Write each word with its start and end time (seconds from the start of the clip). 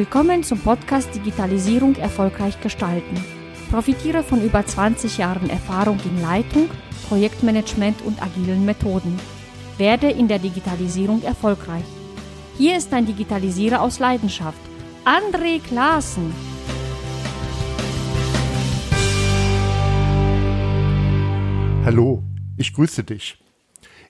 Willkommen 0.00 0.42
zum 0.42 0.58
Podcast 0.58 1.14
Digitalisierung 1.14 1.94
erfolgreich 1.96 2.58
gestalten. 2.62 3.22
Profitiere 3.70 4.22
von 4.22 4.42
über 4.42 4.64
20 4.64 5.18
Jahren 5.18 5.50
Erfahrung 5.50 5.98
in 6.06 6.22
Leitung, 6.22 6.70
Projektmanagement 7.10 8.00
und 8.06 8.22
agilen 8.22 8.64
Methoden. 8.64 9.20
Werde 9.76 10.10
in 10.10 10.26
der 10.26 10.38
Digitalisierung 10.38 11.22
erfolgreich. 11.22 11.84
Hier 12.56 12.78
ist 12.78 12.94
ein 12.94 13.04
Digitalisierer 13.04 13.82
aus 13.82 13.98
Leidenschaft, 13.98 14.56
André 15.04 15.60
Klaassen. 15.60 16.32
Hallo, 21.84 22.22
ich 22.56 22.72
grüße 22.72 23.04
dich. 23.04 23.36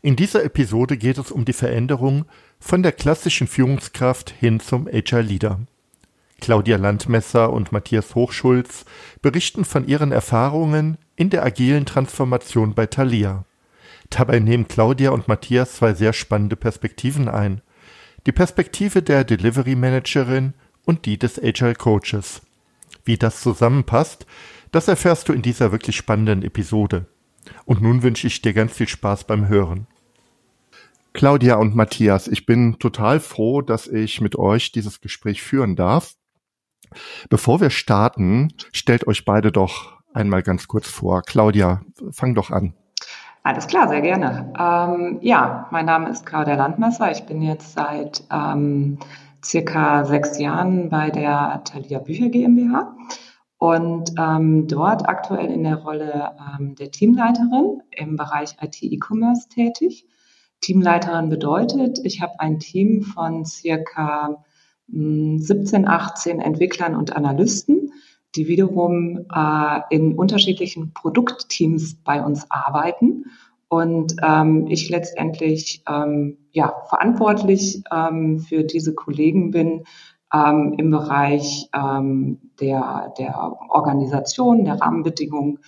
In 0.02 0.14
dieser 0.14 0.44
Episode 0.44 0.96
geht 0.96 1.18
es 1.18 1.32
um 1.32 1.44
die 1.44 1.52
Veränderung 1.52 2.26
von 2.60 2.84
der 2.84 2.92
klassischen 2.92 3.48
Führungskraft 3.48 4.30
hin 4.30 4.60
zum 4.60 4.86
Agile 4.86 5.22
Leader. 5.22 5.58
Claudia 6.40 6.76
Landmesser 6.76 7.52
und 7.52 7.72
Matthias 7.72 8.14
Hochschulz 8.14 8.84
berichten 9.22 9.64
von 9.64 9.86
ihren 9.86 10.12
Erfahrungen 10.12 10.98
in 11.16 11.30
der 11.30 11.44
agilen 11.44 11.86
Transformation 11.86 12.74
bei 12.74 12.86
Thalia. 12.86 13.44
Dabei 14.10 14.40
nehmen 14.40 14.66
Claudia 14.66 15.10
und 15.10 15.28
Matthias 15.28 15.76
zwei 15.76 15.94
sehr 15.94 16.12
spannende 16.12 16.56
Perspektiven 16.56 17.28
ein. 17.28 17.62
Die 18.26 18.32
Perspektive 18.32 19.02
der 19.02 19.24
Delivery 19.24 19.76
Managerin 19.76 20.54
und 20.84 21.06
die 21.06 21.18
des 21.18 21.38
Agile 21.42 21.74
Coaches. 21.74 22.42
Wie 23.04 23.16
das 23.16 23.40
zusammenpasst, 23.40 24.26
das 24.72 24.88
erfährst 24.88 25.28
du 25.28 25.32
in 25.32 25.42
dieser 25.42 25.72
wirklich 25.72 25.96
spannenden 25.96 26.42
Episode. 26.42 27.06
Und 27.64 27.80
nun 27.80 28.02
wünsche 28.02 28.26
ich 28.26 28.42
dir 28.42 28.52
ganz 28.52 28.72
viel 28.72 28.88
Spaß 28.88 29.24
beim 29.24 29.48
Hören. 29.48 29.86
Claudia 31.12 31.56
und 31.56 31.74
Matthias, 31.74 32.28
ich 32.28 32.46
bin 32.46 32.78
total 32.78 33.18
froh, 33.18 33.62
dass 33.62 33.88
ich 33.88 34.20
mit 34.20 34.36
euch 34.36 34.70
dieses 34.70 35.00
Gespräch 35.00 35.42
führen 35.42 35.74
darf. 35.74 36.14
Bevor 37.28 37.60
wir 37.60 37.70
starten, 37.70 38.52
stellt 38.72 39.06
euch 39.06 39.24
beide 39.24 39.52
doch 39.52 40.00
einmal 40.12 40.42
ganz 40.42 40.68
kurz 40.68 40.88
vor. 40.88 41.22
Claudia, 41.22 41.82
fang 42.12 42.34
doch 42.34 42.50
an. 42.50 42.74
Alles 43.42 43.66
klar, 43.66 43.88
sehr 43.88 44.02
gerne. 44.02 44.52
Ähm, 44.58 45.18
ja, 45.22 45.66
mein 45.70 45.86
Name 45.86 46.10
ist 46.10 46.26
Claudia 46.26 46.56
Landmesser. 46.56 47.10
Ich 47.10 47.24
bin 47.24 47.40
jetzt 47.40 47.72
seit 47.72 48.22
ähm, 48.30 48.98
circa 49.42 50.04
sechs 50.04 50.38
Jahren 50.38 50.90
bei 50.90 51.10
der 51.10 51.62
Thalia 51.64 52.00
Bücher 52.00 52.28
GmbH 52.28 52.94
und 53.56 54.12
ähm, 54.18 54.68
dort 54.68 55.08
aktuell 55.08 55.50
in 55.50 55.64
der 55.64 55.76
Rolle 55.76 56.32
ähm, 56.58 56.74
der 56.74 56.90
Teamleiterin 56.90 57.82
im 57.90 58.16
Bereich 58.16 58.56
IT-E-Commerce 58.60 59.48
tätig. 59.48 60.06
Teamleiterin 60.60 61.30
bedeutet, 61.30 61.98
ich 62.04 62.20
habe 62.20 62.38
ein 62.40 62.58
Team 62.58 63.02
von 63.02 63.46
circa 63.46 64.44
17, 64.92 65.86
18 65.86 66.40
Entwicklern 66.40 66.96
und 66.96 67.14
Analysten, 67.14 67.92
die 68.34 68.48
wiederum 68.48 69.26
äh, 69.34 69.80
in 69.90 70.16
unterschiedlichen 70.16 70.92
Produktteams 70.92 71.96
bei 72.04 72.22
uns 72.22 72.46
arbeiten 72.50 73.24
und 73.68 74.16
ähm, 74.22 74.66
ich 74.68 74.88
letztendlich 74.88 75.82
ähm, 75.88 76.38
ja 76.50 76.74
verantwortlich 76.88 77.82
ähm, 77.92 78.40
für 78.40 78.64
diese 78.64 78.94
Kollegen 78.94 79.52
bin, 79.52 79.84
ähm, 80.34 80.74
im 80.76 80.90
Bereich 80.90 81.68
ähm, 81.72 82.38
der, 82.60 83.12
der 83.18 83.56
Organisation, 83.68 84.64
der 84.64 84.80
Rahmenbedingungen 84.80 85.60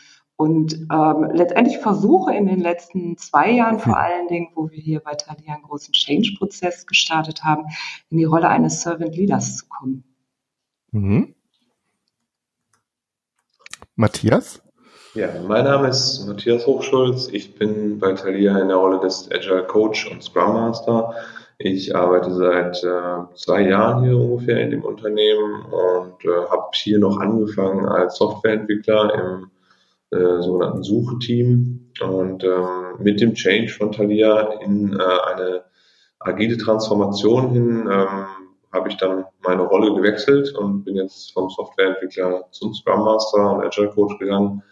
und 0.43 0.75
ähm, 0.93 1.31
letztendlich 1.33 1.79
versuche 1.79 2.35
in 2.35 2.47
den 2.47 2.59
letzten 2.59 3.17
zwei 3.17 3.53
Jahren 3.53 3.79
vor 3.79 3.97
allen 3.97 4.27
Dingen, 4.27 4.49
wo 4.57 4.69
wir 4.73 4.81
hier 4.81 4.99
bei 4.99 5.15
Thalia 5.15 5.55
einen 5.55 5.63
großen 5.63 5.93
Change-Prozess 5.93 6.85
gestartet 6.85 7.45
haben, 7.45 7.67
in 8.11 8.19
die 8.19 8.25
Rolle 8.25 8.49
eines 8.49 8.83
Servant 8.83 9.15
Leaders 9.15 9.59
zu 9.59 9.67
kommen. 9.69 10.03
Mhm. 10.91 11.37
Matthias? 13.95 14.61
Ja, 15.15 15.29
mein 15.47 15.65
Name 15.65 15.87
ist 15.87 16.27
Matthias 16.27 16.67
Hochschulz. 16.67 17.29
Ich 17.29 17.55
bin 17.55 18.01
bei 18.01 18.13
Thalia 18.15 18.59
in 18.59 18.67
der 18.67 18.79
Rolle 18.79 18.99
des 18.99 19.31
Agile 19.31 19.65
Coach 19.65 20.11
und 20.11 20.25
Scrum 20.25 20.55
Master. 20.55 21.15
Ich 21.59 21.95
arbeite 21.95 22.35
seit 22.35 22.83
äh, 22.83 23.37
zwei 23.37 23.69
Jahren 23.69 24.03
hier 24.03 24.19
ungefähr 24.19 24.61
in 24.61 24.73
dem 24.73 24.83
Unternehmen 24.83 25.67
und 25.67 26.25
äh, 26.25 26.49
habe 26.51 26.71
hier 26.75 26.99
noch 26.99 27.21
angefangen 27.21 27.87
als 27.87 28.17
Softwareentwickler 28.17 29.15
im 29.15 29.52
äh, 30.13 30.43
sogenannten 30.43 30.83
Sucheteam 30.83 31.91
und 32.01 32.45
ähm, 32.45 32.97
mit 32.99 33.21
dem 33.21 33.35
Change 33.35 33.69
von 33.69 33.93
Thalia 33.93 34.61
in 34.61 34.93
äh, 34.93 35.03
eine 35.03 35.65
agile 36.21 36.57
Transformation 36.57 37.51
hin 37.51 37.89
ähm, 37.91 38.27
habe 38.73 38.89
ich 38.89 38.97
dann 38.97 39.25
meine 39.43 39.63
Rolle 39.63 39.95
gewechselt 39.95 40.55
und 40.57 40.85
bin 40.85 40.97
jetzt 40.97 41.33
vom 41.33 41.51
Softwareentwickler 41.51 42.45
zum 42.51 42.75
Scrum 42.75 43.05
Master 43.05 43.53
und 43.53 43.65
Agile 43.65 43.91
Coach 43.91 44.19
gegangen. 44.19 44.63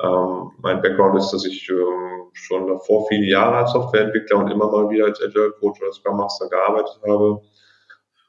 Ähm, 0.00 0.52
mein 0.62 0.80
Background 0.80 1.18
ist, 1.18 1.32
dass 1.32 1.44
ich 1.44 1.68
ähm, 1.68 2.30
schon 2.32 2.68
davor 2.68 3.06
viele 3.08 3.26
Jahre 3.26 3.56
als 3.56 3.72
Softwareentwickler 3.72 4.38
und 4.38 4.50
immer 4.50 4.70
mal 4.70 4.88
wieder 4.90 5.06
als 5.06 5.20
Agile 5.20 5.52
Coach 5.60 5.80
oder 5.82 5.92
Scrum 5.92 6.18
Master 6.18 6.48
gearbeitet 6.48 7.00
habe. 7.06 7.40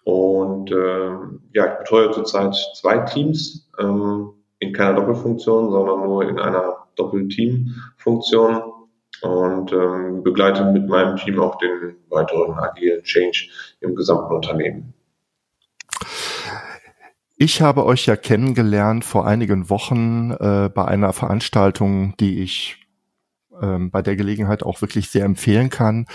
Und 0.04 0.72
ähm, 0.72 1.42
ja, 1.54 1.74
ich 1.74 1.80
betreue 1.80 2.12
zurzeit 2.12 2.56
zwei 2.76 2.98
Teams 3.00 3.70
ähm, 3.80 4.34
in 4.60 4.74
keiner 4.74 4.96
Doppelfunktion, 4.96 5.72
sondern 5.72 6.02
nur 6.02 6.28
in 6.28 6.40
einer 6.40 6.88
Doppelteam-Funktion 6.96 8.62
und 9.22 9.72
ähm, 9.72 10.24
begleite 10.24 10.66
mit 10.66 10.88
meinem 10.88 11.18
Team 11.18 11.40
auch 11.40 11.58
den 11.58 11.96
weiteren 12.10 12.54
agilen 12.58 13.04
Change 13.04 13.50
im 13.82 13.96
gesamten 13.96 14.34
Unternehmen. 14.34 14.94
Ich 17.38 17.62
habe 17.62 17.86
euch 17.86 18.06
ja 18.06 18.18
kennengelernt 18.18 19.06
vor 19.06 19.26
einigen 19.26 19.70
Wochen 19.70 20.32
äh, 20.32 20.70
bei 20.74 20.86
einer 20.86 21.14
Veranstaltung, 21.14 22.14
die 22.20 22.44
ich 22.44 22.89
ähm, 23.62 23.92
bei 23.92 24.02
der 24.02 24.16
Gelegenheit 24.16 24.64
auch 24.64 24.82
wirklich 24.82 25.10
sehr 25.10 25.26
empfehlen 25.26 25.70
kann. 25.70 26.06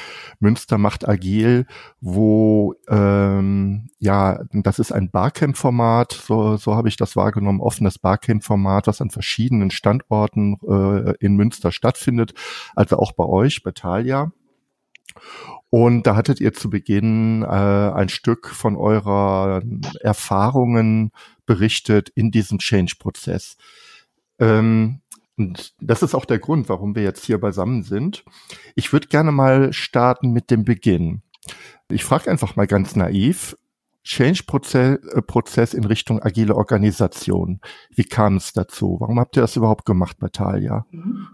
Münster 0.41 0.78
macht 0.78 1.09
agil, 1.09 1.66
wo 2.00 2.75
ähm, 2.88 3.88
ja, 3.99 4.41
das 4.53 4.78
ist 4.78 4.93
ein 4.93 5.10
Barcamp-Format, 5.10 6.12
so, 6.12 6.56
so 6.56 6.75
habe 6.75 6.88
ich 6.88 6.97
das 6.97 7.16
wahrgenommen, 7.16 7.60
offenes 7.60 7.99
Barcamp-Format, 7.99 8.87
was 8.87 9.00
an 9.00 9.10
verschiedenen 9.10 9.71
Standorten 9.71 10.59
äh, 10.69 11.15
in 11.21 11.37
Münster 11.37 11.72
stattfindet, 11.72 12.34
also 12.75 12.99
auch 12.99 13.12
bei 13.12 13.25
euch, 13.25 13.62
bei 13.62 13.72
Thalia. 13.72 14.33
Und 15.71 16.06
da 16.06 16.16
hattet 16.16 16.41
ihr 16.41 16.53
zu 16.53 16.71
Beginn 16.71 17.43
äh, 17.43 17.47
ein 17.47 18.09
Stück 18.09 18.49
von 18.49 18.77
eurer 18.77 19.62
Erfahrungen 20.00 21.10
berichtet 21.47 22.10
in 22.10 22.31
diesem 22.31 22.59
Change-Prozess. 22.59 23.56
Ähm, 24.38 25.00
und 25.37 25.75
das 25.81 26.03
ist 26.03 26.15
auch 26.15 26.25
der 26.25 26.39
Grund, 26.39 26.69
warum 26.69 26.95
wir 26.95 27.03
jetzt 27.03 27.25
hier 27.25 27.41
beisammen 27.41 27.83
sind. 27.83 28.25
Ich 28.75 28.93
würde 28.93 29.09
gerne 29.09 29.33
mal 29.33 29.72
starten 29.72 30.33
mit 30.33 30.50
dem 30.50 30.65
Beginn. 30.65 31.22
Ich 31.91 32.05
frage 32.05 32.31
einfach 32.31 32.56
mal 32.56 32.67
ganz 32.67 32.97
naiv, 32.97 33.56
Change-Prozess 34.05 35.75
äh, 35.75 35.77
in 35.77 35.84
Richtung 35.84 36.22
agile 36.22 36.55
Organisation. 36.55 37.61
Wie 37.91 38.05
kam 38.05 38.37
es 38.37 38.53
dazu? 38.53 38.97
Warum 39.00 39.19
habt 39.19 39.37
ihr 39.37 39.43
das 39.43 39.56
überhaupt 39.56 39.87
gemacht 39.87 40.19
bei 40.21 40.28
Thalia? 40.28 40.87
Mhm. 40.91 41.27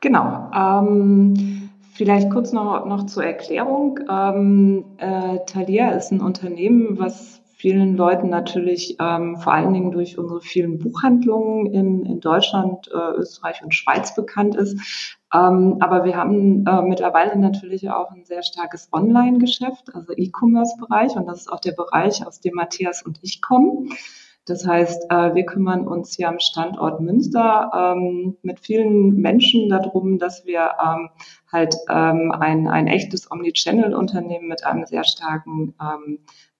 Genau. 0.00 0.50
Ähm, 0.52 1.70
vielleicht 1.92 2.30
kurz 2.30 2.52
noch, 2.52 2.86
noch 2.86 3.06
zur 3.06 3.24
Erklärung. 3.24 4.00
Ähm, 4.10 4.84
äh, 4.96 5.38
Thalia 5.46 5.90
ist 5.90 6.10
ein 6.10 6.20
Unternehmen, 6.20 6.98
was 6.98 7.41
vielen 7.62 7.96
Leuten 7.96 8.28
natürlich 8.28 8.96
ähm, 8.98 9.36
vor 9.36 9.52
allen 9.52 9.72
Dingen 9.72 9.92
durch 9.92 10.18
unsere 10.18 10.40
vielen 10.40 10.80
Buchhandlungen 10.80 11.66
in, 11.72 12.04
in 12.04 12.18
Deutschland, 12.18 12.90
äh, 12.92 13.20
Österreich 13.20 13.62
und 13.62 13.72
Schweiz 13.72 14.16
bekannt 14.16 14.56
ist. 14.56 14.76
Ähm, 15.32 15.76
aber 15.78 16.04
wir 16.04 16.16
haben 16.16 16.66
äh, 16.66 16.82
mittlerweile 16.82 17.38
natürlich 17.38 17.88
auch 17.88 18.10
ein 18.10 18.24
sehr 18.24 18.42
starkes 18.42 18.88
Online-Geschäft, 18.90 19.94
also 19.94 20.12
E-Commerce-Bereich. 20.12 21.14
Und 21.14 21.26
das 21.26 21.42
ist 21.42 21.52
auch 21.52 21.60
der 21.60 21.70
Bereich, 21.70 22.26
aus 22.26 22.40
dem 22.40 22.54
Matthias 22.54 23.04
und 23.04 23.20
ich 23.22 23.40
kommen. 23.40 23.90
Das 24.44 24.66
heißt, 24.66 25.04
äh, 25.08 25.36
wir 25.36 25.46
kümmern 25.46 25.86
uns 25.86 26.16
hier 26.16 26.28
am 26.28 26.40
Standort 26.40 27.00
Münster 27.00 27.70
ähm, 27.72 28.36
mit 28.42 28.58
vielen 28.58 29.14
Menschen 29.20 29.68
darum, 29.68 30.18
dass 30.18 30.44
wir 30.44 30.72
ähm, 30.84 31.10
halt 31.52 31.76
ähm, 31.88 32.32
ein, 32.32 32.66
ein 32.66 32.88
echtes 32.88 33.30
Omnichannel-Unternehmen 33.30 34.48
mit 34.48 34.64
einem 34.64 34.84
sehr 34.84 35.04
starken 35.04 35.74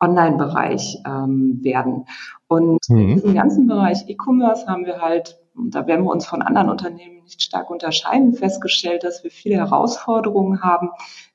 Online-Bereich 0.02 0.99
ähm, 1.06 1.60
werden. 1.62 2.04
Und 2.49 2.81
mhm. 2.88 2.99
in 2.99 3.14
diesem 3.14 3.34
ganzen 3.34 3.66
Bereich 3.66 4.08
E-Commerce 4.08 4.66
haben 4.66 4.84
wir 4.84 5.00
halt, 5.00 5.38
da 5.54 5.87
werden 5.87 6.04
wir 6.04 6.10
uns 6.10 6.26
von 6.26 6.43
anderen 6.43 6.69
Unternehmen 6.69 7.22
nicht 7.22 7.43
stark 7.43 7.70
unterscheiden, 7.70 8.34
festgestellt, 8.34 9.04
dass 9.04 9.22
wir 9.22 9.31
viele 9.31 9.56
Herausforderungen 9.56 10.62
haben, 10.62 10.90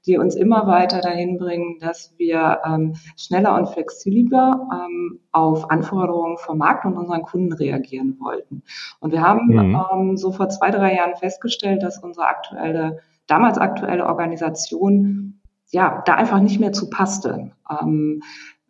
die 0.06 0.18
uns 0.18 0.36
immer 0.36 0.68
weiter 0.68 1.02
dahin 1.02 1.38
bringen, 1.38 1.80
dass 1.80 2.14
wir 2.18 2.60
ähm, 2.66 2.96
schneller 3.16 3.56
und 3.56 3.70
flexibler 3.70 4.68
ähm, 4.72 5.20
auf 5.32 5.72
Anforderungen 5.72 6.38
vom 6.38 6.58
Markt 6.58 6.86
und 6.86 6.98
unseren 6.98 7.24
Kunden 7.24 7.54
reagieren 7.54 8.18
wollten. 8.20 8.64
Und 9.00 9.12
wir 9.12 9.22
haben 9.22 9.48
mhm. 9.48 9.80
ähm, 9.92 10.18
so 10.18 10.32
vor 10.32 10.50
zwei, 10.50 10.72
drei 10.72 10.96
Jahren 10.96 11.16
festgestellt, 11.16 11.84
dass 11.84 12.04
unsere 12.04 12.28
aktuelle, 12.28 13.00
damals 13.28 13.58
aktuelle 13.58 14.06
Organisation 14.06 15.42
ja, 15.72 16.02
da 16.06 16.16
einfach 16.16 16.40
nicht 16.40 16.60
mehr 16.60 16.72
zu 16.72 16.90
passte. 16.90 17.52
Ähm, 17.70 18.22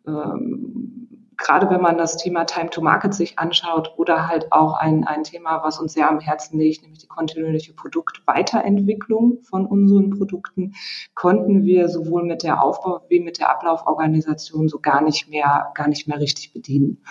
ähm, 0.08 0.98
gerade 1.38 1.70
wenn 1.70 1.80
man 1.80 1.96
das 1.96 2.16
Thema 2.16 2.44
Time 2.44 2.68
to 2.68 2.82
Market 2.82 3.14
sich 3.14 3.38
anschaut 3.38 3.94
oder 3.96 4.28
halt 4.28 4.52
auch 4.52 4.74
ein, 4.74 5.04
ein 5.04 5.22
Thema, 5.22 5.62
was 5.62 5.78
uns 5.78 5.92
sehr 5.94 6.10
am 6.10 6.20
Herzen 6.20 6.58
liegt, 6.58 6.82
nämlich 6.82 6.98
die 6.98 7.06
kontinuierliche 7.06 7.72
Produktweiterentwicklung 7.72 9.40
von 9.42 9.64
unseren 9.64 10.10
Produkten, 10.10 10.74
konnten 11.14 11.64
wir 11.64 11.88
sowohl 11.88 12.24
mit 12.24 12.42
der 12.42 12.62
Aufbau 12.62 13.00
wie 13.08 13.20
mit 13.20 13.38
der 13.38 13.50
Ablauforganisation 13.50 14.68
so 14.68 14.80
gar 14.80 15.00
nicht 15.00 15.30
mehr, 15.30 15.70
gar 15.74 15.88
nicht 15.88 16.08
mehr 16.08 16.18
richtig 16.18 16.52
bedienen. 16.52 17.02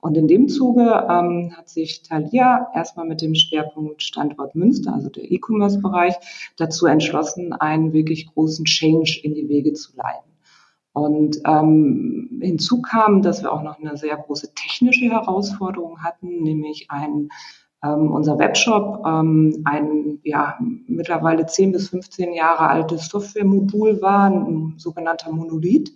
Und 0.00 0.16
in 0.16 0.28
dem 0.28 0.48
Zuge 0.48 1.06
ähm, 1.08 1.54
hat 1.56 1.68
sich 1.68 2.02
Thalia 2.02 2.68
erstmal 2.74 3.06
mit 3.06 3.20
dem 3.20 3.34
Schwerpunkt 3.34 4.02
Standort 4.02 4.54
Münster, 4.54 4.94
also 4.94 5.10
der 5.10 5.30
E-Commerce-Bereich, 5.30 6.14
dazu 6.56 6.86
entschlossen, 6.86 7.52
einen 7.52 7.92
wirklich 7.92 8.26
großen 8.32 8.64
Change 8.64 9.20
in 9.22 9.34
die 9.34 9.48
Wege 9.48 9.74
zu 9.74 9.94
leiten. 9.96 10.33
Und 10.94 11.40
ähm, 11.44 12.38
hinzu 12.40 12.80
kam, 12.80 13.20
dass 13.20 13.42
wir 13.42 13.52
auch 13.52 13.62
noch 13.62 13.80
eine 13.80 13.96
sehr 13.96 14.16
große 14.16 14.54
technische 14.54 15.06
Herausforderung 15.06 16.02
hatten, 16.02 16.42
nämlich 16.42 16.86
ein 16.88 17.28
ähm, 17.84 18.12
unser 18.12 18.38
Webshop, 18.38 19.04
ähm, 19.04 19.62
ein 19.64 20.20
ja, 20.22 20.56
mittlerweile 20.86 21.46
10 21.46 21.72
bis 21.72 21.88
15 21.88 22.32
Jahre 22.32 22.68
altes 22.68 23.08
Softwaremodul 23.08 24.00
war, 24.00 24.30
ein 24.30 24.74
sogenannter 24.76 25.32
Monolith, 25.32 25.92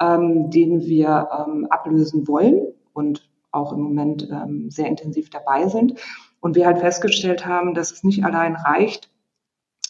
ähm, 0.00 0.50
den 0.50 0.82
wir 0.82 1.28
ähm, 1.36 1.66
ablösen 1.68 2.26
wollen 2.28 2.68
und 2.92 3.28
auch 3.50 3.72
im 3.72 3.80
Moment 3.80 4.28
ähm, 4.30 4.70
sehr 4.70 4.86
intensiv 4.86 5.30
dabei 5.30 5.68
sind. 5.68 5.94
Und 6.40 6.54
wir 6.54 6.66
halt 6.66 6.78
festgestellt 6.78 7.44
haben, 7.44 7.74
dass 7.74 7.90
es 7.90 8.04
nicht 8.04 8.24
allein 8.24 8.54
reicht, 8.54 9.10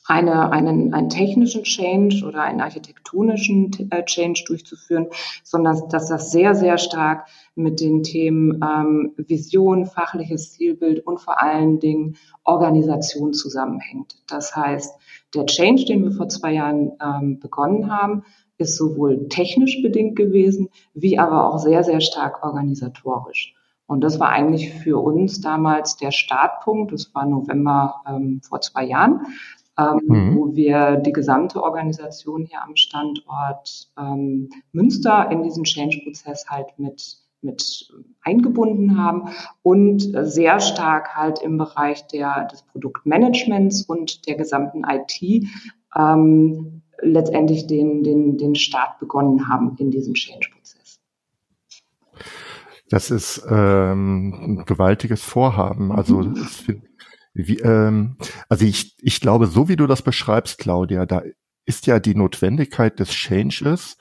eine, 0.08 0.50
einen, 0.52 0.94
einen 0.94 1.10
technischen 1.10 1.64
Change 1.64 2.24
oder 2.24 2.42
einen 2.42 2.62
architektonischen 2.62 3.90
äh, 3.90 4.02
Change 4.04 4.42
durchzuführen, 4.46 5.08
sondern 5.44 5.88
dass 5.90 6.08
das 6.08 6.32
sehr, 6.32 6.54
sehr 6.54 6.78
stark 6.78 7.28
mit 7.54 7.80
den 7.80 8.02
Themen 8.02 8.60
ähm, 8.64 9.12
Vision, 9.18 9.84
fachliches 9.84 10.52
Zielbild 10.52 11.06
und 11.06 11.20
vor 11.20 11.42
allen 11.42 11.78
Dingen 11.78 12.16
Organisation 12.42 13.34
zusammenhängt. 13.34 14.16
Das 14.26 14.56
heißt, 14.56 14.98
der 15.34 15.44
Change, 15.44 15.84
den 15.84 16.02
wir 16.02 16.12
vor 16.12 16.30
zwei 16.30 16.54
Jahren 16.54 16.92
ähm, 17.04 17.38
begonnen 17.38 17.92
haben, 17.92 18.24
ist 18.56 18.78
sowohl 18.78 19.28
technisch 19.28 19.82
bedingt 19.82 20.16
gewesen, 20.16 20.70
wie 20.94 21.18
aber 21.18 21.52
auch 21.52 21.58
sehr, 21.58 21.84
sehr 21.84 22.00
stark 22.00 22.42
organisatorisch. 22.42 23.54
Und 23.86 24.02
das 24.02 24.20
war 24.20 24.28
eigentlich 24.28 24.74
für 24.74 24.98
uns 24.98 25.40
damals 25.40 25.96
der 25.96 26.10
Startpunkt. 26.10 26.92
Das 26.92 27.14
war 27.14 27.24
November 27.24 28.02
ähm, 28.06 28.40
vor 28.46 28.60
zwei 28.60 28.84
Jahren, 28.84 29.22
ähm, 29.78 30.00
mhm. 30.06 30.36
wo 30.36 30.54
wir 30.54 30.96
die 30.96 31.12
gesamte 31.12 31.62
Organisation 31.62 32.44
hier 32.44 32.62
am 32.62 32.76
Standort 32.76 33.90
ähm, 33.98 34.50
Münster 34.72 35.30
in 35.30 35.42
diesen 35.42 35.64
Change-Prozess 35.64 36.46
halt 36.48 36.78
mit 36.78 37.18
mit 37.40 37.92
eingebunden 38.22 38.98
haben 38.98 39.28
und 39.62 40.00
sehr 40.22 40.58
stark 40.60 41.14
halt 41.14 41.40
im 41.40 41.56
Bereich 41.56 42.06
der, 42.08 42.46
des 42.46 42.62
Produktmanagements 42.62 43.82
und 43.82 44.26
der 44.26 44.34
gesamten 44.34 44.82
IT 44.84 45.46
ähm, 45.96 46.82
letztendlich 47.00 47.66
den, 47.66 48.02
den, 48.02 48.38
den 48.38 48.54
Start 48.54 48.98
begonnen 48.98 49.48
haben 49.48 49.76
in 49.78 49.90
diesem 49.90 50.14
Change-Prozess. 50.14 51.00
Das 52.90 53.10
ist 53.10 53.46
ähm, 53.48 54.34
ein 54.34 54.64
gewaltiges 54.64 55.22
Vorhaben. 55.22 55.92
Also 55.92 56.18
mhm. 56.18 56.32
es, 56.32 56.64
wie, 57.46 57.58
ähm, 57.60 58.16
also 58.48 58.64
ich, 58.64 58.96
ich 59.00 59.20
glaube, 59.20 59.46
so 59.46 59.68
wie 59.68 59.76
du 59.76 59.86
das 59.86 60.02
beschreibst, 60.02 60.58
Claudia, 60.58 61.06
da 61.06 61.22
ist 61.64 61.86
ja 61.86 62.00
die 62.00 62.14
Notwendigkeit 62.14 62.98
des 62.98 63.10
Changes 63.10 63.96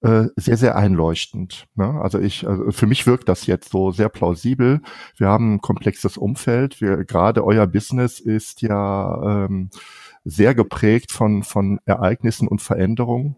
äh, 0.00 0.24
sehr, 0.34 0.56
sehr 0.56 0.76
einleuchtend. 0.76 1.66
Ne? 1.76 2.00
Also 2.00 2.18
ich, 2.18 2.46
also 2.46 2.72
für 2.72 2.86
mich 2.86 3.06
wirkt 3.06 3.28
das 3.28 3.46
jetzt 3.46 3.70
so 3.70 3.92
sehr 3.92 4.08
plausibel. 4.08 4.80
Wir 5.16 5.28
haben 5.28 5.54
ein 5.54 5.60
komplexes 5.60 6.16
Umfeld. 6.16 6.80
Wir, 6.80 7.04
gerade 7.04 7.44
euer 7.44 7.66
Business 7.68 8.18
ist 8.18 8.62
ja 8.62 9.44
ähm, 9.44 9.70
sehr 10.24 10.54
geprägt 10.54 11.12
von, 11.12 11.44
von 11.44 11.78
Ereignissen 11.84 12.48
und 12.48 12.62
Veränderungen. 12.62 13.36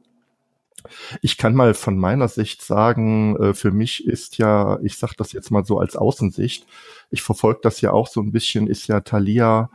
Ich 1.22 1.38
kann 1.38 1.54
mal 1.54 1.74
von 1.74 1.98
meiner 1.98 2.28
Sicht 2.28 2.62
sagen, 2.62 3.36
äh, 3.36 3.54
für 3.54 3.70
mich 3.70 4.06
ist 4.06 4.38
ja, 4.38 4.78
ich 4.82 4.96
sage 4.96 5.14
das 5.16 5.32
jetzt 5.32 5.50
mal 5.50 5.64
so 5.64 5.78
als 5.78 5.96
Außensicht, 5.96 6.66
ich 7.10 7.22
verfolge 7.22 7.60
das 7.62 7.80
ja 7.80 7.92
auch 7.92 8.06
so 8.06 8.20
ein 8.20 8.32
bisschen, 8.32 8.66
ist 8.66 8.86
ja 8.86 9.00
Thalia 9.00 9.70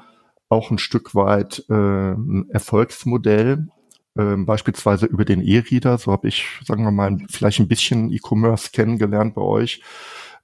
auch 0.49 0.71
ein 0.71 0.77
Stück 0.77 1.15
weit 1.15 1.63
äh, 1.69 2.13
Erfolgsmodell, 2.51 3.67
äh, 4.15 4.35
beispielsweise 4.35 5.05
über 5.05 5.25
den 5.25 5.41
E-Reader. 5.41 5.97
So 5.97 6.11
habe 6.11 6.27
ich, 6.27 6.45
sagen 6.65 6.83
wir 6.83 6.91
mal, 6.91 7.17
vielleicht 7.29 7.59
ein 7.59 7.67
bisschen 7.67 8.11
E-Commerce 8.11 8.71
kennengelernt 8.71 9.35
bei 9.35 9.41
euch. 9.41 9.81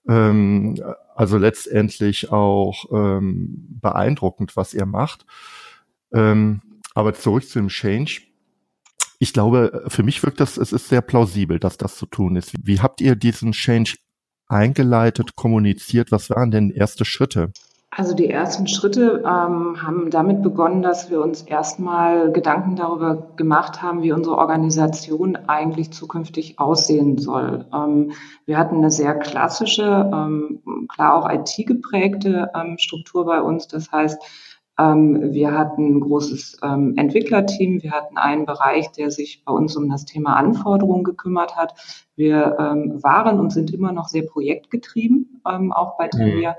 Ähm, 0.07 0.79
also 1.15 1.37
letztendlich 1.37 2.31
auch 2.31 2.85
ähm, 2.91 3.79
beeindruckend, 3.81 4.55
was 4.55 4.73
ihr 4.73 4.85
macht. 4.85 5.25
Ähm, 6.13 6.61
aber 6.93 7.13
zurück 7.13 7.47
zu 7.47 7.59
dem 7.59 7.69
Change 7.69 8.21
ich 9.19 9.33
glaube, 9.33 9.83
für 9.87 10.03
mich 10.03 10.23
wirkt 10.23 10.39
das, 10.39 10.57
es 10.57 10.73
ist 10.73 10.89
sehr 10.89 11.01
plausibel, 11.01 11.59
dass 11.59 11.77
das 11.77 11.95
zu 11.95 12.05
tun 12.05 12.35
ist. 12.35 12.53
Wie 12.61 12.81
habt 12.81 13.01
ihr 13.01 13.15
diesen 13.15 13.51
Change 13.51 13.95
eingeleitet, 14.47 15.35
kommuniziert? 15.35 16.11
Was 16.11 16.29
waren 16.29 16.51
denn 16.51 16.69
erste 16.69 17.05
Schritte? 17.05 17.51
Also 17.97 18.13
die 18.13 18.29
ersten 18.29 18.67
Schritte 18.67 19.23
ähm, 19.25 19.81
haben 19.81 20.09
damit 20.11 20.41
begonnen, 20.43 20.81
dass 20.81 21.09
wir 21.09 21.21
uns 21.21 21.43
erstmal 21.43 22.29
Gedanken 22.33 22.75
darüber 22.75 23.29
gemacht 23.37 23.81
haben, 23.81 24.03
wie 24.03 24.11
unsere 24.11 24.37
Organisation 24.37 25.37
eigentlich 25.47 25.93
zukünftig 25.93 26.59
aussehen 26.59 27.17
soll. 27.17 27.65
Ähm, 27.73 28.11
wir 28.45 28.57
hatten 28.57 28.75
eine 28.75 28.91
sehr 28.91 29.17
klassische, 29.17 30.11
ähm, 30.13 30.87
klar 30.89 31.15
auch 31.15 31.29
IT-geprägte 31.31 32.51
ähm, 32.53 32.75
Struktur 32.79 33.25
bei 33.25 33.41
uns. 33.41 33.69
Das 33.69 33.89
heißt, 33.89 34.21
ähm, 34.77 35.33
wir 35.33 35.57
hatten 35.57 35.97
ein 35.97 35.99
großes 36.01 36.59
ähm, 36.63 36.93
Entwicklerteam. 36.97 37.81
Wir 37.81 37.91
hatten 37.91 38.17
einen 38.17 38.45
Bereich, 38.45 38.91
der 38.91 39.11
sich 39.11 39.43
bei 39.45 39.51
uns 39.51 39.75
um 39.75 39.89
das 39.89 40.05
Thema 40.05 40.35
Anforderungen 40.35 41.03
gekümmert 41.03 41.55
hat. 41.55 41.73
Wir 42.15 42.57
ähm, 42.59 43.01
waren 43.03 43.39
und 43.39 43.51
sind 43.51 43.73
immer 43.73 43.91
noch 43.91 44.07
sehr 44.07 44.23
projektgetrieben, 44.23 45.41
auch 45.43 45.97
bei 45.97 46.07
Thalia. 46.07 46.51
Mhm. 46.51 46.55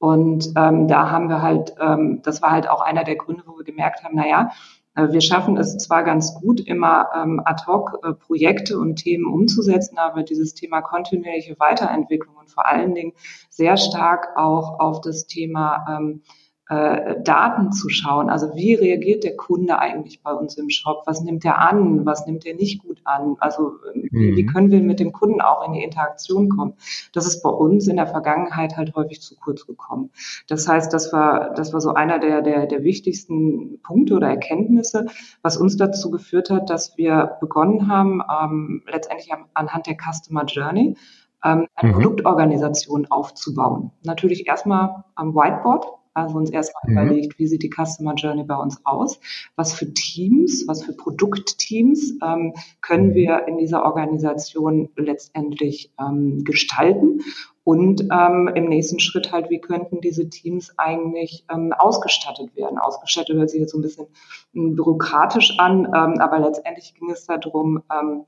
Und 0.00 0.52
ähm, 0.56 0.88
da 0.88 1.10
haben 1.10 1.28
wir 1.28 1.42
halt, 1.42 1.74
ähm, 1.78 2.20
das 2.22 2.40
war 2.40 2.52
halt 2.52 2.68
auch 2.68 2.80
einer 2.80 3.04
der 3.04 3.16
Gründe, 3.16 3.42
wo 3.46 3.58
wir 3.58 3.64
gemerkt 3.64 4.02
haben, 4.02 4.16
naja, 4.16 4.50
äh, 4.94 5.12
wir 5.12 5.20
schaffen 5.20 5.56
es 5.56 5.76
zwar 5.76 6.04
ganz 6.04 6.34
gut, 6.40 6.60
immer 6.60 7.10
ähm, 7.14 7.40
ad 7.44 7.64
hoc 7.66 7.98
äh, 8.02 8.14
Projekte 8.14 8.78
und 8.78 8.96
Themen 8.96 9.26
umzusetzen, 9.26 9.98
aber 9.98 10.22
dieses 10.22 10.54
Thema 10.54 10.80
kontinuierliche 10.80 11.58
Weiterentwicklung 11.58 12.36
und 12.36 12.50
vor 12.50 12.66
allen 12.66 12.94
Dingen 12.94 13.12
sehr 13.50 13.76
stark 13.76 14.36
auch 14.36 14.80
auf 14.80 15.00
das 15.00 15.26
Thema 15.26 15.84
ähm, 15.88 16.22
äh, 16.70 17.20
Daten 17.24 17.72
zu 17.72 17.88
schauen. 17.88 18.30
Also 18.30 18.54
wie 18.54 18.74
reagiert 18.74 19.24
der 19.24 19.36
Kunde 19.36 19.80
eigentlich 19.80 20.22
bei 20.22 20.32
uns 20.32 20.56
im 20.56 20.70
Shop? 20.70 21.02
Was 21.04 21.20
nimmt 21.20 21.44
er 21.44 21.58
an? 21.58 22.06
Was 22.06 22.26
nimmt 22.26 22.46
er 22.46 22.54
nicht 22.54 22.80
gut 22.80 23.00
an? 23.02 23.34
Also 23.40 23.72
mhm. 23.92 24.36
wie 24.36 24.46
können 24.46 24.70
wir 24.70 24.80
mit 24.80 25.00
dem 25.00 25.10
Kunden 25.10 25.40
auch 25.40 25.66
in 25.66 25.72
die 25.72 25.82
Interaktion 25.82 26.48
kommen? 26.48 26.74
Das 27.12 27.26
ist 27.26 27.42
bei 27.42 27.50
uns 27.50 27.88
in 27.88 27.96
der 27.96 28.06
Vergangenheit 28.06 28.76
halt 28.76 28.94
häufig 28.94 29.20
zu 29.20 29.34
kurz 29.34 29.66
gekommen. 29.66 30.10
Das 30.46 30.68
heißt, 30.68 30.92
das 30.92 31.12
war, 31.12 31.52
das 31.54 31.72
war 31.72 31.80
so 31.80 31.92
einer 31.92 32.20
der, 32.20 32.40
der, 32.40 32.66
der 32.66 32.84
wichtigsten 32.84 33.80
Punkte 33.82 34.14
oder 34.14 34.28
Erkenntnisse, 34.28 35.06
was 35.42 35.56
uns 35.56 35.76
dazu 35.76 36.08
geführt 36.12 36.50
hat, 36.50 36.70
dass 36.70 36.96
wir 36.96 37.36
begonnen 37.40 37.88
haben, 37.88 38.22
ähm, 38.42 38.84
letztendlich 38.86 39.32
anhand 39.54 39.88
der 39.88 39.96
Customer 39.96 40.44
Journey, 40.44 40.96
ähm, 41.44 41.66
eine 41.74 41.90
mhm. 41.90 41.94
Produktorganisation 41.94 43.06
aufzubauen. 43.10 43.90
Natürlich 44.04 44.46
erstmal 44.46 45.02
am 45.16 45.34
Whiteboard, 45.34 45.86
also 46.14 46.36
uns 46.36 46.50
erstmal 46.50 46.82
mhm. 46.86 46.92
überlegt, 46.92 47.38
wie 47.38 47.46
sieht 47.46 47.62
die 47.62 47.70
Customer 47.70 48.14
Journey 48.14 48.44
bei 48.44 48.56
uns 48.56 48.80
aus? 48.84 49.20
Was 49.56 49.72
für 49.72 49.92
Teams, 49.92 50.64
was 50.66 50.84
für 50.84 50.92
Produktteams 50.92 52.14
ähm, 52.22 52.54
können 52.80 53.08
mhm. 53.08 53.14
wir 53.14 53.48
in 53.48 53.58
dieser 53.58 53.84
Organisation 53.84 54.88
letztendlich 54.96 55.92
ähm, 55.98 56.44
gestalten? 56.44 57.20
Und 57.62 58.08
ähm, 58.10 58.50
im 58.54 58.64
nächsten 58.64 58.98
Schritt 58.98 59.32
halt, 59.32 59.50
wie 59.50 59.60
könnten 59.60 60.00
diese 60.00 60.28
Teams 60.28 60.72
eigentlich 60.78 61.44
ähm, 61.52 61.72
ausgestattet 61.72 62.56
werden? 62.56 62.78
Ausgestattet 62.78 63.36
hört 63.36 63.50
sich 63.50 63.60
jetzt 63.60 63.72
so 63.72 63.78
ein 63.78 63.82
bisschen 63.82 64.06
ähm, 64.54 64.74
bürokratisch 64.74 65.58
an, 65.58 65.84
ähm, 65.84 66.20
aber 66.20 66.40
letztendlich 66.40 66.94
ging 66.94 67.10
es 67.10 67.26
darum, 67.26 67.82
ähm, 67.92 68.24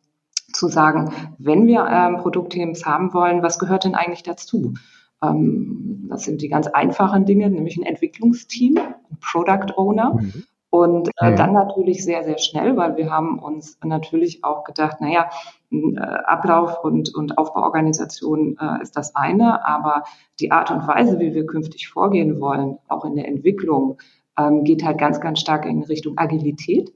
zu 0.52 0.68
sagen, 0.68 1.12
wenn 1.38 1.66
wir 1.66 1.86
ähm, 1.90 2.18
Produktteams 2.18 2.84
haben 2.84 3.14
wollen, 3.14 3.42
was 3.42 3.58
gehört 3.58 3.84
denn 3.84 3.94
eigentlich 3.94 4.22
dazu? 4.22 4.74
Ähm, 5.22 6.06
das 6.08 6.24
sind 6.24 6.42
die 6.42 6.48
ganz 6.48 6.66
einfachen 6.66 7.24
Dinge, 7.24 7.48
nämlich 7.48 7.76
ein 7.76 7.84
Entwicklungsteam, 7.84 8.76
ein 8.78 9.18
Product 9.20 9.76
Owner. 9.76 10.14
Mhm. 10.14 10.44
Und 10.70 11.10
äh, 11.18 11.34
dann 11.34 11.52
natürlich 11.52 12.02
sehr, 12.02 12.24
sehr 12.24 12.38
schnell, 12.38 12.78
weil 12.78 12.96
wir 12.96 13.10
haben 13.10 13.38
uns 13.38 13.78
natürlich 13.84 14.42
auch 14.42 14.64
gedacht, 14.64 15.02
naja, 15.02 15.28
äh, 15.70 16.00
Ablauf 16.00 16.82
und, 16.82 17.14
und 17.14 17.36
Aufbauorganisation 17.36 18.56
äh, 18.58 18.82
ist 18.82 18.96
das 18.96 19.14
eine, 19.14 19.66
aber 19.66 20.04
die 20.40 20.50
Art 20.50 20.70
und 20.70 20.86
Weise, 20.88 21.20
wie 21.20 21.34
wir 21.34 21.44
künftig 21.44 21.88
vorgehen 21.88 22.40
wollen, 22.40 22.78
auch 22.88 23.04
in 23.04 23.16
der 23.16 23.28
Entwicklung, 23.28 23.98
ähm, 24.38 24.64
geht 24.64 24.82
halt 24.82 24.96
ganz, 24.96 25.20
ganz 25.20 25.40
stark 25.40 25.66
in 25.66 25.82
Richtung 25.82 26.16
Agilität. 26.16 26.90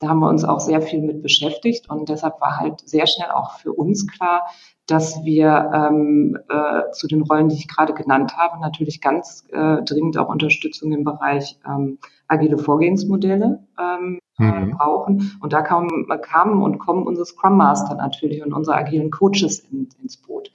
Da 0.00 0.08
haben 0.08 0.20
wir 0.20 0.28
uns 0.28 0.44
auch 0.44 0.60
sehr 0.60 0.80
viel 0.80 1.02
mit 1.02 1.22
beschäftigt 1.22 1.90
und 1.90 2.08
deshalb 2.08 2.40
war 2.40 2.56
halt 2.56 2.80
sehr 2.88 3.06
schnell 3.06 3.30
auch 3.30 3.58
für 3.58 3.72
uns 3.72 4.06
klar, 4.06 4.46
dass 4.86 5.22
wir 5.24 5.70
ähm, 5.74 6.38
äh, 6.48 6.90
zu 6.92 7.06
den 7.06 7.22
Rollen, 7.22 7.50
die 7.50 7.56
ich 7.56 7.68
gerade 7.68 7.92
genannt 7.92 8.36
habe, 8.36 8.60
natürlich 8.60 9.00
ganz 9.00 9.46
äh, 9.52 9.82
dringend 9.82 10.18
auch 10.18 10.28
Unterstützung 10.28 10.92
im 10.92 11.04
Bereich 11.04 11.58
ähm, 11.66 11.98
agile 12.28 12.56
Vorgehensmodelle 12.58 13.62
ähm, 13.78 14.18
mhm. 14.38 14.70
brauchen. 14.70 15.38
Und 15.40 15.52
da 15.52 15.62
kamen, 15.62 16.08
kamen 16.22 16.62
und 16.62 16.78
kommen 16.78 17.06
unsere 17.06 17.26
Scrum 17.26 17.56
Master 17.56 17.94
natürlich 17.94 18.42
und 18.44 18.52
unsere 18.52 18.76
agilen 18.76 19.10
Coaches 19.10 19.60
in, 19.70 19.88
ins 20.02 20.16
Boot. 20.16 20.50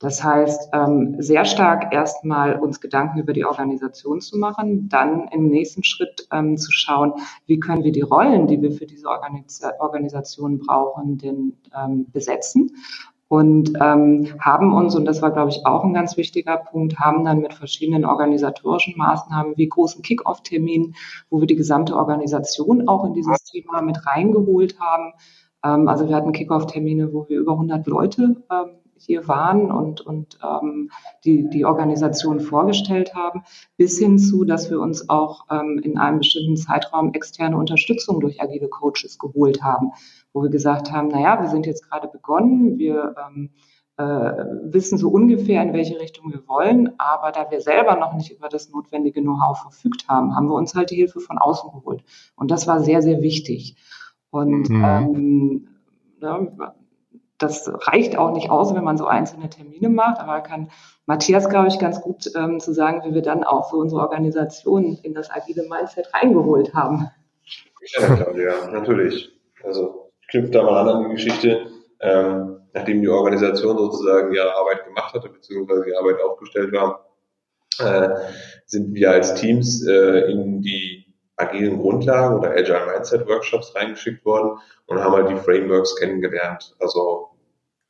Das 0.00 0.24
heißt, 0.24 0.70
ähm, 0.72 1.16
sehr 1.18 1.44
stark 1.44 1.92
erstmal 1.92 2.58
uns 2.58 2.80
Gedanken 2.80 3.18
über 3.18 3.34
die 3.34 3.44
Organisation 3.44 4.22
zu 4.22 4.38
machen, 4.38 4.88
dann 4.88 5.28
im 5.28 5.48
nächsten 5.48 5.84
Schritt 5.84 6.26
ähm, 6.32 6.56
zu 6.56 6.72
schauen, 6.72 7.12
wie 7.46 7.60
können 7.60 7.84
wir 7.84 7.92
die 7.92 8.00
Rollen, 8.00 8.46
die 8.46 8.60
wir 8.62 8.72
für 8.72 8.86
diese 8.86 9.08
Organis 9.08 9.60
Organisation 9.78 10.58
brauchen, 10.58 11.18
denn 11.18 11.52
ähm, 11.76 12.06
besetzen 12.10 12.72
und 13.30 13.74
ähm, 13.80 14.26
haben 14.40 14.72
uns, 14.72 14.96
und 14.96 15.04
das 15.04 15.22
war, 15.22 15.30
glaube 15.30 15.50
ich, 15.50 15.64
auch 15.64 15.84
ein 15.84 15.94
ganz 15.94 16.16
wichtiger 16.16 16.56
Punkt, 16.56 16.98
haben 16.98 17.24
dann 17.24 17.38
mit 17.38 17.54
verschiedenen 17.54 18.04
organisatorischen 18.04 18.96
Maßnahmen 18.96 19.56
wie 19.56 19.68
großen 19.68 20.02
Kick-Off-Terminen, 20.02 20.96
wo 21.28 21.38
wir 21.38 21.46
die 21.46 21.54
gesamte 21.54 21.94
Organisation 21.94 22.88
auch 22.88 23.04
in 23.04 23.14
dieses 23.14 23.44
Thema 23.44 23.82
mit 23.82 24.04
reingeholt 24.04 24.80
haben. 24.80 25.12
Ähm, 25.62 25.86
also 25.86 26.08
wir 26.08 26.16
hatten 26.16 26.32
Kick-Off-Termine, 26.32 27.12
wo 27.12 27.28
wir 27.28 27.38
über 27.38 27.52
100 27.52 27.86
Leute 27.86 28.42
ähm, 28.50 28.70
hier 29.00 29.26
waren 29.28 29.70
und, 29.70 30.00
und 30.02 30.38
ähm, 30.42 30.90
die, 31.24 31.48
die 31.48 31.64
Organisation 31.64 32.40
vorgestellt 32.40 33.14
haben, 33.14 33.42
bis 33.76 33.98
hin 33.98 34.18
zu, 34.18 34.44
dass 34.44 34.70
wir 34.70 34.80
uns 34.80 35.08
auch 35.08 35.46
ähm, 35.50 35.80
in 35.82 35.98
einem 35.98 36.18
bestimmten 36.18 36.56
Zeitraum 36.56 37.12
externe 37.14 37.56
Unterstützung 37.56 38.20
durch 38.20 38.40
agile 38.40 38.68
Coaches 38.68 39.18
geholt 39.18 39.62
haben, 39.62 39.92
wo 40.32 40.42
wir 40.42 40.50
gesagt 40.50 40.92
haben, 40.92 41.08
naja, 41.08 41.40
wir 41.40 41.48
sind 41.48 41.66
jetzt 41.66 41.88
gerade 41.88 42.08
begonnen, 42.08 42.78
wir 42.78 43.14
ähm, 43.26 43.50
äh, 43.96 44.02
wissen 44.72 44.98
so 44.98 45.08
ungefähr, 45.08 45.62
in 45.62 45.72
welche 45.72 45.98
Richtung 45.98 46.30
wir 46.32 46.46
wollen, 46.46 46.90
aber 46.98 47.32
da 47.32 47.50
wir 47.50 47.60
selber 47.60 47.96
noch 47.96 48.14
nicht 48.14 48.30
über 48.30 48.48
das 48.48 48.70
notwendige 48.70 49.20
Know-how 49.20 49.58
verfügt 49.60 50.08
haben, 50.08 50.34
haben 50.36 50.48
wir 50.48 50.54
uns 50.54 50.74
halt 50.74 50.90
die 50.90 50.96
Hilfe 50.96 51.20
von 51.20 51.38
außen 51.38 51.70
geholt. 51.72 52.02
Und 52.36 52.50
das 52.50 52.66
war 52.66 52.80
sehr, 52.80 53.02
sehr 53.02 53.22
wichtig. 53.22 53.76
Und 54.30 54.70
mhm. 54.70 54.84
ähm, 54.84 55.68
ja, 56.20 56.74
das 57.40 57.70
reicht 57.86 58.16
auch 58.16 58.32
nicht 58.32 58.50
aus, 58.50 58.74
wenn 58.74 58.84
man 58.84 58.98
so 58.98 59.06
einzelne 59.06 59.48
Termine 59.48 59.88
macht, 59.88 60.20
aber 60.20 60.40
kann 60.42 60.70
Matthias, 61.06 61.48
glaube 61.48 61.68
ich, 61.68 61.78
ganz 61.78 62.00
gut 62.00 62.30
ähm, 62.36 62.60
zu 62.60 62.72
sagen, 62.72 63.02
wie 63.04 63.14
wir 63.14 63.22
dann 63.22 63.42
auch 63.44 63.70
so 63.70 63.78
unsere 63.78 64.02
Organisation 64.02 64.98
in 65.02 65.14
das 65.14 65.30
agile 65.30 65.66
Mindset 65.68 66.12
reingeholt 66.14 66.74
haben. 66.74 67.10
Ja, 67.98 68.14
Claudia, 68.14 68.52
natürlich. 68.70 69.32
Also 69.64 70.12
ich 70.20 70.28
knüpfe 70.28 70.50
da 70.50 70.62
mal 70.62 70.82
an 70.82 70.88
an 70.88 71.08
die 71.08 71.14
Geschichte. 71.14 71.66
Ähm, 72.00 72.60
nachdem 72.72 73.00
die 73.00 73.08
Organisation 73.08 73.76
sozusagen 73.76 74.32
ihre 74.32 74.54
Arbeit 74.54 74.84
gemacht 74.84 75.14
hatte, 75.14 75.28
beziehungsweise 75.28 75.84
die 75.84 75.96
Arbeit 75.96 76.20
aufgestellt 76.22 76.72
war, 76.72 77.06
äh, 77.78 78.10
sind 78.66 78.94
wir 78.94 79.10
als 79.10 79.34
Teams 79.34 79.86
äh, 79.86 80.30
in 80.30 80.62
die 80.62 81.06
agilen 81.36 81.80
Grundlagen 81.80 82.38
oder 82.38 82.50
Agile 82.50 82.86
Mindset 82.86 83.26
Workshops 83.26 83.74
reingeschickt 83.74 84.24
worden 84.24 84.58
und 84.86 85.02
haben 85.02 85.14
halt 85.14 85.30
die 85.30 85.36
Frameworks 85.36 85.96
kennengelernt. 85.96 86.74
Also 86.78 87.29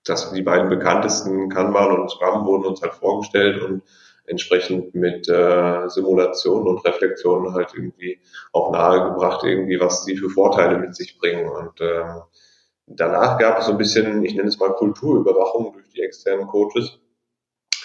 das, 0.04 0.32
die 0.32 0.42
beiden 0.42 0.68
bekanntesten 0.68 1.48
Kanban 1.48 2.00
und 2.00 2.10
Scrum 2.10 2.46
wurden 2.46 2.66
uns 2.66 2.82
halt 2.82 2.94
vorgestellt 2.94 3.62
und 3.62 3.82
entsprechend 4.26 4.94
mit 4.94 5.28
äh, 5.28 5.88
Simulationen 5.88 6.68
und 6.68 6.84
Reflexionen 6.84 7.52
halt 7.52 7.72
irgendwie 7.74 8.20
auch 8.52 8.70
nahegebracht, 8.72 9.44
irgendwie, 9.44 9.80
was 9.80 10.04
sie 10.04 10.16
für 10.16 10.30
Vorteile 10.30 10.78
mit 10.78 10.94
sich 10.94 11.18
bringen. 11.18 11.48
Und 11.48 11.80
äh, 11.80 12.04
danach 12.86 13.38
gab 13.38 13.58
es 13.58 13.66
so 13.66 13.72
ein 13.72 13.78
bisschen, 13.78 14.24
ich 14.24 14.34
nenne 14.34 14.48
es 14.48 14.58
mal 14.58 14.72
Kulturüberwachung 14.72 15.72
durch 15.72 15.88
die 15.88 16.02
externen 16.02 16.46
Coaches, 16.46 17.00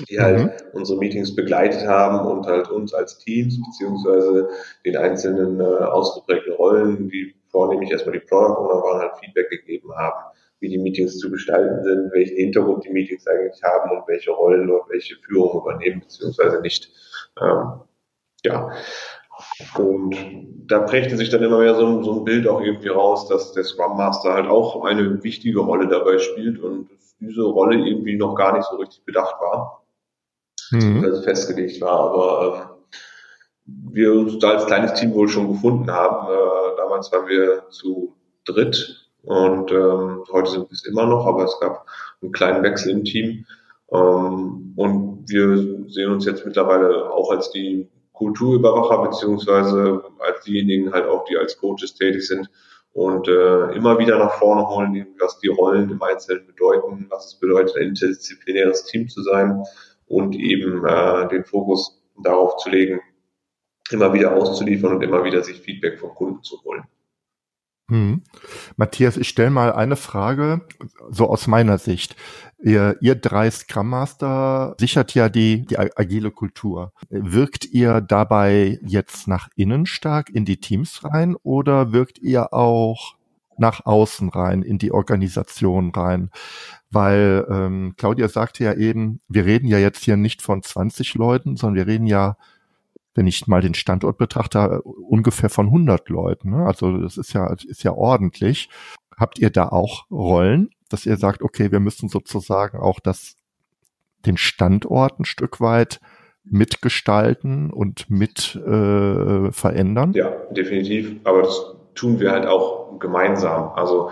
die 0.07 0.19
halt 0.19 0.39
mhm. 0.39 0.51
unsere 0.74 1.00
Meetings 1.00 1.36
begleitet 1.36 1.88
haben 1.88 2.27
und 2.27 2.45
halt 2.45 2.69
uns 2.69 2.93
als 2.93 3.17
Teams 3.17 3.60
beziehungsweise 3.65 4.50
den 4.86 4.98
einzelnen 4.98 5.60
äh, 5.60 5.63
ausgeprägten 5.63 6.53
Rollen, 6.53 7.10
die 7.10 7.34
vornehmlich 7.50 7.89
erstmal 7.89 8.19
die 8.19 8.25
Product 8.25 8.57
Owner 8.60 8.84
waren, 8.84 9.00
halt 9.00 9.17
Feedback 9.19 9.50
gegeben 9.50 9.95
haben 9.95 10.36
wie 10.65 10.69
die 10.69 10.77
Meetings 10.79 11.19
zu 11.19 11.29
gestalten 11.29 11.84
sind, 11.84 12.12
welchen 12.12 12.38
Hintergrund 12.38 12.84
die 12.86 12.89
Meetings 12.89 13.27
eigentlich 13.27 13.62
haben 13.63 13.91
und 13.91 14.07
welche 14.07 14.31
Rollen 14.31 14.67
dort 14.67 14.89
welche 14.89 15.15
Führung 15.17 15.62
übernehmen, 15.62 16.00
beziehungsweise 16.01 16.60
nicht. 16.62 16.89
Ähm, 17.39 17.81
ja. 18.43 18.72
Und 19.77 20.15
da 20.65 20.79
prägte 20.79 21.17
sich 21.17 21.29
dann 21.29 21.43
immer 21.43 21.60
mehr 21.60 21.75
so, 21.75 22.01
so, 22.01 22.19
ein 22.19 22.24
Bild 22.24 22.48
auch 22.48 22.62
irgendwie 22.62 22.88
raus, 22.88 23.27
dass 23.27 23.53
der 23.53 23.63
Scrum 23.63 23.98
Master 23.98 24.34
halt 24.34 24.48
auch 24.48 24.84
eine 24.84 25.24
wichtige 25.24 25.60
Rolle 25.60 25.88
dabei 25.88 26.17
spielt 26.17 26.60
und 26.60 26.89
diese 27.19 27.43
Rolle 27.43 27.77
irgendwie 27.77 28.17
noch 28.17 28.34
gar 28.34 28.57
nicht 28.57 28.65
so 28.65 28.77
richtig 28.77 29.05
bedacht 29.05 29.36
war, 29.39 29.86
mhm. 30.72 31.03
also 31.03 31.22
festgelegt 31.22 31.79
war, 31.81 32.00
aber 32.00 32.55
ähm, 32.55 33.93
wir 33.93 34.13
uns 34.13 34.39
da 34.39 34.51
als 34.51 34.65
kleines 34.65 34.93
Team 34.93 35.13
wohl 35.13 35.27
schon 35.27 35.48
gefunden 35.48 35.91
haben. 35.91 36.27
Äh, 36.27 36.77
damals 36.77 37.12
waren 37.12 37.27
wir 37.27 37.69
zu 37.69 38.15
dritt 38.45 39.04
und 39.25 39.72
ähm, 39.72 40.24
heute 40.32 40.51
sind 40.51 40.70
wir 40.70 40.74
es 40.74 40.86
immer 40.86 41.05
noch, 41.05 41.25
aber 41.25 41.46
es 41.46 41.60
gab 41.60 41.86
einen 42.22 42.32
kleinen 42.32 42.63
Wechsel 42.63 42.91
im 42.91 43.03
Team. 43.03 43.46
Ähm, 43.91 44.74
und 44.75 45.25
wir 45.27 45.88
sehen 45.88 46.12
uns 46.12 46.25
jetzt 46.25 46.46
mittlerweile 46.46 47.12
auch 47.12 47.32
als 47.32 47.50
die 47.51 47.89
Kulturüberwacher, 48.13 49.10
beziehungsweise 49.10 50.03
als 50.20 50.44
diejenigen 50.44 50.91
halt 50.94 51.08
auch, 51.08 51.25
die 51.25 51.38
als 51.38 51.58
Coaches 51.58 51.96
tätig 51.96 52.27
sind 52.27 52.50
und 52.94 53.27
äh, 53.27 53.75
immer 53.75 54.00
wieder 54.00 54.17
nach 54.17 54.36
vorne 54.36 54.67
holen, 54.70 55.08
was 55.20 55.39
die 55.39 55.50
Rollen 55.50 55.89
im 55.89 56.01
Einzelnen 56.01 56.48
bedeuten, 56.48 57.08
was 57.10 57.25
es 57.27 57.39
bedeutet, 57.39 57.75
ein 57.75 57.89
interdisziplinäres 57.89 58.86
Team 58.86 59.10
zu 59.10 59.22
sein 59.24 59.63
und 60.08 60.36
eben 60.36 60.86
äh, 60.86 61.27
den 61.27 61.44
Fokus 61.44 62.01
darauf 62.24 62.58
zu 62.58 62.70
legen, 62.70 63.01
immer 63.91 64.13
wieder 64.13 64.34
auszuliefern 64.34 64.96
und 64.96 65.03
immer 65.03 65.24
wieder 65.24 65.44
sich 65.44 65.60
Feedback 65.60 66.00
vom 66.00 66.15
Kunden 66.15 66.44
zu 66.44 66.63
holen. 66.63 66.84
Hm. 67.87 68.23
Matthias, 68.77 69.15
ich 69.15 69.29
stelle 69.29 69.51
mal 69.51 69.71
eine 69.71 69.95
Frage, 69.95 70.61
so 71.09 71.29
aus 71.29 71.45
meiner 71.45 71.77
Sicht. 71.77 72.15
Ihr, 72.57 72.97
ihr 72.99 73.13
drei 73.13 73.51
Scrum 73.51 73.89
Master 73.89 74.75
sichert 74.79 75.13
ja 75.13 75.29
die, 75.29 75.67
die 75.67 75.77
agile 75.77 76.31
Kultur. 76.31 76.93
Wirkt 77.09 77.65
ihr 77.65 78.01
dabei 78.01 78.79
jetzt 78.81 79.27
nach 79.27 79.49
innen 79.55 79.85
stark 79.85 80.31
in 80.31 80.45
die 80.45 80.59
Teams 80.59 81.03
rein 81.03 81.35
oder 81.43 81.91
wirkt 81.91 82.17
ihr 82.17 82.53
auch 82.53 83.15
nach 83.57 83.85
außen 83.85 84.29
rein, 84.29 84.63
in 84.63 84.79
die 84.79 84.91
Organisation 84.91 85.91
rein? 85.91 86.31
Weil 86.89 87.45
ähm, 87.51 87.93
Claudia 87.97 88.29
sagte 88.29 88.63
ja 88.63 88.73
eben, 88.73 89.21
wir 89.27 89.45
reden 89.45 89.67
ja 89.67 89.77
jetzt 89.77 90.03
hier 90.03 90.17
nicht 90.17 90.41
von 90.41 90.63
20 90.63 91.13
Leuten, 91.13 91.57
sondern 91.57 91.75
wir 91.75 91.93
reden 91.93 92.07
ja 92.07 92.35
wenn 93.15 93.27
ich 93.27 93.48
mal 93.48 93.62
den 93.62 93.74
Standort 93.74 94.17
betrachte, 94.17 94.81
ungefähr 94.84 95.50
von 95.50 95.67
100 95.67 96.10
Leuten. 96.10 96.51
Ne? 96.51 96.65
Also 96.65 96.98
das 96.98 97.17
ist 97.17 97.34
ja, 97.34 97.51
ist 97.53 97.84
ja 97.84 97.93
ordentlich. 97.93 98.69
Habt 99.17 99.39
ihr 99.39 99.50
da 99.50 99.69
auch 99.69 100.10
Rollen, 100.12 100.69
dass 100.89 101.05
ihr 101.05 101.17
sagt, 101.17 101.41
okay, 101.41 101.72
wir 101.72 101.79
müssen 101.79 102.10
sozusagen 102.10 102.77
auch 102.77 103.00
das, 103.00 103.38
den 104.25 104.38
Standort 104.38 105.19
ein 105.19 105.25
Stück 105.25 105.62
weit 105.62 106.01
mitgestalten 106.43 107.72
und 107.72 108.10
mit 108.10 108.55
äh, 108.55 109.51
verändern? 109.51 110.13
Ja, 110.13 110.31
definitiv. 110.51 111.15
Aber 111.24 111.41
das 111.41 111.75
tun 111.95 112.19
wir 112.19 112.31
halt 112.31 112.45
auch 112.45 113.00
gemeinsam. 113.00 113.72
Also 113.75 114.12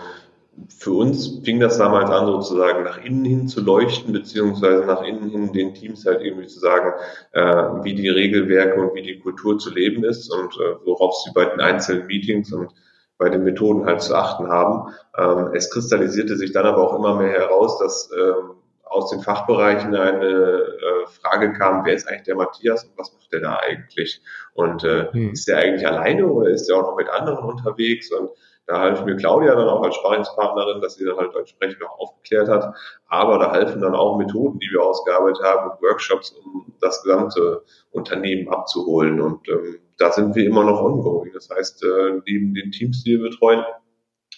für 0.69 0.91
uns 0.91 1.39
fing 1.43 1.60
das 1.60 1.77
damals 1.77 2.10
an, 2.10 2.27
sozusagen 2.27 2.83
nach 2.83 3.03
innen 3.03 3.25
hin 3.25 3.48
zu 3.48 3.62
leuchten, 3.62 4.13
beziehungsweise 4.13 4.86
nach 4.86 5.01
innen 5.01 5.29
hin 5.29 5.51
den 5.51 5.74
Teams 5.74 6.05
halt 6.05 6.22
irgendwie 6.22 6.48
zu 6.48 6.60
sagen, 6.60 6.93
äh, 7.31 7.83
wie 7.83 7.95
die 7.95 8.10
Regelwerke 8.10 8.79
und 8.79 8.95
wie 8.95 9.01
die 9.01 9.19
Kultur 9.19 9.57
zu 9.57 9.74
leben 9.74 10.03
ist 10.03 10.31
und 10.31 10.53
äh, 10.55 10.75
worauf 10.86 11.15
sie 11.15 11.31
bei 11.33 11.45
den 11.45 11.60
einzelnen 11.60 12.07
Meetings 12.07 12.53
und 12.53 12.72
bei 13.17 13.29
den 13.29 13.43
Methoden 13.43 13.86
halt 13.86 14.01
zu 14.01 14.15
achten 14.15 14.48
haben. 14.48 14.93
Ähm, 15.17 15.51
es 15.53 15.72
kristallisierte 15.72 16.36
sich 16.36 16.51
dann 16.51 16.65
aber 16.65 16.88
auch 16.88 16.98
immer 16.98 17.15
mehr 17.15 17.31
heraus, 17.31 17.79
dass 17.79 18.12
ähm, 18.12 18.55
aus 18.83 19.10
den 19.10 19.22
Fachbereichen 19.22 19.95
eine 19.95 20.25
äh, 20.25 21.07
Frage 21.07 21.53
kam, 21.53 21.83
wer 21.83 21.95
ist 21.95 22.07
eigentlich 22.07 22.24
der 22.24 22.36
Matthias 22.36 22.83
und 22.83 22.98
was 22.98 23.12
macht 23.12 23.33
der 23.33 23.41
da 23.41 23.57
eigentlich? 23.57 24.22
Und 24.53 24.83
äh, 24.83 25.12
hm. 25.12 25.31
ist 25.31 25.48
der 25.48 25.57
eigentlich 25.57 25.88
alleine 25.88 26.27
oder 26.27 26.50
ist 26.50 26.67
der 26.67 26.77
auch 26.77 26.83
noch 26.83 26.95
mit 26.95 27.10
anderen 27.10 27.43
unterwegs? 27.43 28.12
Und 28.12 28.29
da 28.65 28.79
half 28.79 29.03
mir 29.03 29.17
Claudia 29.17 29.55
dann 29.55 29.67
auch 29.67 29.84
als 29.84 29.96
Sparingspartnerin, 29.96 30.82
dass 30.82 30.96
sie 30.96 31.05
dann 31.05 31.17
halt 31.17 31.36
entsprechend 31.36 31.84
auch 31.84 32.00
aufgeklärt 32.00 32.48
hat. 32.48 32.74
Aber 33.08 33.38
da 33.38 33.51
halfen 33.51 33.82
dann 33.82 33.96
auch 33.96 34.17
Methoden, 34.17 34.60
die 34.60 34.70
wir 34.72 34.82
ausgearbeitet 34.82 35.43
haben 35.43 35.72
und 35.72 35.82
Workshops, 35.82 36.32
um 36.32 36.74
das 36.79 37.03
gesamte 37.03 37.63
Unternehmen 37.91 38.48
abzuholen. 38.50 39.20
Und 39.20 39.48
ähm, 39.50 39.79
da 39.98 40.12
sind 40.12 40.36
wir 40.36 40.46
immer 40.46 40.63
noch 40.63 40.82
ongoing. 40.82 41.32
Das 41.34 41.50
heißt, 41.50 41.84
äh, 41.84 42.22
neben 42.25 42.53
den 42.53 42.72
Teams, 42.72 43.03
die 43.03 43.12
wir 43.12 43.29
betreuen, 43.29 43.63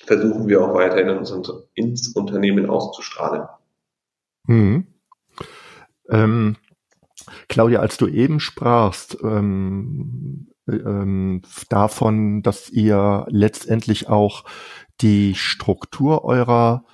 versuchen 0.06 0.48
wir 0.48 0.62
auch 0.64 0.74
weiterhin 0.74 1.10
ins, 1.10 1.32
ins 1.76 2.16
Unternehmen 2.16 2.70
auszustrahlen. 2.70 3.48
Hm. 4.48 4.88
Ähm, 6.10 6.56
Claudia, 7.48 7.80
als 7.80 7.98
du 7.98 8.08
eben 8.08 8.40
sprachst, 8.40 9.18
ähm, 9.24 10.48
ähm, 10.68 11.42
davon, 11.70 12.42
dass 12.42 12.70
ihr 12.70 13.26
letztendlich 13.30 14.10
auch 14.10 14.44
die 15.02 15.36
Struktur 15.36 16.24
eurer 16.24 16.86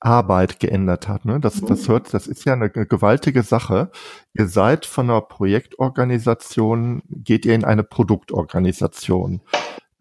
Arbeit 0.00 0.58
geändert 0.60 1.08
hat. 1.08 1.24
Ne? 1.24 1.40
Das, 1.40 1.62
das 1.62 1.88
hört, 1.88 2.14
das 2.14 2.26
ist 2.26 2.44
ja 2.44 2.52
eine 2.52 2.68
gewaltige 2.70 3.42
Sache. 3.42 3.90
Ihr 4.34 4.46
seid 4.46 4.84
von 4.86 5.10
einer 5.10 5.22
Projektorganisation, 5.22 7.02
geht 7.08 7.46
ihr 7.46 7.54
in 7.54 7.64
eine 7.64 7.82
Produktorganisation. 7.82 9.40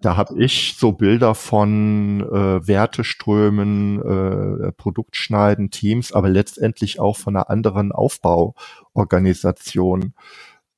Da 0.02 0.18
habe 0.18 0.38
ich 0.38 0.76
so 0.78 0.92
Bilder 0.92 1.34
von 1.34 2.22
äh, 2.22 2.68
Werteströmen, 2.68 4.02
äh, 4.02 4.74
Produktschneiden, 4.74 5.72
Teams, 5.72 6.12
aber 6.12 6.30
letztendlich 6.30 7.00
auch 7.00 7.18
von 7.18 7.36
einer 7.36 7.50
anderen 7.50 7.92
Aufbauorganisation. 7.92 10.14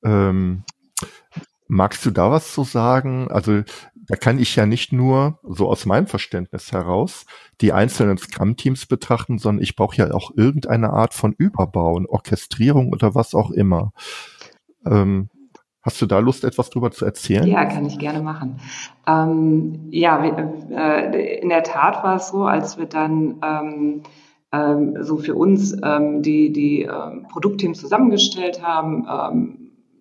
Ähm, 0.04 0.64
magst 1.68 2.06
du 2.06 2.12
da 2.12 2.32
was 2.32 2.54
zu 2.54 2.64
sagen? 2.64 3.30
Also 3.30 3.64
da 3.96 4.16
kann 4.16 4.40
ich 4.40 4.56
ja 4.56 4.66
nicht 4.66 4.94
nur, 4.94 5.40
so 5.44 5.70
aus 5.70 5.86
meinem 5.86 6.08
Verständnis 6.08 6.72
heraus, 6.72 7.26
die 7.60 7.74
einzelnen 7.74 8.18
Scrum-Teams 8.18 8.86
betrachten, 8.86 9.38
sondern 9.38 9.64
ich 9.64 9.76
brauche 9.76 9.98
ja 9.98 10.12
auch 10.14 10.32
irgendeine 10.36 10.92
Art 10.92 11.14
von 11.14 11.34
Überbau, 11.38 12.02
Orchestrierung 12.08 12.94
oder 12.94 13.16
was 13.16 13.36
auch 13.36 13.52
immer. 13.52 13.92
Ähm, 14.86 15.30
Hast 15.88 16.02
du 16.02 16.06
da 16.06 16.20
Lust, 16.20 16.44
etwas 16.44 16.70
drüber 16.70 16.92
zu 16.92 17.06
erzählen? 17.06 17.48
Ja, 17.48 17.64
kann 17.64 17.86
ich 17.86 17.98
gerne 17.98 18.22
machen. 18.22 18.60
Ähm, 19.08 19.88
ja, 19.90 20.22
äh, 20.22 21.40
in 21.40 21.48
der 21.48 21.64
Tat 21.64 22.04
war 22.04 22.18
es 22.18 22.28
so, 22.28 22.44
als 22.44 22.78
wir 22.78 22.88
dann 22.88 23.36
ähm, 23.42 24.04
ähm, 24.52 24.98
so 25.00 25.16
für 25.16 25.34
uns 25.36 25.78
ähm, 25.82 26.22
die, 26.22 26.52
die 26.52 26.82
ähm, 26.82 27.28
Produktteams 27.32 27.80
zusammengestellt 27.80 28.62
haben, 28.62 29.08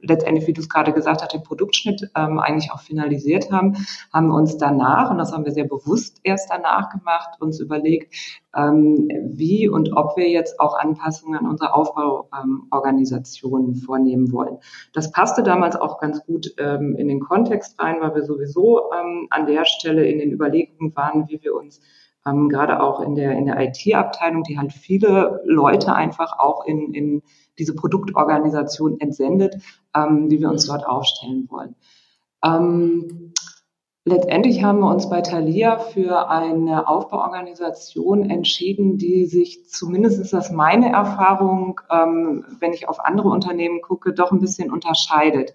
letztendlich, 0.07 0.47
wie 0.47 0.53
du 0.53 0.61
es 0.61 0.69
gerade 0.69 0.93
gesagt 0.93 1.23
hast, 1.23 1.33
den 1.33 1.43
Produktschnitt 1.43 2.11
ähm, 2.17 2.39
eigentlich 2.39 2.73
auch 2.73 2.81
finalisiert 2.81 3.51
haben, 3.51 3.77
haben 4.13 4.31
uns 4.31 4.57
danach, 4.57 5.11
und 5.11 5.19
das 5.19 5.33
haben 5.33 5.45
wir 5.45 5.53
sehr 5.53 5.67
bewusst 5.67 6.21
erst 6.23 6.51
danach 6.51 6.91
gemacht, 6.91 7.41
uns 7.41 7.61
überlegt, 7.61 8.15
ähm, 8.55 9.09
wie 9.25 9.69
und 9.69 9.97
ob 9.97 10.17
wir 10.17 10.29
jetzt 10.29 10.61
auch 10.61 10.79
Anpassungen 10.79 11.39
an 11.39 11.47
unsere 11.47 11.75
Aufbauorganisationen 11.75 13.69
ähm, 13.69 13.75
vornehmen 13.77 14.33
wollen. 14.33 14.59
Das 14.93 15.13
passte 15.13 15.43
damals 15.43 15.77
auch 15.77 16.01
ganz 16.01 16.25
gut 16.25 16.55
ähm, 16.59 16.97
in 16.97 17.09
den 17.09 17.21
Kontext 17.21 17.81
rein, 17.81 17.97
weil 18.01 18.15
wir 18.15 18.25
sowieso 18.25 18.91
ähm, 18.93 19.27
an 19.31 19.47
der 19.47 19.65
Stelle 19.65 20.07
in 20.07 20.19
den 20.19 20.33
Überlegungen 20.33 20.95
waren, 20.97 21.29
wie 21.29 21.43
wir 21.43 21.55
uns 21.55 21.81
ähm, 22.27 22.49
gerade 22.49 22.81
auch 22.81 23.01
in 23.01 23.15
der, 23.15 23.33
in 23.33 23.47
der 23.47 23.61
IT-Abteilung, 23.61 24.43
die 24.43 24.59
halt 24.59 24.73
viele 24.73 25.41
Leute 25.45 25.95
einfach 25.95 26.39
auch 26.39 26.67
in, 26.67 26.93
in 26.93 27.23
diese 27.59 27.75
Produktorganisation 27.75 29.01
entsendet, 29.01 29.57
ähm, 29.95 30.31
wie 30.31 30.41
wir 30.41 30.51
uns 30.51 30.67
dort 30.67 30.87
aufstellen 30.87 31.47
wollen. 31.51 31.75
Ähm, 32.45 33.33
letztendlich 34.05 34.63
haben 34.63 34.81
wir 34.81 34.91
uns 34.91 35.09
bei 35.09 35.21
Thalia 35.21 35.79
für 35.79 36.29
eine 36.31 36.89
Aufbauorganisation 36.89 38.31
entschieden, 38.31 38.99
die 38.99 39.27
sich 39.27 39.69
zumindest 39.69 40.21
ist 40.21 40.33
das 40.33 40.51
meine 40.51 40.93
Erfahrung, 40.93 41.81
ähm, 41.91 42.45
wenn 42.61 42.73
ich 42.73 42.89
auf 42.89 43.05
andere 43.05 43.29
Unternehmen 43.29 43.81
gucke, 43.83 44.13
doch 44.13 44.33
ein 44.33 44.41
bisschen 44.41 44.71
unterscheidet. 44.71 45.55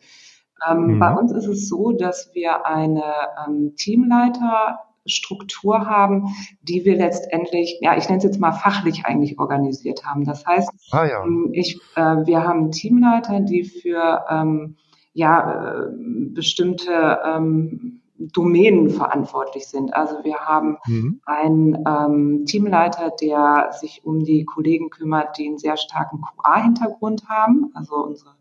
Ähm, 0.70 0.96
mhm. 0.96 1.00
Bei 1.00 1.14
uns 1.14 1.32
ist 1.32 1.48
es 1.48 1.68
so, 1.68 1.92
dass 1.92 2.32
wir 2.34 2.66
eine 2.66 3.04
ähm, 3.48 3.74
Teamleiter 3.76 4.80
Struktur 5.12 5.86
haben, 5.86 6.36
die 6.62 6.86
wir 6.86 6.96
letztendlich, 6.96 7.78
ja, 7.82 7.98
ich 7.98 8.06
nenne 8.08 8.18
es 8.18 8.24
jetzt 8.24 8.40
mal 8.40 8.52
fachlich 8.52 9.06
eigentlich 9.06 9.40
organisiert 9.40 10.06
haben. 10.06 10.26
Das 10.26 10.46
heißt, 10.46 10.70
ah, 10.92 11.06
ja. 11.06 11.24
Ähm, 11.24 11.50
ich, 11.54 11.80
äh, 11.96 12.26
wir 12.26 12.44
haben 12.44 12.72
Teamleiter, 12.72 13.40
die 13.42 13.64
für 13.64 14.26
ähm, 14.30 14.76
ja, 15.14 15.84
äh, 15.84 15.92
bestimmte 16.34 17.20
ähm, 17.26 18.02
Domänen 18.18 18.90
verantwortlich 18.90 19.68
sind. 19.68 19.94
Also 19.96 20.24
wir 20.24 20.36
haben 20.36 20.78
mhm. 20.86 21.22
einen 21.26 21.84
ähm, 21.88 22.46
Teamleiter, 22.46 23.12
der 23.20 23.72
sich 23.80 24.02
um 24.04 24.24
die 24.24 24.46
Kollegen 24.46 24.90
kümmert, 24.90 25.38
die 25.38 25.48
einen 25.48 25.58
sehr 25.58 25.78
starken 25.78 26.22
QA-Hintergrund 26.22 27.28
haben, 27.28 27.72
also 27.74 27.96
unsere 27.96 28.36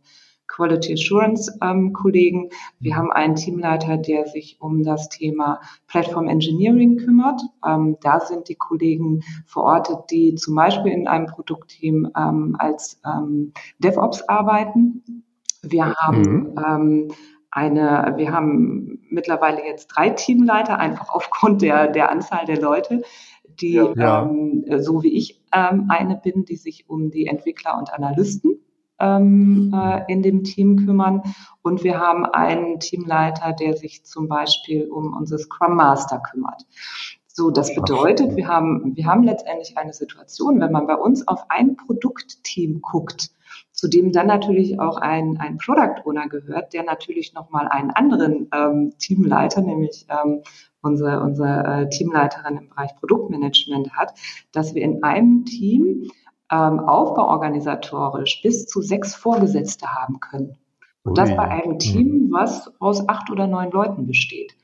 Quality 0.51 0.95
Assurance 0.95 1.51
ähm, 1.63 1.93
Kollegen. 1.93 2.51
Wir 2.81 2.97
haben 2.97 3.13
einen 3.13 3.37
Teamleiter, 3.37 3.97
der 3.97 4.27
sich 4.27 4.57
um 4.61 4.83
das 4.83 5.09
Thema 5.09 5.61
Platform 5.87 6.29
Engineering 6.29 6.99
kümmert. 6.99 7.41
Ähm, 7.67 7.97
da 8.03 8.21
sind 8.21 8.49
die 8.49 8.57
Kollegen 8.57 9.23
verortet, 9.47 9.99
die 10.11 10.35
zum 10.35 10.55
Beispiel 10.55 10.93
in 10.93 11.09
einem 11.09 11.27
Produktteam 11.27 12.11
ähm, 12.17 12.57
als 12.59 13.01
ähm, 13.07 13.53
DevOps 13.79 14.29
arbeiten. 14.29 15.25
Wir 15.63 15.95
haben 15.95 16.23
mhm. 16.23 16.55
ähm, 16.67 17.09
eine, 17.53 18.15
wir 18.17 18.33
haben 18.33 19.01
mittlerweile 19.09 19.65
jetzt 19.65 19.89
drei 19.89 20.11
Teamleiter, 20.11 20.79
einfach 20.79 21.09
aufgrund 21.15 21.63
der, 21.63 21.89
der 21.89 22.11
Anzahl 22.11 22.45
der 22.45 22.61
Leute, 22.61 23.03
die, 23.45 23.75
ja. 23.75 24.23
ähm, 24.23 24.65
so 24.79 25.03
wie 25.03 25.17
ich 25.17 25.43
ähm, 25.53 25.87
eine 25.89 26.17
bin, 26.17 26.45
die 26.45 26.57
sich 26.57 26.89
um 26.89 27.11
die 27.11 27.27
Entwickler 27.27 27.77
und 27.79 27.93
Analysten 27.93 28.60
ähm, 29.01 29.75
äh, 29.75 30.13
in 30.13 30.23
dem 30.23 30.45
Team 30.45 30.85
kümmern. 30.85 31.23
Und 31.63 31.85
wir 31.85 31.99
haben 31.99 32.25
einen 32.27 32.81
Teamleiter, 32.81 33.53
der 33.53 33.77
sich 33.77 34.05
zum 34.05 34.29
Beispiel 34.29 34.89
um 34.89 35.17
unser 35.17 35.39
Scrum 35.39 35.77
Master 35.77 36.21
kümmert. 36.21 36.65
So, 37.27 37.51
das 37.51 37.75
bedeutet, 37.75 38.37
wir 38.37 38.49
haben, 38.49 38.97
wir 38.97 39.07
haben 39.07 39.23
letztendlich 39.23 39.79
eine 39.79 39.93
Situation, 39.93 40.61
wenn 40.61 40.73
man 40.73 40.87
bei 40.87 40.97
uns 40.97 41.27
auf 41.27 41.45
ein 41.49 41.77
Produktteam 41.77 42.83
guckt, 42.83 43.31
zu 43.73 43.89
dem 43.89 44.13
dann 44.13 44.27
natürlich 44.27 44.79
auch 44.79 44.99
ein, 44.99 45.39
ein 45.39 45.57
Product 45.57 46.03
Owner 46.05 46.29
gehört, 46.29 46.75
der 46.75 46.83
natürlich 46.83 47.33
nochmal 47.33 47.69
einen 47.69 47.91
anderen 47.93 48.49
ähm, 48.53 48.93
Teamleiter, 48.99 49.63
nämlich 49.63 50.07
ähm, 50.11 50.43
unsere, 50.83 51.21
unsere 51.21 51.65
äh, 51.65 51.89
Teamleiterin 51.89 52.59
im 52.59 52.69
Bereich 52.69 52.95
Produktmanagement 52.97 53.93
hat, 53.93 54.13
dass 54.53 54.75
wir 54.75 54.83
in 54.83 55.03
einem 55.03 55.45
Team 55.45 56.11
ähm, 56.51 56.81
aufbauorganisatorisch 56.81 58.43
bis 58.43 58.67
zu 58.67 58.81
sechs 58.83 59.15
Vorgesetzte 59.15 59.87
haben 59.87 60.21
können. 60.21 60.57
Und 61.03 61.17
das 61.17 61.35
bei 61.35 61.49
einem 61.49 61.79
Team, 61.79 62.29
was 62.31 62.71
aus 62.79 63.09
acht 63.09 63.31
oder 63.31 63.47
neun 63.47 63.71
Leuten 63.71 64.07
besteht. 64.07 64.55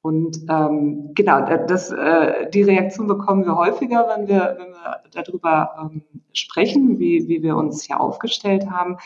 Und 0.00 0.38
ähm, 0.48 1.10
genau, 1.14 1.44
das, 1.44 1.90
äh, 1.90 2.48
die 2.50 2.62
Reaktion 2.62 3.06
bekommen 3.06 3.44
wir 3.44 3.56
häufiger, 3.56 4.06
wenn 4.08 4.28
wir, 4.28 4.56
wenn 4.58 4.70
wir 4.70 5.02
darüber 5.12 5.70
ähm, 5.80 6.02
sprechen, 6.32 6.98
wie, 6.98 7.28
wie 7.28 7.42
wir 7.42 7.56
uns 7.56 7.84
hier 7.84 8.00
aufgestellt 8.00 8.70
haben. 8.70 8.96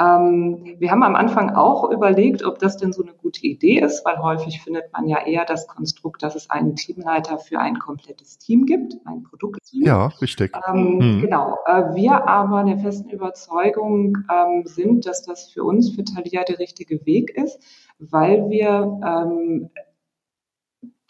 Ähm, 0.00 0.76
wir 0.78 0.90
haben 0.90 1.02
am 1.02 1.16
Anfang 1.16 1.50
auch 1.50 1.90
überlegt, 1.90 2.44
ob 2.44 2.58
das 2.60 2.76
denn 2.76 2.92
so 2.92 3.02
eine 3.02 3.14
gute 3.14 3.44
Idee 3.46 3.80
ist, 3.80 4.04
weil 4.04 4.18
häufig 4.22 4.60
findet 4.60 4.92
man 4.92 5.08
ja 5.08 5.26
eher 5.26 5.44
das 5.44 5.66
Konstrukt, 5.66 6.22
dass 6.22 6.36
es 6.36 6.50
einen 6.50 6.76
Teamleiter 6.76 7.38
für 7.38 7.58
ein 7.58 7.78
komplettes 7.78 8.38
Team 8.38 8.64
gibt, 8.64 8.94
ein 9.06 9.24
Produktteam. 9.24 9.82
Ja, 9.82 10.06
richtig. 10.20 10.56
Ähm, 10.68 11.00
hm. 11.00 11.20
Genau. 11.22 11.58
Äh, 11.66 11.94
wir 11.94 12.28
aber 12.28 12.62
der 12.62 12.78
festen 12.78 13.10
Überzeugung 13.10 14.18
ähm, 14.32 14.62
sind, 14.66 15.06
dass 15.06 15.22
das 15.22 15.50
für 15.50 15.64
uns, 15.64 15.94
für 15.94 16.04
Thalia, 16.04 16.44
der 16.44 16.60
richtige 16.60 17.04
Weg 17.04 17.30
ist, 17.30 17.60
weil 17.98 18.48
wir 18.50 19.00
ähm, 19.04 19.70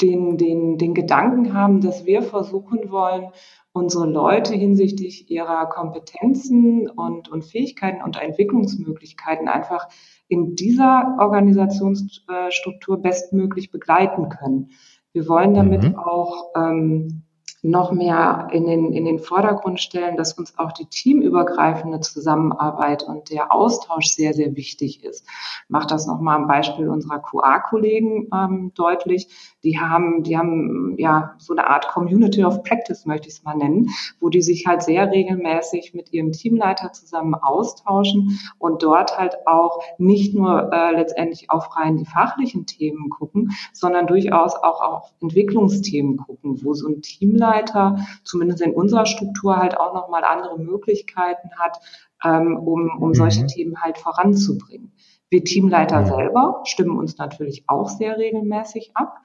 den, 0.00 0.38
den, 0.38 0.78
den 0.78 0.94
Gedanken 0.94 1.52
haben, 1.52 1.80
dass 1.80 2.06
wir 2.06 2.22
versuchen 2.22 2.90
wollen, 2.90 3.32
unsere 3.78 4.06
Leute 4.06 4.54
hinsichtlich 4.54 5.30
ihrer 5.30 5.66
Kompetenzen 5.66 6.90
und, 6.90 7.28
und 7.28 7.44
Fähigkeiten 7.44 8.02
und 8.02 8.20
Entwicklungsmöglichkeiten 8.20 9.48
einfach 9.48 9.88
in 10.26 10.56
dieser 10.56 11.16
Organisationsstruktur 11.18 13.00
bestmöglich 13.00 13.70
begleiten 13.70 14.28
können. 14.28 14.70
Wir 15.12 15.28
wollen 15.28 15.54
damit 15.54 15.84
mhm. 15.84 15.96
auch 15.96 16.50
ähm, 16.56 17.22
noch 17.62 17.90
mehr 17.90 18.48
in 18.52 18.66
den, 18.66 18.92
in 18.92 19.04
den 19.04 19.18
Vordergrund 19.18 19.80
stellen, 19.80 20.16
dass 20.16 20.34
uns 20.34 20.58
auch 20.58 20.72
die 20.72 20.86
teamübergreifende 20.86 22.00
Zusammenarbeit 22.00 23.02
und 23.02 23.30
der 23.30 23.52
Austausch 23.52 24.06
sehr, 24.06 24.32
sehr 24.32 24.54
wichtig 24.54 25.02
ist. 25.02 25.26
Ich 25.26 25.70
mache 25.70 25.88
das 25.88 26.06
nochmal 26.06 26.36
am 26.36 26.46
Beispiel 26.46 26.88
unserer 26.88 27.20
QA-Kollegen 27.20 28.28
ähm, 28.32 28.72
deutlich. 28.74 29.28
Die 29.64 29.78
haben, 29.78 30.22
die 30.22 30.38
haben 30.38 30.94
ja 30.98 31.34
so 31.38 31.52
eine 31.52 31.68
Art 31.68 31.88
Community 31.88 32.44
of 32.44 32.62
Practice, 32.62 33.06
möchte 33.06 33.28
ich 33.28 33.34
es 33.34 33.42
mal 33.42 33.56
nennen, 33.56 33.90
wo 34.20 34.28
die 34.28 34.42
sich 34.42 34.66
halt 34.66 34.82
sehr 34.82 35.10
regelmäßig 35.10 35.94
mit 35.94 36.12
ihrem 36.12 36.32
Teamleiter 36.32 36.92
zusammen 36.92 37.34
austauschen 37.34 38.38
und 38.58 38.82
dort 38.82 39.18
halt 39.18 39.46
auch 39.46 39.82
nicht 39.98 40.34
nur 40.34 40.72
äh, 40.72 40.92
letztendlich 40.92 41.50
auf 41.50 41.76
rein 41.76 41.96
die 41.96 42.06
fachlichen 42.06 42.66
Themen 42.66 43.10
gucken, 43.10 43.52
sondern 43.72 44.06
durchaus 44.06 44.54
auch 44.54 44.80
auf 44.80 45.12
Entwicklungsthemen 45.20 46.18
gucken, 46.18 46.60
wo 46.62 46.74
so 46.74 46.88
ein 46.88 47.02
Teamleiter 47.02 47.98
zumindest 48.22 48.62
in 48.62 48.74
unserer 48.74 49.06
Struktur, 49.06 49.56
halt 49.56 49.76
auch 49.76 49.94
nochmal 49.94 50.24
andere 50.24 50.58
Möglichkeiten 50.58 51.50
hat, 51.58 51.78
ähm, 52.24 52.56
um, 52.56 52.90
um 53.00 53.14
solche 53.14 53.42
mhm. 53.42 53.48
Themen 53.48 53.82
halt 53.82 53.98
voranzubringen. 53.98 54.92
Wir 55.30 55.44
Teamleiter 55.44 56.06
selber 56.06 56.62
stimmen 56.64 56.98
uns 56.98 57.18
natürlich 57.18 57.64
auch 57.66 57.88
sehr 57.88 58.18
regelmäßig 58.18 58.92
ab. 58.94 59.20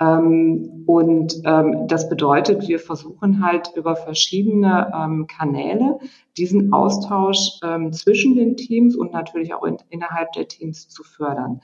Ähm, 0.00 0.84
und 0.86 1.40
ähm, 1.44 1.86
das 1.86 2.08
bedeutet, 2.08 2.66
wir 2.66 2.80
versuchen 2.80 3.44
halt 3.46 3.72
über 3.76 3.94
verschiedene 3.94 4.92
ähm, 4.94 5.26
Kanäle 5.26 5.98
diesen 6.36 6.72
Austausch 6.72 7.60
ähm, 7.62 7.92
zwischen 7.92 8.34
den 8.34 8.56
Teams 8.56 8.96
und 8.96 9.12
natürlich 9.12 9.54
auch 9.54 9.62
in, 9.64 9.76
innerhalb 9.90 10.32
der 10.32 10.48
Teams 10.48 10.88
zu 10.88 11.04
fördern. 11.04 11.60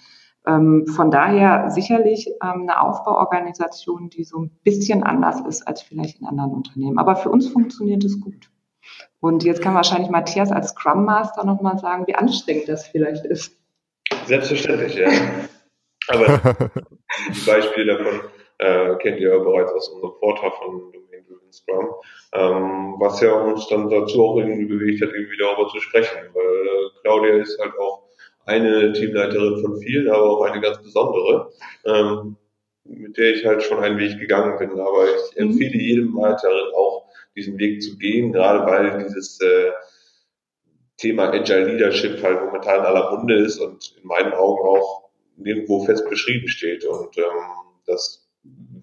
Ähm, 0.47 0.87
von 0.87 1.11
daher 1.11 1.71
sicherlich 1.71 2.29
ähm, 2.43 2.63
eine 2.63 2.81
Aufbauorganisation, 2.81 4.11
die 4.11 4.25
so 4.25 4.39
ein 4.39 4.51
bisschen 4.63 5.03
anders 5.03 5.41
ist 5.41 5.67
als 5.67 5.83
vielleicht 5.83 6.21
in 6.21 6.27
anderen 6.27 6.53
Unternehmen. 6.53 6.99
Aber 6.99 7.17
für 7.17 7.31
uns 7.31 7.49
funktioniert 7.49 8.05
es 8.05 8.21
gut. 8.21 8.51
Und 9.19 9.45
jetzt 9.45 9.61
kann 9.61 9.75
wahrscheinlich 9.75 10.11
Matthias 10.11 10.51
als 10.51 10.69
Scrum 10.69 11.05
Master 11.05 11.45
nochmal 11.45 11.79
sagen, 11.79 12.07
wie 12.07 12.15
anstrengend 12.15 12.69
das 12.69 12.87
vielleicht 12.87 13.27
ist. 13.27 13.60
Selbstverständlich, 14.27 14.95
ja. 14.95 15.09
Aber 16.09 16.41
die 17.35 17.47
Beispiele 17.47 17.99
davon 17.99 18.21
äh, 18.59 18.97
kennt 18.97 19.21
ihr 19.21 19.31
ja 19.31 19.39
bereits 19.39 19.73
aus 19.73 19.89
unserem 19.89 20.15
Vortrag 20.19 20.55
von 20.57 20.93
Domain 20.93 21.25
Driven 21.27 21.53
Scrum, 21.53 21.89
ähm, 22.33 22.95
was 22.99 23.21
ja 23.21 23.33
uns 23.33 23.69
dann 23.69 23.89
dazu 23.89 24.25
auch 24.25 24.37
irgendwie 24.37 24.67
bewegt 24.67 25.03
hat, 25.03 25.11
irgendwie 25.13 25.39
darüber 25.39 25.69
zu 25.69 25.81
sprechen, 25.81 26.19
weil 26.33 26.43
äh, 26.43 26.91
Claudia 27.03 27.37
ist 27.37 27.59
halt 27.61 27.73
auch 27.79 28.11
eine 28.47 28.93
Teamleiterin 28.93 29.61
von 29.63 29.81
vielen, 29.81 30.09
aber 30.09 30.31
auch 30.31 30.43
eine 30.43 30.61
ganz 30.61 30.83
besondere, 30.83 31.51
ähm, 31.85 32.37
mit 32.85 33.17
der 33.17 33.35
ich 33.35 33.47
halt 33.47 33.63
schon 33.63 33.79
einen 33.79 33.99
Weg 33.99 34.19
gegangen 34.19 34.59
bin. 34.59 34.79
Aber 34.81 35.05
ich 35.05 35.37
mhm. 35.37 35.51
empfehle 35.51 35.77
jedem 35.77 36.17
weiteren 36.17 36.75
auch 36.75 37.07
diesen 37.37 37.59
Weg 37.59 37.83
zu 37.83 37.97
gehen, 37.99 38.33
gerade 38.33 38.67
weil 38.67 39.05
dieses 39.05 39.41
äh, 39.41 39.71
Thema 41.01 41.33
Agile 41.33 41.65
Leadership 41.65 42.23
halt 42.23 42.45
momentan 42.45 42.81
in 42.81 42.85
aller 42.85 43.11
Munde 43.11 43.35
ist 43.35 43.59
und 43.59 43.97
in 44.01 44.07
meinen 44.07 44.35
Augen 44.35 44.69
auch 44.69 45.09
nirgendwo 45.37 45.85
fest 45.85 46.09
beschrieben 46.11 46.47
steht. 46.47 46.85
Und 46.85 47.17
ähm, 47.17 47.25
das 47.87 48.29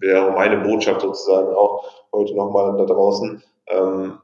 wäre 0.00 0.32
meine 0.32 0.58
Botschaft 0.58 1.00
sozusagen 1.00 1.54
auch 1.54 1.88
heute 2.12 2.34
nochmal 2.34 2.76
da 2.76 2.84
draußen. 2.86 3.42
Ähm, 3.68 4.18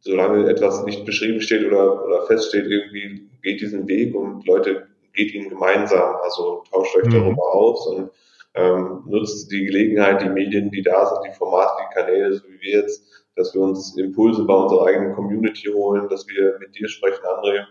solange 0.00 0.48
etwas 0.48 0.84
nicht 0.84 1.04
beschrieben 1.04 1.40
steht 1.40 1.66
oder, 1.66 2.04
oder 2.04 2.26
feststeht, 2.26 2.66
irgendwie 2.66 3.28
geht 3.42 3.60
diesen 3.60 3.88
Weg 3.88 4.14
und 4.14 4.46
Leute 4.46 4.86
geht 5.12 5.34
ihn 5.34 5.48
gemeinsam. 5.48 6.16
Also 6.22 6.62
tauscht 6.70 6.94
euch 6.96 7.06
mhm. 7.06 7.12
darüber 7.12 7.54
aus 7.54 7.86
und 7.88 8.10
ähm, 8.54 9.02
nutzt 9.06 9.50
die 9.50 9.64
Gelegenheit, 9.64 10.22
die 10.22 10.28
Medien, 10.28 10.70
die 10.70 10.82
da 10.82 11.06
sind, 11.06 11.24
die 11.26 11.36
Formate, 11.36 11.72
die 11.80 11.94
Kanäle, 11.94 12.34
so 12.34 12.44
wie 12.48 12.60
wir 12.60 12.82
jetzt, 12.82 13.21
dass 13.36 13.54
wir 13.54 13.62
uns 13.62 13.96
Impulse 13.96 14.44
bei 14.44 14.54
unserer 14.54 14.86
eigenen 14.86 15.14
Community 15.14 15.68
holen, 15.72 16.08
dass 16.08 16.26
wir 16.26 16.58
mit 16.58 16.74
dir 16.78 16.88
sprechen, 16.88 17.22
André, 17.24 17.64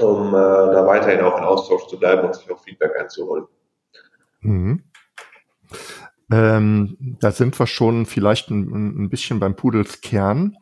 um 0.00 0.28
äh, 0.28 0.32
da 0.32 0.86
weiterhin 0.86 1.20
auch 1.20 1.38
in 1.38 1.44
Austausch 1.44 1.86
zu 1.86 1.98
bleiben 1.98 2.26
und 2.26 2.34
sich 2.34 2.50
auch 2.50 2.62
Feedback 2.62 2.92
einzuholen. 2.98 3.46
Mhm. 4.40 4.84
Ähm, 6.32 7.16
da 7.20 7.32
sind 7.32 7.58
wir 7.58 7.66
schon 7.66 8.06
vielleicht 8.06 8.50
ein, 8.50 9.04
ein 9.04 9.10
bisschen 9.10 9.40
beim 9.40 9.56
Pudels 9.56 10.00
Kern. 10.00 10.56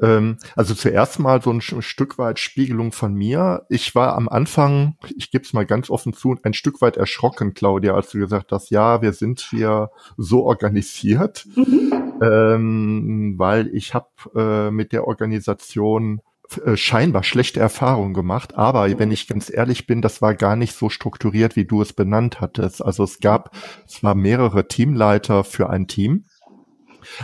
Ähm, 0.00 0.38
also 0.54 0.74
zuerst 0.74 1.18
mal 1.18 1.40
so 1.42 1.50
ein 1.50 1.60
Stück 1.60 2.18
weit 2.18 2.38
Spiegelung 2.38 2.92
von 2.92 3.14
mir. 3.14 3.66
Ich 3.68 3.94
war 3.94 4.14
am 4.14 4.28
Anfang, 4.28 4.96
ich 5.16 5.30
gebe 5.30 5.44
es 5.44 5.52
mal 5.52 5.66
ganz 5.66 5.90
offen 5.90 6.12
zu, 6.12 6.36
ein 6.42 6.54
Stück 6.54 6.80
weit 6.80 6.96
erschrocken, 6.96 7.54
Claudia, 7.54 7.94
als 7.94 8.10
du 8.10 8.18
gesagt 8.18 8.52
hast, 8.52 8.70
ja, 8.70 9.00
wir 9.00 9.12
sind 9.12 9.40
hier 9.40 9.90
so 10.16 10.44
organisiert, 10.44 11.46
mhm. 11.54 12.05
Ähm, 12.22 13.34
weil 13.36 13.68
ich 13.68 13.94
habe 13.94 14.08
äh, 14.34 14.70
mit 14.70 14.92
der 14.92 15.06
Organisation 15.06 16.20
äh, 16.64 16.76
scheinbar 16.76 17.24
schlechte 17.24 17.60
Erfahrungen 17.60 18.14
gemacht, 18.14 18.56
aber 18.56 18.98
wenn 18.98 19.10
ich 19.10 19.26
ganz 19.26 19.50
ehrlich 19.52 19.86
bin, 19.86 20.00
das 20.02 20.22
war 20.22 20.34
gar 20.34 20.56
nicht 20.56 20.74
so 20.74 20.88
strukturiert, 20.88 21.56
wie 21.56 21.64
du 21.64 21.82
es 21.82 21.92
benannt 21.92 22.40
hattest. 22.40 22.84
Also 22.84 23.04
es 23.04 23.20
gab 23.20 23.50
zwar 23.86 24.14
mehrere 24.14 24.68
Teamleiter 24.68 25.42
für 25.42 25.70
ein 25.70 25.88
Team, 25.88 26.24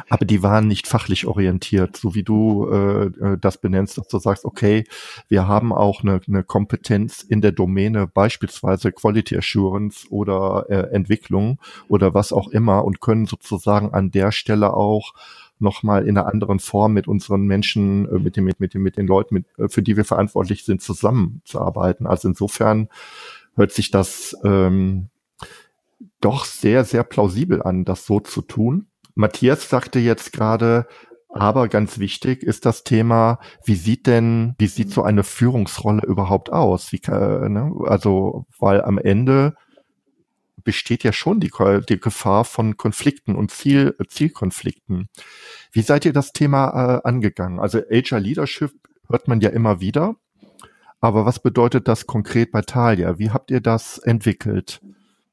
aber 0.08 0.24
die 0.24 0.42
waren 0.42 0.68
nicht 0.68 0.86
fachlich 0.86 1.26
orientiert, 1.26 1.96
so 1.96 2.14
wie 2.14 2.22
du 2.22 2.68
äh, 2.70 3.06
äh, 3.06 3.38
das 3.40 3.58
benennst, 3.58 3.98
dass 3.98 4.08
du 4.08 4.18
sagst, 4.18 4.44
okay, 4.44 4.84
wir 5.28 5.46
haben 5.46 5.72
auch 5.72 6.02
eine, 6.02 6.20
eine 6.26 6.42
Kompetenz 6.44 7.22
in 7.22 7.40
der 7.40 7.52
Domäne, 7.52 8.06
beispielsweise 8.06 8.92
Quality 8.92 9.36
Assurance 9.36 10.06
oder 10.10 10.66
äh, 10.68 10.94
Entwicklung 10.94 11.58
oder 11.88 12.14
was 12.14 12.32
auch 12.32 12.48
immer 12.48 12.84
und 12.84 13.00
können 13.00 13.26
sozusagen 13.26 13.92
an 13.92 14.10
der 14.10 14.32
Stelle 14.32 14.74
auch 14.74 15.12
nochmal 15.62 16.06
in 16.06 16.18
einer 16.18 16.26
anderen 16.26 16.58
Form 16.58 16.92
mit 16.92 17.08
unseren 17.08 17.42
Menschen, 17.42 18.06
äh, 18.08 18.18
mit, 18.18 18.36
den, 18.36 18.44
mit, 18.44 18.74
den, 18.74 18.82
mit 18.82 18.96
den 18.98 19.06
Leuten, 19.06 19.34
mit, 19.34 19.46
äh, 19.58 19.68
für 19.68 19.82
die 19.82 19.96
wir 19.96 20.04
verantwortlich 20.04 20.64
sind, 20.64 20.82
zusammenzuarbeiten. 20.82 22.06
Also 22.06 22.28
insofern 22.28 22.88
hört 23.54 23.72
sich 23.72 23.90
das 23.90 24.36
ähm, 24.44 25.08
doch 26.20 26.44
sehr, 26.44 26.84
sehr 26.84 27.04
plausibel 27.04 27.62
an, 27.62 27.84
das 27.84 28.04
so 28.04 28.20
zu 28.20 28.42
tun. 28.42 28.86
Matthias 29.14 29.68
sagte 29.68 29.98
jetzt 29.98 30.32
gerade, 30.32 30.86
aber 31.28 31.68
ganz 31.68 31.98
wichtig 31.98 32.42
ist 32.42 32.66
das 32.66 32.84
Thema, 32.84 33.38
wie 33.64 33.74
sieht 33.74 34.06
denn, 34.06 34.54
wie 34.58 34.66
sieht 34.66 34.90
so 34.90 35.02
eine 35.02 35.24
Führungsrolle 35.24 36.02
überhaupt 36.06 36.52
aus? 36.52 36.92
Wie, 36.92 37.00
äh, 37.06 37.48
ne? 37.48 37.72
Also, 37.86 38.46
weil 38.58 38.82
am 38.82 38.98
Ende 38.98 39.54
besteht 40.62 41.04
ja 41.04 41.12
schon 41.12 41.40
die, 41.40 41.50
die 41.88 42.00
Gefahr 42.00 42.44
von 42.44 42.76
Konflikten 42.76 43.34
und 43.34 43.50
Ziel, 43.50 43.96
Zielkonflikten. 44.08 45.08
Wie 45.72 45.82
seid 45.82 46.04
ihr 46.04 46.12
das 46.12 46.32
Thema 46.32 46.68
äh, 46.98 47.08
angegangen? 47.08 47.58
Also 47.58 47.80
Agile 47.90 48.20
Leadership 48.20 48.72
hört 49.08 49.26
man 49.26 49.40
ja 49.40 49.50
immer 49.50 49.80
wieder. 49.80 50.16
Aber 51.00 51.26
was 51.26 51.40
bedeutet 51.40 51.88
das 51.88 52.06
konkret 52.06 52.52
bei 52.52 52.62
Talia? 52.62 53.18
Wie 53.18 53.30
habt 53.30 53.50
ihr 53.50 53.60
das 53.60 53.98
entwickelt? 53.98 54.80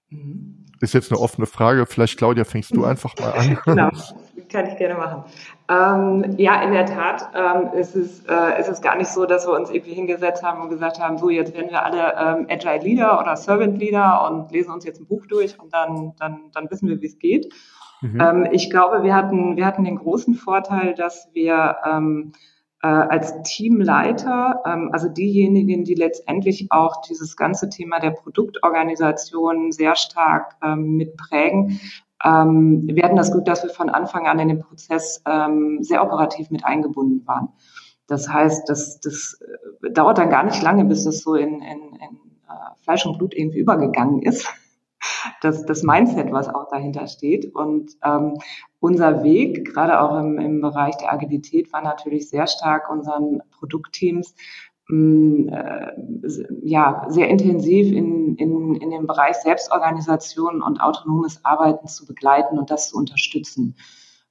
Mhm. 0.10 0.65
Ist 0.82 0.93
jetzt 0.93 1.12
eine 1.12 1.19
offene 1.19 1.45
Frage. 1.45 1.86
Vielleicht, 1.86 2.17
Claudia, 2.17 2.45
fängst 2.45 2.76
du 2.76 2.86
einfach 2.86 3.13
mal 3.19 3.32
an. 3.32 3.60
genau, 3.65 3.89
kann 4.50 4.67
ich 4.67 4.78
gerne 4.78 4.95
machen. 4.95 5.24
Ähm, 5.69 6.36
ja, 6.38 6.62
in 6.62 6.72
der 6.72 6.86
Tat 6.86 7.30
ähm, 7.36 7.74
ist, 7.78 7.95
es, 7.95 8.24
äh, 8.28 8.60
ist 8.60 8.69
es 8.69 8.82
gar 8.82 8.95
nicht 8.95 9.10
so, 9.10 9.26
dass 9.26 9.45
wir 9.45 9.54
uns 9.54 9.69
irgendwie 9.69 9.93
hingesetzt 9.93 10.41
haben 10.41 10.62
und 10.62 10.69
gesagt 10.69 11.00
haben, 11.00 11.17
so 11.17 11.30
jetzt 11.30 11.54
werden 11.54 11.69
wir 11.69 11.84
alle 11.84 12.13
ähm, 12.17 12.48
Agile 12.50 12.80
Leader 12.80 13.19
oder 13.19 13.36
Servant 13.36 13.78
Leader 13.78 14.28
und 14.30 14.52
lesen 14.52 14.72
uns 14.72 14.86
jetzt 14.86 15.00
ein 15.00 15.06
Buch 15.06 15.26
durch 15.28 15.60
und 15.60 15.74
dann, 15.74 16.13
dann, 16.17 16.50
dann 16.54 16.72
wissen 16.72 16.88
wir, 16.88 17.02
wie 17.02 17.08
es 17.08 17.19
geht. 17.19 17.54
Mhm. 18.02 18.22
Ähm, 18.22 18.48
ich 18.52 18.69
glaube, 18.69 19.04
wir 19.04 19.13
hatten, 19.13 19.58
wir 19.58 19.65
hatten 19.65 19.84
den 19.84 19.98
großen 19.98 20.34
Vorteil, 20.34 20.95
dass 20.95 21.30
wir 21.34 21.76
ähm, 21.86 22.32
äh, 22.82 22.88
als 22.88 23.42
Teamleiter, 23.44 24.62
ähm, 24.65 24.89
also 24.94 25.10
diejenigen, 25.10 25.84
die 25.84 25.96
letztendlich 25.96 26.68
auch 26.72 27.02
dieses 27.02 27.36
ganze 27.36 27.70
Thema 27.70 28.00
der 28.00 28.12
Produktorganisation 28.12 29.72
sehr 29.72 29.96
stark 29.96 30.56
ähm, 30.63 30.96
mitprägen, 30.96 31.80
ähm, 32.24 32.84
wir 32.86 33.04
hatten 33.04 33.15
das 33.15 33.32
Glück, 33.32 33.46
dass 33.46 33.63
wir 33.63 33.70
von 33.70 33.89
Anfang 33.89 34.28
an 34.28 34.39
in 34.39 34.50
den 34.50 34.60
Prozess 34.60 35.22
ähm, 35.26 35.80
sehr 35.82 36.04
operativ 36.04 36.52
mit 36.52 36.65
eingebunden 36.65 37.26
waren. 37.26 37.50
Das 38.08 38.28
heißt, 38.28 38.68
das, 38.68 39.00
das 39.00 39.39
äh, 39.84 39.92
dauert 39.92 40.18
dann 40.18 40.30
gar 40.30 40.44
nicht 40.44 40.62
lange, 40.62 40.84
bis 40.86 41.06
das 41.06 41.20
so 41.20 41.36
in, 41.36 41.62
in, 41.62 41.62
in 41.62 42.18
äh, 42.50 42.84
Fleisch 42.84 43.06
und 43.06 43.18
Blut 43.18 43.34
irgendwie 43.34 43.60
übergegangen 43.60 44.22
ist 44.22 44.48
das, 45.42 45.66
das 45.66 45.84
Mindset, 45.84 46.32
was 46.32 46.48
auch 46.48 46.68
dahinter 46.70 47.08
steht. 47.08 47.54
Und 47.54 47.92
ähm, 48.04 48.38
unser 48.80 49.24
Weg, 49.24 49.66
gerade 49.74 50.02
auch 50.02 50.20
im, 50.20 50.40
im 50.40 50.62
Bereich 50.62 50.96
der 50.98 51.14
Agilität, 51.14 51.72
war 51.74 51.82
natürlich 51.82 52.30
sehr 52.30 52.48
stark 52.48 52.90
unseren 52.90 53.42
Produktteams 53.52 54.36
mm, 54.88 55.50
äh, 55.50 55.92
ja, 56.64 57.06
sehr 57.10 57.30
intensiv 57.30 57.92
in, 57.92 58.36
in, 58.36 58.76
in 58.76 58.90
dem 58.90 59.08
Bereich 59.08 59.36
Selbstorganisation 59.38 60.62
und 60.62 60.82
autonomes 60.82 61.44
Arbeiten 61.44 61.88
zu 61.88 62.06
begleiten 62.06 62.58
und 62.58 62.70
das 62.70 62.90
zu 62.90 62.98
unterstützen. 62.98 63.76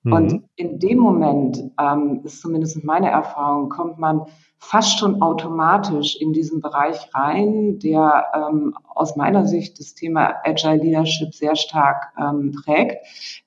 Mhm. 0.03 0.13
Und 0.13 0.43
in 0.57 0.79
dem 0.79 0.99
Moment, 0.99 1.71
ähm, 1.81 2.21
ist 2.25 2.41
zumindest 2.41 2.83
meine 2.85 3.11
Erfahrung, 3.11 3.69
kommt 3.69 3.99
man 3.99 4.23
fast 4.59 4.99
schon 4.99 5.23
automatisch 5.23 6.17
in 6.21 6.33
diesen 6.33 6.61
Bereich 6.61 7.09
rein, 7.15 7.79
der 7.79 8.25
ähm, 8.35 8.75
aus 8.95 9.17
meiner 9.17 9.47
Sicht 9.47 9.79
das 9.79 9.95
Thema 9.95 10.35
Agile 10.45 10.83
Leadership 10.83 11.35
sehr 11.35 11.57
stark 11.57 12.13
ähm, 12.19 12.53
prägt, 12.65 12.97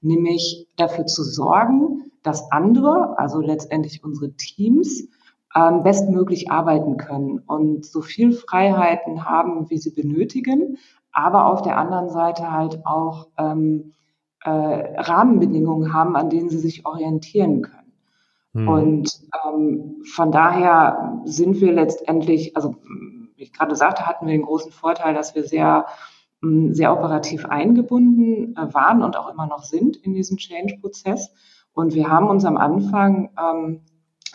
nämlich 0.02 0.68
dafür 0.78 1.06
zu 1.06 1.24
sorgen, 1.24 2.12
dass 2.24 2.52
andere, 2.52 3.18
also 3.18 3.42
letztendlich 3.42 4.04
unsere 4.04 4.32
Teams, 4.34 5.08
ähm, 5.54 5.84
bestmöglich 5.84 6.50
arbeiten 6.50 6.96
können 6.96 7.40
und 7.40 7.86
so 7.86 8.02
viel 8.02 8.32
Freiheiten 8.32 9.26
haben, 9.26 9.70
wie 9.70 9.78
sie 9.78 9.92
benötigen, 9.92 10.78
aber 11.12 11.48
auf 11.48 11.62
der 11.62 11.78
anderen 11.78 12.10
Seite 12.10 12.52
halt 12.52 12.86
auch 12.86 13.28
ähm, 13.38 13.92
äh, 14.44 14.50
Rahmenbedingungen 14.50 15.94
haben, 15.94 16.16
an 16.16 16.30
denen 16.30 16.50
sie 16.50 16.60
sich 16.60 16.86
orientieren 16.86 17.62
können. 17.62 17.82
Mhm. 18.54 18.68
Und 18.68 19.22
ähm, 19.46 20.04
von 20.04 20.32
daher 20.32 21.22
sind 21.26 21.62
wir 21.62 21.72
letztendlich, 21.72 22.56
also 22.56 22.76
wie 23.36 23.44
ich 23.44 23.54
gerade 23.54 23.76
sagte, 23.76 24.06
hatten 24.08 24.26
wir 24.26 24.34
den 24.34 24.44
großen 24.44 24.72
Vorteil, 24.72 25.14
dass 25.14 25.36
wir 25.36 25.44
sehr, 25.44 25.86
mm, 26.42 26.74
sehr 26.74 26.94
operativ 26.94 27.46
eingebunden 27.46 28.56
äh, 28.56 28.74
waren 28.74 29.04
und 29.04 29.18
auch 29.18 29.32
immer 29.32 29.48
noch 29.48 29.64
sind 29.64 29.98
in 29.98 30.14
diesem 30.14 30.38
Change-Prozess. 30.38 31.34
Und 31.74 31.94
wir 31.94 32.10
haben 32.10 32.28
uns 32.28 32.44
am 32.44 32.58
Anfang 32.58 33.30
ähm, 33.40 33.82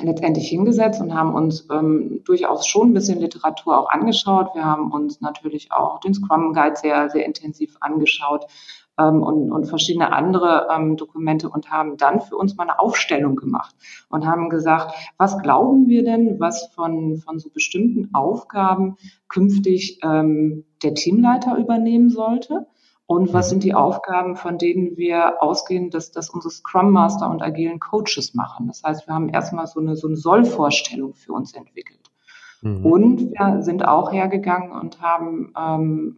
letztendlich 0.01 0.49
hingesetzt 0.49 1.01
und 1.01 1.15
haben 1.15 1.35
uns 1.35 1.67
ähm, 1.71 2.23
durchaus 2.25 2.67
schon 2.67 2.91
ein 2.91 2.95
bisschen 2.95 3.19
Literatur 3.19 3.79
auch 3.79 3.91
angeschaut. 3.91 4.55
Wir 4.55 4.65
haben 4.65 4.91
uns 4.93 5.21
natürlich 5.21 5.73
auch 5.73 6.01
den 6.01 6.15
Scrum 6.15 6.53
Guide 6.55 6.77
sehr, 6.77 7.11
sehr 7.11 7.27
intensiv 7.27 7.77
angeschaut 7.81 8.47
ähm, 8.99 9.23
und, 9.23 9.51
und 9.53 9.67
verschiedene 9.67 10.13
andere 10.13 10.69
ähm, 10.75 10.97
Dokumente 10.97 11.49
und 11.49 11.71
haben 11.71 11.97
dann 11.97 12.21
für 12.21 12.37
uns 12.37 12.57
mal 12.57 12.65
eine 12.65 12.81
Aufstellung 12.81 13.37
gemacht 13.37 13.75
und 14.09 14.27
haben 14.27 14.49
gesagt, 14.49 14.95
was 15.19 15.39
glauben 15.39 15.89
wir 15.89 16.05
denn, 16.05 16.41
was 16.41 16.69
von, 16.75 17.19
von 17.19 17.39
so 17.39 17.51
bestimmten 17.51 18.15
Aufgaben 18.15 18.97
künftig 19.29 20.01
ähm, 20.03 20.65
der 20.83 20.95
Teamleiter 20.95 21.57
übernehmen 21.57 22.11
sollte? 22.11 22.67
Und 23.09 23.33
was 23.33 23.47
mhm. 23.47 23.51
sind 23.51 23.65
die 23.65 23.75
Aufgaben, 23.75 24.35
von 24.35 24.59
denen 24.59 24.97
wir 24.97 25.41
ausgehen, 25.41 25.91
dass 25.91 26.11
das 26.11 26.29
unsere 26.29 26.51
Scrum 26.51 26.91
Master 26.91 27.31
und 27.31 27.41
agilen 27.41 27.79
Coaches 27.79 28.35
machen? 28.35 28.67
Das 28.67 28.83
heißt, 28.83 29.07
wir 29.07 29.15
haben 29.15 29.29
erstmal 29.29 29.69
so 29.69 29.79
eine, 29.79 29.95
so 29.95 30.09
eine 30.09 30.17
Sollvorstellung 30.17 31.15
für 31.15 31.33
uns 31.33 31.55
entwickelt. 31.55 32.11
Mhm. 32.63 32.85
Und 32.85 33.21
wir 33.31 33.63
sind 33.63 33.87
auch 33.87 34.13
hergegangen 34.13 34.73
und 34.73 35.01
haben 35.01 35.53
ähm, 35.57 36.17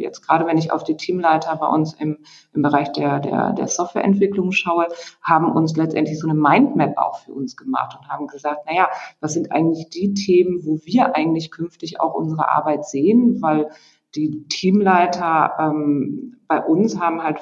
jetzt 0.00 0.26
gerade, 0.26 0.46
wenn 0.46 0.58
ich 0.58 0.72
auf 0.72 0.84
die 0.84 0.96
Teamleiter 0.96 1.56
bei 1.56 1.66
uns 1.66 1.94
im, 1.94 2.18
im 2.54 2.62
Bereich 2.62 2.92
der, 2.92 3.20
der, 3.20 3.52
der 3.52 3.68
Softwareentwicklung 3.68 4.52
schaue, 4.52 4.86
haben 5.22 5.52
uns 5.52 5.76
letztendlich 5.76 6.18
so 6.18 6.28
eine 6.28 6.38
Mindmap 6.38 6.96
auch 6.96 7.18
für 7.18 7.32
uns 7.32 7.56
gemacht 7.56 7.96
und 7.98 8.08
haben 8.08 8.26
gesagt, 8.26 8.66
naja, 8.66 8.88
was 9.20 9.34
sind 9.34 9.52
eigentlich 9.52 9.90
die 9.90 10.14
Themen, 10.14 10.64
wo 10.64 10.80
wir 10.84 11.14
eigentlich 11.16 11.50
künftig 11.50 12.00
auch 12.00 12.14
unsere 12.14 12.50
Arbeit 12.50 12.84
sehen, 12.84 13.40
weil 13.42 13.70
die 14.14 14.46
Teamleiter 14.48 15.52
ähm, 15.58 16.36
bei 16.46 16.62
uns 16.62 16.98
haben 16.98 17.22
halt 17.22 17.40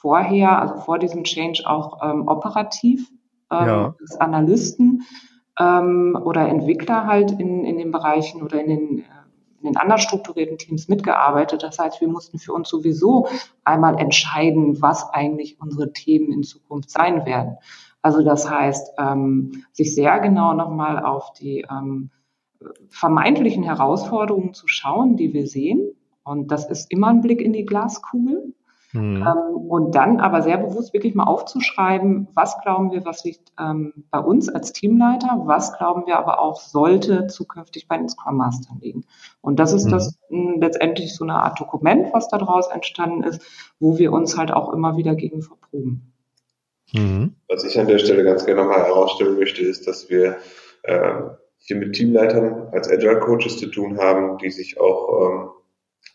vorher, 0.00 0.60
also 0.60 0.76
vor 0.76 0.98
diesem 0.98 1.24
Change 1.24 1.62
auch 1.66 2.02
ähm, 2.02 2.28
operativ 2.28 3.10
ähm, 3.50 3.66
ja. 3.66 3.94
als 4.00 4.20
Analysten 4.20 5.02
ähm, 5.58 6.18
oder 6.22 6.48
Entwickler 6.48 7.06
halt 7.06 7.32
in, 7.32 7.64
in 7.64 7.78
den 7.78 7.90
Bereichen 7.90 8.42
oder 8.42 8.60
in 8.60 8.68
den, 8.68 8.98
äh, 8.98 9.04
in 9.66 9.76
anders 9.76 10.02
strukturierten 10.02 10.58
Teams 10.58 10.88
mitgearbeitet. 10.88 11.62
Das 11.62 11.78
heißt, 11.78 12.00
wir 12.00 12.08
mussten 12.08 12.38
für 12.38 12.52
uns 12.52 12.68
sowieso 12.68 13.28
einmal 13.64 13.98
entscheiden, 13.98 14.80
was 14.80 15.08
eigentlich 15.10 15.60
unsere 15.60 15.92
Themen 15.92 16.32
in 16.32 16.42
Zukunft 16.42 16.90
sein 16.90 17.26
werden. 17.26 17.56
Also 18.02 18.22
das 18.22 18.50
heißt, 18.50 18.92
ähm, 18.98 19.64
sich 19.72 19.94
sehr 19.94 20.20
genau 20.20 20.52
nochmal 20.52 21.02
auf 21.02 21.32
die 21.32 21.64
ähm, 21.70 22.10
vermeintlichen 22.88 23.62
Herausforderungen 23.62 24.54
zu 24.54 24.68
schauen, 24.68 25.16
die 25.16 25.32
wir 25.32 25.46
sehen 25.46 25.94
und 26.24 26.50
das 26.50 26.68
ist 26.68 26.90
immer 26.90 27.08
ein 27.08 27.20
Blick 27.20 27.40
in 27.40 27.52
die 27.52 27.66
Glaskugel. 27.66 28.54
Mhm. 28.94 29.26
Ähm, 29.26 29.56
und 29.68 29.94
dann 29.96 30.20
aber 30.20 30.42
sehr 30.42 30.56
bewusst 30.56 30.94
wirklich 30.94 31.16
mal 31.16 31.24
aufzuschreiben, 31.24 32.28
was 32.34 32.60
glauben 32.62 32.92
wir, 32.92 33.04
was 33.04 33.24
liegt 33.24 33.52
ähm, 33.58 33.92
bei 34.10 34.20
uns 34.20 34.48
als 34.48 34.72
Teamleiter, 34.72 35.42
was 35.46 35.76
glauben 35.76 36.06
wir 36.06 36.16
aber 36.16 36.40
auch 36.40 36.60
sollte 36.60 37.26
zukünftig 37.26 37.88
bei 37.88 37.96
den 37.96 38.08
Scrum 38.08 38.36
Mastern 38.36 38.78
liegen. 38.80 39.04
Und 39.40 39.58
das 39.58 39.72
ist 39.72 39.86
mhm. 39.86 39.90
das 39.90 40.18
mh, 40.30 40.54
letztendlich 40.60 41.14
so 41.16 41.24
eine 41.24 41.34
Art 41.34 41.58
Dokument, 41.58 42.12
was 42.12 42.28
daraus 42.28 42.68
entstanden 42.68 43.24
ist, 43.24 43.42
wo 43.80 43.98
wir 43.98 44.12
uns 44.12 44.38
halt 44.38 44.52
auch 44.52 44.72
immer 44.72 44.96
wieder 44.96 45.16
gegen 45.16 45.42
verproben. 45.42 46.12
Mhm. 46.92 47.34
Was 47.48 47.64
ich 47.64 47.78
an 47.80 47.88
der 47.88 47.98
Stelle 47.98 48.22
ganz 48.22 48.46
gerne 48.46 48.62
mal 48.62 48.84
herausstellen 48.84 49.38
möchte, 49.38 49.62
ist, 49.62 49.88
dass 49.88 50.08
wir 50.08 50.36
äh, 50.84 51.14
hier 51.56 51.76
mit 51.76 51.94
Teamleitern 51.94 52.68
als 52.70 52.88
Agile 52.88 53.18
Coaches 53.18 53.58
zu 53.58 53.66
tun 53.66 53.98
haben, 53.98 54.38
die 54.38 54.50
sich 54.50 54.78
auch 54.80 55.52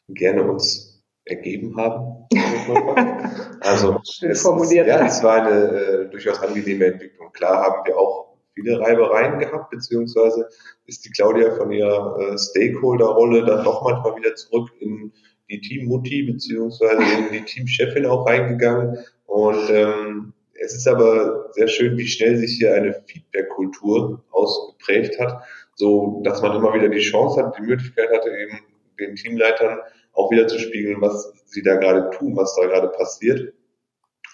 ähm, 0.07 0.15
gerne 0.15 0.49
uns 0.49 1.03
ergeben 1.25 1.75
haben. 1.77 2.27
also 3.61 3.99
Schön 4.03 4.31
es, 4.31 4.41
formuliert. 4.41 4.87
ja, 4.87 5.05
es 5.05 5.23
war 5.23 5.43
eine 5.43 5.49
äh, 5.49 6.09
durchaus 6.09 6.41
angenehme 6.41 6.85
Entwicklung. 6.85 7.31
Klar 7.33 7.63
haben 7.63 7.85
wir 7.85 7.97
auch 7.97 8.37
viele 8.53 8.79
Reibereien 8.79 9.39
gehabt, 9.39 9.69
beziehungsweise 9.69 10.47
ist 10.85 11.05
die 11.05 11.11
Claudia 11.11 11.55
von 11.55 11.71
ihrer 11.71 12.17
äh, 12.19 12.37
Stakeholder-Rolle 12.37 13.45
dann 13.45 13.63
doch 13.63 13.83
manchmal 13.83 14.15
wieder 14.17 14.35
zurück 14.35 14.69
in 14.79 15.11
die 15.49 15.61
Teammutti 15.61 16.23
beziehungsweise 16.23 17.01
in 17.01 17.31
die 17.31 17.43
Teamchefin 17.43 18.05
auch 18.05 18.25
reingegangen. 18.25 18.97
Und 19.25 19.69
ähm, 19.69 20.33
es 20.53 20.75
ist 20.75 20.87
aber 20.87 21.49
sehr 21.53 21.67
schön, 21.67 21.97
wie 21.97 22.07
schnell 22.07 22.37
sich 22.37 22.57
hier 22.57 22.73
eine 22.73 22.93
Feedback-Kultur 23.05 24.23
ausgeprägt 24.31 25.19
hat, 25.19 25.41
so 25.75 26.21
dass 26.23 26.41
man 26.41 26.55
immer 26.55 26.73
wieder 26.73 26.89
die 26.89 26.99
Chance 26.99 27.41
hat, 27.43 27.57
die 27.57 27.63
Möglichkeit 27.63 28.09
hatte, 28.11 28.29
eben 28.29 28.59
den 28.99 29.15
Teamleitern 29.15 29.79
auch 30.13 30.31
wieder 30.31 30.47
zu 30.47 30.59
spiegeln, 30.59 31.01
was 31.01 31.33
sie 31.45 31.61
da 31.61 31.75
gerade 31.75 32.09
tun, 32.11 32.35
was 32.35 32.55
da 32.55 32.65
gerade 32.65 32.89
passiert. 32.89 33.53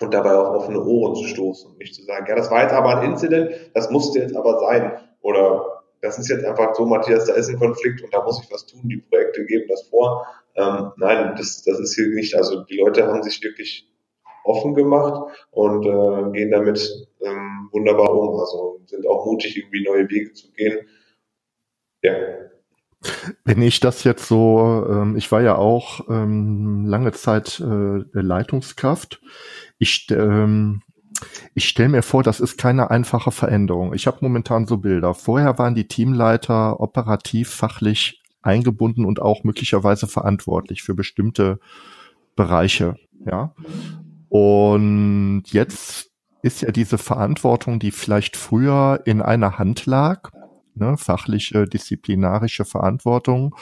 Und 0.01 0.13
dabei 0.13 0.35
auf 0.35 0.53
offene 0.53 0.83
Ohren 0.83 1.15
zu 1.15 1.23
stoßen 1.23 1.71
und 1.71 1.77
nicht 1.77 1.95
zu 1.95 2.03
sagen, 2.03 2.25
ja, 2.27 2.35
das 2.35 2.51
war 2.51 2.63
jetzt 2.63 2.73
aber 2.73 2.97
ein 2.97 3.11
Incident, 3.11 3.51
das 3.73 3.89
musste 3.89 4.19
jetzt 4.19 4.35
aber 4.35 4.59
sein. 4.59 4.91
Oder 5.21 5.83
das 6.01 6.19
ist 6.19 6.27
jetzt 6.27 6.43
einfach 6.43 6.75
so, 6.75 6.85
Matthias, 6.85 7.25
da 7.25 7.33
ist 7.33 7.49
ein 7.49 7.57
Konflikt 7.57 8.03
und 8.03 8.13
da 8.13 8.21
muss 8.23 8.43
ich 8.43 8.51
was 8.51 8.65
tun, 8.65 8.81
die 8.83 8.97
Projekte 8.97 9.45
geben 9.45 9.65
das 9.69 9.83
vor. 9.83 10.27
Ähm, 10.55 10.91
nein, 10.97 11.35
das, 11.38 11.63
das 11.63 11.79
ist 11.79 11.95
hier 11.95 12.07
nicht, 12.07 12.35
also 12.35 12.63
die 12.63 12.77
Leute 12.77 13.07
haben 13.07 13.23
sich 13.23 13.41
wirklich 13.41 13.89
offen 14.43 14.75
gemacht 14.75 15.33
und 15.51 15.85
äh, 15.85 16.31
gehen 16.38 16.51
damit 16.51 17.07
ähm, 17.21 17.69
wunderbar 17.71 18.13
um, 18.13 18.39
also 18.39 18.81
sind 18.85 19.07
auch 19.07 19.25
mutig, 19.25 19.57
irgendwie 19.57 19.83
neue 19.83 20.09
Wege 20.09 20.33
zu 20.33 20.51
gehen. 20.51 20.88
Ja, 22.03 22.13
wenn 23.43 23.61
ich 23.61 23.79
das 23.79 24.03
jetzt 24.03 24.27
so, 24.27 24.85
ähm, 24.89 25.15
ich 25.15 25.31
war 25.31 25.41
ja 25.41 25.55
auch 25.55 26.01
ähm, 26.09 26.85
lange 26.85 27.11
Zeit 27.11 27.59
äh, 27.59 28.03
Leitungskraft. 28.11 29.21
Ich, 29.77 30.07
ähm, 30.11 30.81
ich 31.53 31.67
stelle 31.67 31.89
mir 31.89 32.01
vor, 32.01 32.23
das 32.23 32.39
ist 32.39 32.57
keine 32.57 32.91
einfache 32.91 33.31
Veränderung. 33.31 33.93
Ich 33.93 34.07
habe 34.07 34.17
momentan 34.21 34.67
so 34.67 34.77
Bilder. 34.77 35.13
Vorher 35.13 35.57
waren 35.57 35.75
die 35.75 35.87
Teamleiter 35.87 36.79
operativ, 36.79 37.49
fachlich 37.49 38.21
eingebunden 38.41 39.05
und 39.05 39.21
auch 39.21 39.43
möglicherweise 39.43 40.07
verantwortlich 40.07 40.83
für 40.83 40.93
bestimmte 40.93 41.59
Bereiche. 42.35 42.95
Ja. 43.25 43.53
Und 44.29 45.43
jetzt 45.47 46.11
ist 46.41 46.61
ja 46.61 46.71
diese 46.71 46.97
Verantwortung, 46.97 47.79
die 47.79 47.91
vielleicht 47.91 48.37
früher 48.37 49.01
in 49.05 49.21
einer 49.21 49.57
Hand 49.57 49.85
lag, 49.87 50.31
ne, 50.75 50.97
fachliche, 50.97 51.65
disziplinarische 51.65 52.65
Verantwortung, 52.65 53.55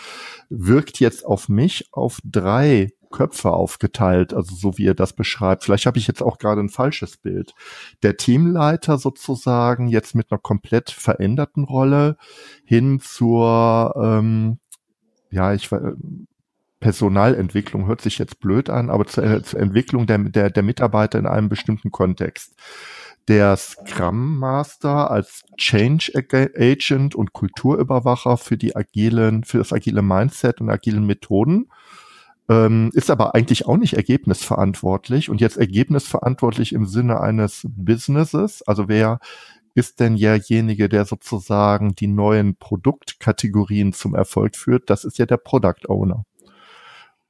wirkt 0.50 1.00
jetzt 1.00 1.26
auf 1.26 1.50
mich 1.50 1.88
auf 1.92 2.20
drei 2.24 2.90
Köpfe 3.12 3.52
aufgeteilt, 3.52 4.34
also 4.34 4.56
so 4.56 4.78
wie 4.78 4.86
ihr 4.86 4.96
das 4.96 5.14
beschreibt. 5.14 5.64
Vielleicht 5.64 5.86
habe 5.86 6.00
ich 6.00 6.08
jetzt 6.08 6.24
auch 6.24 6.40
gerade 6.40 6.62
ein 6.62 6.70
falsches 6.70 7.18
Bild. 7.18 7.54
Der 8.02 8.18
Teamleiter 8.18 8.98
sozusagen 8.98 9.88
jetzt 9.88 10.16
mit 10.16 10.32
einer 10.32 10.40
komplett 10.40 10.90
veränderten 10.90 11.64
Rolle 11.64 12.18
hin 12.66 13.00
zur, 13.00 13.94
ähm, 13.96 14.58
ja, 15.30 15.54
ich 15.54 15.70
Personalentwicklung 16.80 17.88
hört 17.88 18.02
sich 18.02 18.18
jetzt 18.18 18.42
blöd 18.42 18.70
an, 18.70 18.90
aber 18.90 19.08
zur, 19.08 19.42
zur 19.44 19.60
Entwicklung 19.60 20.06
der, 20.06 20.18
der, 20.18 20.50
der 20.50 20.64
Mitarbeiter 20.64 21.18
in 21.18 21.26
einem 21.26 21.48
bestimmten 21.48 21.92
Kontext 21.92 22.56
der 23.28 23.56
Scrum 23.56 24.38
Master 24.38 25.10
als 25.10 25.44
Change 25.58 26.12
Agent 26.16 27.16
und 27.16 27.34
Kulturüberwacher 27.34 28.38
für 28.38 28.58
die 28.58 28.76
agilen, 28.76 29.44
für 29.44 29.60
das 29.60 29.72
agile 29.72 30.02
Mindset 30.02 30.62
und 30.62 30.70
agilen 30.70 31.06
Methoden, 31.06 31.70
ähm, 32.50 32.92
ist 32.94 33.10
aber 33.10 33.36
eigentlich 33.36 33.66
auch 33.66 33.78
nicht 33.78 33.94
ergebnisverantwortlich 33.94 35.30
und 35.30 35.40
jetzt 35.40 35.58
ergebnisverantwortlich 35.58 36.74
im 36.74 36.86
Sinne 36.86 37.22
eines 37.22 37.66
Businesses. 37.70 38.62
Also 38.64 38.88
wer 38.90 39.20
ist 39.76 40.00
denn 40.00 40.18
derjenige, 40.18 40.90
der 40.90 41.06
sozusagen 41.06 41.96
die 41.96 42.08
neuen 42.08 42.56
Produktkategorien 42.58 43.94
zum 43.94 44.14
Erfolg 44.14 44.56
führt? 44.56 44.90
Das 44.90 45.04
ist 45.06 45.18
ja 45.18 45.26
der 45.26 45.38
Product 45.38 45.88
Owner. 45.88 46.26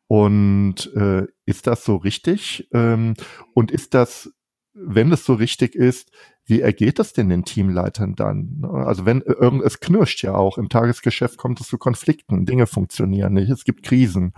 Und 0.08 0.94
äh, 0.96 1.26
ist 1.46 1.68
das 1.68 1.86
so 1.86 1.96
richtig? 1.96 2.68
Ähm, 2.74 3.14
und 3.54 3.72
ist 3.72 3.94
das 3.94 4.34
wenn 4.74 5.12
es 5.12 5.26
so 5.26 5.34
richtig 5.34 5.76
ist, 5.76 6.12
wie 6.46 6.62
ergeht 6.62 7.00
das 7.00 7.14
denn 7.14 7.30
den 7.30 7.46
Teamleitern 7.46 8.16
dann? 8.16 8.66
Also 8.70 9.06
wenn 9.06 9.22
irgend, 9.22 9.64
es 9.64 9.80
knirscht 9.80 10.24
ja 10.24 10.34
auch, 10.34 10.58
im 10.58 10.70
Tagesgeschäft 10.70 11.38
kommt 11.38 11.62
es 11.62 11.68
zu 11.68 11.78
Konflikten, 11.78 12.46
Dinge 12.46 12.68
funktionieren 12.68 13.34
nicht, 13.34 13.50
es 13.50 13.64
gibt 13.64 13.84
Krisen. 13.84 14.34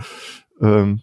Ähm, 0.62 1.02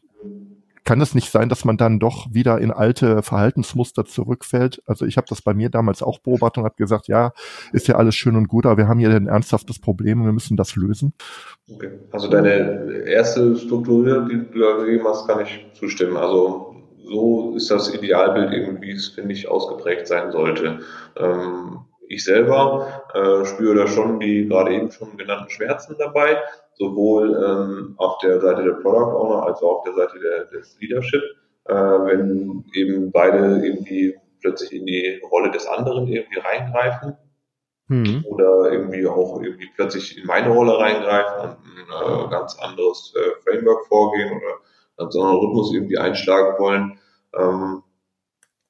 kann 0.85 1.01
es 1.01 1.15
nicht 1.15 1.31
sein, 1.31 1.49
dass 1.49 1.65
man 1.65 1.77
dann 1.77 2.01
doch 2.01 2.27
wieder 2.33 2.59
in 2.59 2.73
alte 2.73 3.23
Verhaltensmuster 3.23 4.05
zurückfällt? 4.05 4.83
Also 4.85 5.05
ich 5.07 5.17
habe 5.17 5.29
das 5.29 5.41
bei 5.41 5.55
mir 5.55 5.71
damals 5.71 6.03
auch 6.03 6.19
beobachtet 6.19 6.59
und 6.59 6.65
habe 6.65 6.75
gesagt, 6.77 7.07
ja, 7.07 7.33
ist 7.73 7.87
ja 7.87 7.97
alles 7.97 8.17
schön 8.17 8.35
und 8.35 8.49
gut, 8.49 8.67
aber 8.67 8.79
wir 8.79 8.89
haben 8.89 8.99
hier 8.99 9.11
ein 9.11 9.29
ernsthaftes 9.29 9.79
Problem 9.79 10.21
und 10.21 10.27
wir 10.27 10.33
müssen 10.33 10.57
das 10.57 10.75
lösen. 10.75 11.15
Okay. 11.73 11.91
Also 12.11 12.29
deine 12.29 13.05
erste 13.07 13.57
Struktur, 13.57 14.27
die 14.29 14.51
du 14.53 14.59
da 14.59 14.85
gegeben 14.85 15.05
hast, 15.07 15.29
kann 15.29 15.41
ich 15.43 15.67
zustimmen. 15.75 16.17
Also 16.17 16.72
so 17.13 17.55
ist 17.55 17.71
das 17.71 17.95
Idealbild 17.95 18.53
eben, 18.53 18.81
wie 18.81 18.93
es, 18.93 19.09
finde 19.09 19.35
ich, 19.35 19.49
ausgeprägt 19.49 20.07
sein 20.07 20.33
sollte. 20.33 20.81
Ähm, 21.17 21.81
ich 22.09 22.25
selber 22.25 23.05
äh, 23.15 23.45
spüre 23.45 23.75
da 23.75 23.87
schon 23.87 24.21
die 24.21 24.49
gerade 24.49 24.75
eben 24.75 24.91
schon 24.91 25.17
genannten 25.17 25.51
Schmerzen 25.51 25.97
dabei, 25.99 26.39
sowohl 26.75 27.37
ähm, 27.37 27.95
auf 27.99 28.19
der 28.19 28.41
Seite 28.41 28.65
der 28.65 28.73
Product 28.73 29.15
Owner 29.17 29.47
als 29.47 29.63
auch 29.63 29.79
auf 29.79 29.85
der 29.85 29.95
Seite 29.95 30.19
der, 30.19 30.45
des 30.47 30.77
Leadership, 30.81 31.23
äh, 31.67 31.75
wenn 31.75 32.65
eben 32.75 33.13
beide 33.13 33.65
irgendwie 33.65 34.15
plötzlich 34.41 34.73
in 34.73 34.87
die 34.87 35.21
Rolle 35.31 35.51
des 35.51 35.67
anderen 35.67 36.07
irgendwie 36.09 36.41
reingreifen 36.41 37.17
mhm. 37.89 38.25
oder 38.27 38.73
irgendwie 38.73 39.07
auch 39.07 39.41
irgendwie 39.41 39.71
plötzlich 39.77 40.19
in 40.19 40.27
meine 40.27 40.51
Rolle 40.51 40.79
reingreifen 40.79 41.51
und 41.51 41.57
ein 41.57 42.27
äh, 42.27 42.31
ganz 42.31 42.59
anderes 42.59 43.15
äh, 43.17 43.41
Framework 43.43 43.87
vorgehen 43.87 44.33
oder 44.33 44.59
ganz 44.99 45.15
anderen 45.17 45.39
Rhythmus 45.39 45.73
irgendwie 45.75 45.99
einschlagen 45.99 46.59
wollen. 46.59 46.99
Ähm, 47.37 47.83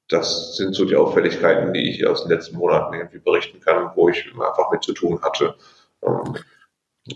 das 0.09 0.55
sind 0.57 0.75
so 0.75 0.85
die 0.85 0.95
Auffälligkeiten, 0.95 1.73
die 1.73 1.89
ich 1.89 2.05
aus 2.05 2.23
den 2.23 2.31
letzten 2.31 2.57
Monaten 2.57 2.93
irgendwie 2.93 3.19
berichten 3.19 3.59
kann, 3.59 3.91
wo 3.95 4.09
ich 4.09 4.31
einfach 4.33 4.71
mit 4.71 4.83
zu 4.83 4.93
tun 4.93 5.19
hatte. 5.21 5.55
Ähm, 6.03 6.35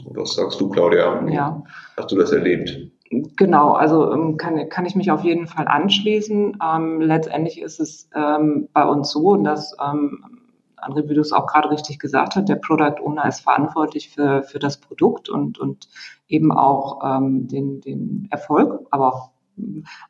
was 0.05 0.35
sagst 0.35 0.59
du, 0.59 0.69
Claudia? 0.69 1.25
Ja. 1.29 1.63
Hast 1.97 2.11
du 2.11 2.17
das 2.17 2.31
erlebt? 2.31 2.91
Genau, 3.09 3.71
also 3.71 4.11
ähm, 4.11 4.35
kann, 4.37 4.67
kann 4.69 4.85
ich 4.85 4.95
mich 4.95 5.11
auf 5.11 5.23
jeden 5.23 5.47
Fall 5.47 5.67
anschließen. 5.67 6.57
Ähm, 6.61 7.01
letztendlich 7.01 7.61
ist 7.61 7.79
es 7.79 8.09
ähm, 8.13 8.67
bei 8.73 8.83
uns 8.83 9.11
so, 9.11 9.37
dass 9.37 9.75
ähm, 9.81 10.47
André, 10.75 11.07
wie 11.07 11.13
du 11.13 11.21
es 11.21 11.31
auch 11.31 11.47
gerade 11.47 11.69
richtig 11.69 11.99
gesagt 11.99 12.35
hast, 12.35 12.49
der 12.49 12.55
Product 12.55 13.01
Owner 13.01 13.27
ist 13.27 13.41
verantwortlich 13.41 14.09
für, 14.09 14.43
für 14.43 14.59
das 14.59 14.77
Produkt 14.77 15.29
und, 15.29 15.57
und 15.57 15.87
eben 16.27 16.51
auch 16.51 17.01
ähm, 17.03 17.47
den, 17.47 17.81
den 17.81 18.27
Erfolg, 18.29 18.85
aber 18.91 19.13
auch 19.13 19.29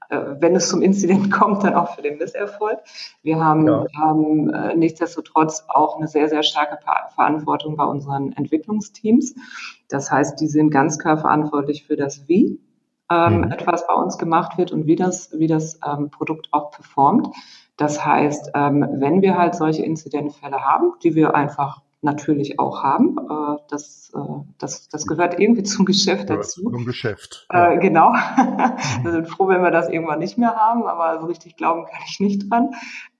wenn 0.09 0.55
es 0.55 0.69
zum 0.69 0.81
Inzident 0.81 1.31
kommt, 1.31 1.63
dann 1.63 1.75
auch 1.75 1.95
für 1.95 2.01
den 2.01 2.17
Misserfolg. 2.17 2.79
Wir 3.23 3.43
haben 3.43 3.67
ja. 3.67 3.85
ähm, 4.05 4.49
äh, 4.53 4.75
nichtsdestotrotz 4.75 5.65
auch 5.67 5.97
eine 5.97 6.07
sehr, 6.07 6.29
sehr 6.29 6.43
starke 6.43 6.77
Verantwortung 7.15 7.77
bei 7.77 7.85
unseren 7.85 8.33
Entwicklungsteams. 8.33 9.35
Das 9.89 10.11
heißt, 10.11 10.39
die 10.39 10.47
sind 10.47 10.69
ganz 10.69 10.99
klar 10.99 11.17
verantwortlich 11.17 11.85
für 11.85 11.95
das 11.95 12.27
Wie 12.27 12.59
ähm, 13.09 13.37
mhm. 13.37 13.51
etwas 13.51 13.87
bei 13.87 13.93
uns 13.93 14.17
gemacht 14.17 14.57
wird 14.57 14.71
und 14.71 14.85
wie 14.85 14.95
das, 14.95 15.31
wie 15.37 15.47
das 15.47 15.79
ähm, 15.85 16.09
Produkt 16.09 16.49
auch 16.51 16.71
performt. 16.71 17.29
Das 17.77 18.03
heißt, 18.03 18.51
ähm, 18.55 18.85
wenn 18.93 19.21
wir 19.21 19.37
halt 19.37 19.55
solche 19.55 19.83
Inzidenzfälle 19.83 20.59
haben, 20.61 20.93
die 21.03 21.15
wir 21.15 21.35
einfach 21.35 21.81
natürlich 22.01 22.59
auch 22.59 22.83
haben. 22.83 23.17
Äh, 23.17 23.61
das, 23.69 24.11
äh, 24.15 24.19
das, 24.57 24.87
das 24.89 25.07
gehört 25.07 25.39
irgendwie 25.39 25.63
zum 25.63 25.85
Geschäft 25.85 26.29
dazu. 26.29 26.69
Zum 26.69 26.85
Geschäft. 26.85 27.47
Ja. 27.51 27.71
Äh, 27.71 27.77
genau. 27.79 28.11
wir 29.03 29.11
sind 29.11 29.27
froh, 29.27 29.47
wenn 29.47 29.61
wir 29.61 29.71
das 29.71 29.89
irgendwann 29.89 30.19
nicht 30.19 30.37
mehr 30.37 30.55
haben, 30.55 30.83
aber 30.83 31.19
so 31.19 31.27
richtig 31.27 31.55
glauben 31.55 31.85
kann 31.85 31.99
ich 32.07 32.19
nicht 32.19 32.49
dran. 32.49 32.71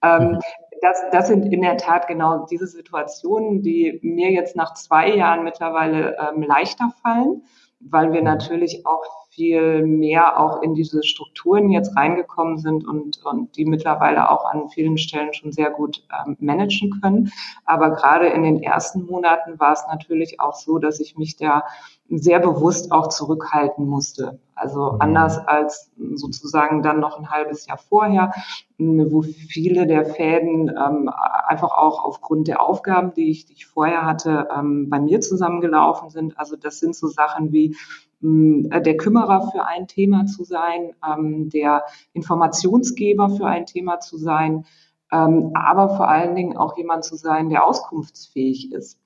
Ähm, 0.01 0.31
mhm. 0.31 0.39
Das, 0.81 1.01
das 1.11 1.27
sind 1.27 1.51
in 1.51 1.61
der 1.61 1.77
Tat 1.77 2.07
genau 2.07 2.45
diese 2.45 2.67
Situationen, 2.67 3.63
die 3.63 3.99
mir 4.03 4.31
jetzt 4.31 4.55
nach 4.55 4.75
zwei 4.75 5.09
Jahren 5.15 5.43
mittlerweile 5.43 6.15
ähm, 6.19 6.43
leichter 6.43 6.91
fallen, 7.01 7.43
weil 7.79 8.13
wir 8.13 8.19
mhm. 8.19 8.25
natürlich 8.25 8.85
auch 8.85 9.26
viel 9.38 9.86
mehr 9.86 10.39
auch 10.39 10.63
in 10.63 10.73
diese 10.73 11.04
Strukturen 11.04 11.69
jetzt 11.69 11.95
reingekommen 11.95 12.58
sind 12.58 12.88
und, 12.88 13.23
und 13.23 13.56
die 13.56 13.65
mittlerweile 13.65 14.32
auch 14.32 14.45
an 14.52 14.69
vielen 14.69 14.97
Stellen 14.97 15.32
schon 15.34 15.52
sehr 15.52 15.69
gut 15.69 16.04
ähm, 16.12 16.36
managen 16.39 17.00
können. 17.00 17.32
Aber 17.63 17.91
gerade 17.91 18.28
in 18.28 18.41
den 18.41 18.63
ersten 18.63 19.06
Monaten 19.06 19.60
war 19.60 19.73
es 19.73 19.86
natürlich 19.88 20.41
auch 20.41 20.56
so, 20.56 20.80
dass 20.80 21.00
ich 21.00 21.17
mich 21.17 21.38
da 21.38 21.63
sehr 22.10 22.39
bewusst 22.39 22.91
auch 22.91 23.10
zurückhalten 23.10 23.86
musste. 23.86 24.39
Also 24.56 24.93
mhm. 24.93 25.02
anders 25.02 25.38
als 25.47 25.91
sozusagen 26.15 26.82
dann 26.82 27.00
noch 27.00 27.19
ein 27.19 27.30
halbes 27.30 27.67
Jahr 27.67 27.78
vorher, 27.78 28.34
wo 28.80 29.21
viele 29.21 29.86
der 29.86 30.06
Fäden 30.06 30.69
ähm, 30.69 31.12
einfach 31.47 31.71
auch 31.71 32.04
aufgrund 32.04 32.47
der 32.47 32.62
Aufgaben, 32.62 33.13
die 33.13 33.30
ich, 33.30 33.45
die 33.45 33.54
ich 33.54 33.67
vorher 33.67 34.04
hatte, 34.06 34.47
ähm, 34.58 34.89
bei 34.89 35.00
mir 35.00 35.21
zusammengelaufen 35.21 36.10
sind. 36.10 36.39
Also 36.39 36.56
das 36.56 36.80
sind 36.80 36.95
so 36.95 37.08
Sachen 37.08 37.52
wie 37.52 37.76
der 38.19 38.97
Kümmerer 38.97 39.51
für 39.51 39.65
ein 39.65 39.88
Thema 39.88 40.25
zu 40.25 40.43
sein, 40.43 40.95
ähm, 41.08 41.49
der 41.49 41.84
Informationsgeber 42.13 43.30
für 43.30 43.45
ein 43.45 43.65
Thema 43.65 43.99
zu 43.99 44.17
sein, 44.17 44.65
ähm, 45.12 45.51
aber 45.53 45.95
vor 45.95 46.08
allen 46.08 46.36
Dingen 46.36 46.58
auch 46.58 46.77
jemand 46.77 47.03
zu 47.06 47.15
sein, 47.15 47.49
der 47.49 47.65
auskunftsfähig 47.65 48.71
ist. 48.71 48.99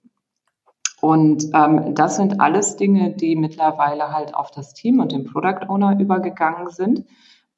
Und 1.01 1.45
ähm, 1.53 1.95
das 1.95 2.15
sind 2.15 2.39
alles 2.39 2.77
Dinge, 2.77 3.11
die 3.11 3.35
mittlerweile 3.35 4.13
halt 4.13 4.35
auf 4.35 4.51
das 4.51 4.73
Team 4.73 4.99
und 4.99 5.11
den 5.11 5.25
Product 5.25 5.67
Owner 5.67 5.99
übergegangen 5.99 6.69
sind 6.69 7.05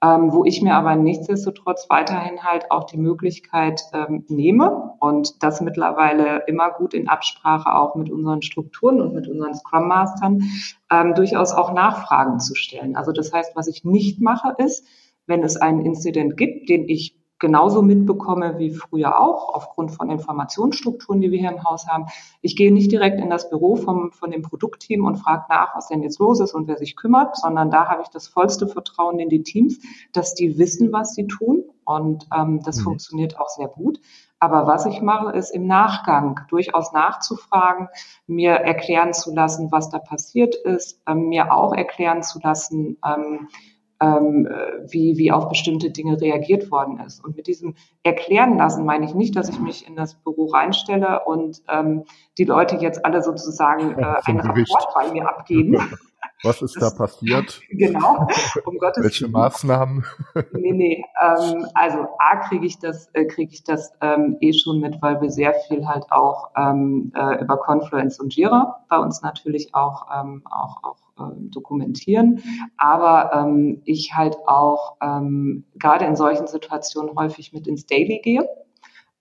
ähm, 0.04 0.34
wo 0.34 0.44
ich 0.44 0.62
mir 0.62 0.76
aber 0.76 0.96
nichtsdestotrotz 0.96 1.90
weiterhin 1.90 2.44
halt 2.44 2.70
auch 2.72 2.84
die 2.84 2.98
Möglichkeit 2.98 3.84
ähm, 3.94 4.26
nehme 4.28 4.96
und 5.00 5.42
das 5.42 5.62
mittlerweile 5.62 6.44
immer 6.48 6.72
gut 6.72 6.94
in 6.94 7.08
Absprache 7.08 7.74
auch 7.74 7.96
mit 7.96 8.10
unseren 8.12 8.42
Strukturen 8.42 9.00
und 9.00 9.14
mit 9.14 9.30
unseren 9.30 9.56
Scrum 9.56 9.88
Mastern 9.88 10.44
ähm, 10.92 11.14
durchaus 11.16 11.54
auch 11.54 11.74
Nachfragen 11.74 12.40
zu 12.40 12.54
stellen. 12.54 12.98
Also 12.98 13.14
das 13.14 13.32
heißt, 13.32 13.56
was 13.56 13.68
ich 13.68 13.86
nicht 13.86 14.20
mache, 14.20 14.54
ist, 14.58 14.86
wenn 15.26 15.42
es 15.42 15.56
einen 15.56 15.86
Incident 15.86 16.36
gibt, 16.36 16.68
den 16.68 16.90
ich 16.90 17.16
genauso 17.44 17.82
mitbekomme 17.82 18.58
wie 18.58 18.72
früher 18.72 19.20
auch, 19.20 19.54
aufgrund 19.54 19.92
von 19.92 20.10
Informationsstrukturen, 20.10 21.20
die 21.20 21.30
wir 21.30 21.40
hier 21.40 21.52
im 21.52 21.66
Haus 21.66 21.88
haben. 21.88 22.06
Ich 22.42 22.56
gehe 22.56 22.74
nicht 22.74 22.90
direkt 22.90 23.20
in 23.20 23.30
das 23.30 23.50
Büro 23.50 23.76
vom, 23.76 24.14
von 24.14 24.32
dem 24.32 24.44
Produktteam 24.44 25.04
und 25.04 25.18
frage 25.18 25.44
nach, 25.50 25.76
was 25.76 25.90
denn 25.90 26.04
jetzt 26.04 26.20
los 26.20 26.40
ist 26.40 26.54
und 26.54 26.70
wer 26.70 26.78
sich 26.78 26.96
kümmert, 26.96 27.36
sondern 27.36 27.70
da 27.70 27.90
habe 27.90 28.02
ich 28.02 28.08
das 28.08 28.30
vollste 28.30 28.66
Vertrauen 28.66 29.20
in 29.20 29.28
die 29.28 29.44
Teams, 29.44 29.78
dass 30.14 30.36
die 30.36 30.58
wissen, 30.58 30.94
was 30.94 31.16
sie 31.16 31.28
tun. 31.28 31.66
Und 31.84 32.30
ähm, 32.34 32.62
das 32.64 32.78
mhm. 32.78 32.84
funktioniert 32.84 33.38
auch 33.38 33.50
sehr 33.50 33.68
gut. 33.68 34.00
Aber 34.40 34.66
was 34.66 34.86
ich 34.86 35.02
mache, 35.02 35.36
ist 35.38 35.52
im 35.52 35.68
Nachgang 35.68 36.40
durchaus 36.48 36.94
nachzufragen, 36.94 37.90
mir 38.26 38.52
erklären 38.52 39.12
zu 39.12 39.34
lassen, 39.36 39.70
was 39.74 39.90
da 39.90 40.00
passiert 40.00 40.56
ist, 40.56 41.02
ähm, 41.08 41.28
mir 41.28 41.54
auch 41.54 41.74
erklären 41.74 42.24
zu 42.24 42.40
lassen, 42.42 42.98
ähm, 43.06 43.50
ähm, 44.04 44.48
wie, 44.90 45.18
wie 45.18 45.32
auf 45.32 45.48
bestimmte 45.48 45.90
Dinge 45.92 46.20
reagiert 46.20 46.70
worden 46.72 47.00
ist. 47.00 47.24
Und 47.24 47.38
mit 47.38 47.48
diesem 47.48 47.76
Erklären 48.04 48.58
lassen 48.58 48.86
meine 48.86 49.06
ich 49.06 49.14
nicht, 49.14 49.36
dass 49.36 49.50
ich 49.50 49.60
mich 49.60 49.88
in 49.88 49.96
das 49.96 50.16
Büro 50.16 50.48
reinstelle 50.48 51.22
und 51.26 51.62
ähm, 51.70 52.04
die 52.38 52.44
Leute 52.44 52.76
jetzt 52.78 53.06
alle 53.06 53.22
sozusagen 53.22 53.98
äh, 53.98 54.16
einen 54.26 54.42
Rapport 54.42 54.94
bei 54.94 55.12
mir 55.12 55.30
abgeben. 55.30 55.78
Was 56.44 56.62
ist 56.62 56.76
das, 56.76 56.96
da 56.96 57.06
passiert? 57.06 57.62
Genau, 57.70 58.28
um 58.66 58.78
Gottes 58.78 59.04
Welche 59.04 59.28
Maßnahmen? 59.30 60.06
Nee, 60.52 60.74
nee. 60.74 61.06
Ähm, 61.22 61.66
also 61.74 62.08
A 62.20 62.38
kriege 62.48 62.66
ich 62.66 62.80
das, 62.80 63.10
äh, 63.14 63.26
kriege 63.26 63.54
ich 63.54 63.64
das 63.64 63.94
ähm, 64.02 64.38
eh 64.42 64.52
schon 64.52 64.82
mit, 64.82 65.02
weil 65.02 65.22
wir 65.22 65.30
sehr 65.30 65.54
viel 65.54 65.88
halt 65.88 66.06
auch 66.12 66.52
ähm, 66.58 67.14
äh, 67.16 67.42
über 67.42 67.58
Confluence 67.58 68.20
und 68.20 68.36
Jira 68.36 68.84
bei 68.90 68.98
uns 68.98 69.22
natürlich 69.22 69.74
auch, 69.74 70.08
ähm, 70.14 70.44
auch, 70.50 70.84
auch 70.84 71.03
ähm, 71.20 71.52
dokumentieren. 71.52 72.42
Aber 72.78 73.32
ähm, 73.34 73.82
ich 73.86 74.14
halt 74.16 74.38
auch 74.48 74.98
ähm, 75.02 75.66
gerade 75.76 76.06
in 76.06 76.16
solchen 76.16 76.48
Situationen 76.48 77.16
häufig 77.16 77.54
mit 77.54 77.68
ins 77.68 77.86
Daily 77.86 78.20
gehe 78.24 78.48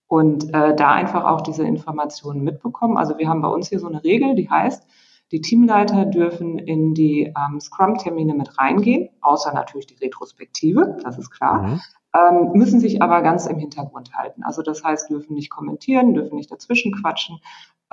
und 0.07 0.53
äh, 0.53 0.75
da 0.75 0.91
einfach 0.91 1.23
auch 1.23 1.41
diese 1.41 1.63
Informationen 1.63 2.43
mitbekommen. 2.43 2.97
Also 2.97 3.17
wir 3.17 3.27
haben 3.27 3.41
bei 3.41 3.47
uns 3.47 3.69
hier 3.69 3.79
so 3.79 3.87
eine 3.87 4.03
Regel, 4.03 4.35
die 4.35 4.49
heißt, 4.49 4.85
die 5.31 5.41
Teamleiter 5.41 6.05
dürfen 6.05 6.59
in 6.59 6.93
die 6.93 7.33
ähm, 7.35 7.59
Scrum-Termine 7.59 8.35
mit 8.35 8.59
reingehen, 8.59 9.09
außer 9.21 9.51
natürlich 9.53 9.87
die 9.87 9.95
Retrospektive, 9.95 10.97
das 11.03 11.17
ist 11.17 11.31
klar. 11.31 11.63
Mhm. 11.63 11.81
Ähm, 12.15 12.51
müssen 12.53 12.79
sich 12.79 13.01
aber 13.01 13.23
ganz 13.23 13.47
im 13.47 13.57
Hintergrund 13.57 14.13
halten. 14.13 14.43
Also 14.43 14.61
das 14.61 14.83
heißt, 14.83 15.09
dürfen 15.09 15.33
nicht 15.33 15.49
kommentieren, 15.49 16.13
dürfen 16.13 16.35
nicht 16.35 16.51
dazwischen 16.51 16.93
quatschen, 16.93 17.39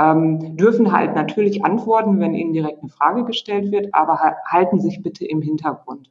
ähm, 0.00 0.56
dürfen 0.56 0.92
halt 0.92 1.14
natürlich 1.14 1.64
antworten, 1.64 2.20
wenn 2.20 2.34
ihnen 2.34 2.52
direkt 2.52 2.80
eine 2.80 2.88
Frage 2.88 3.24
gestellt 3.24 3.70
wird, 3.70 3.94
aber 3.94 4.18
halten 4.46 4.80
sich 4.80 5.02
bitte 5.02 5.26
im 5.26 5.42
Hintergrund. 5.42 6.10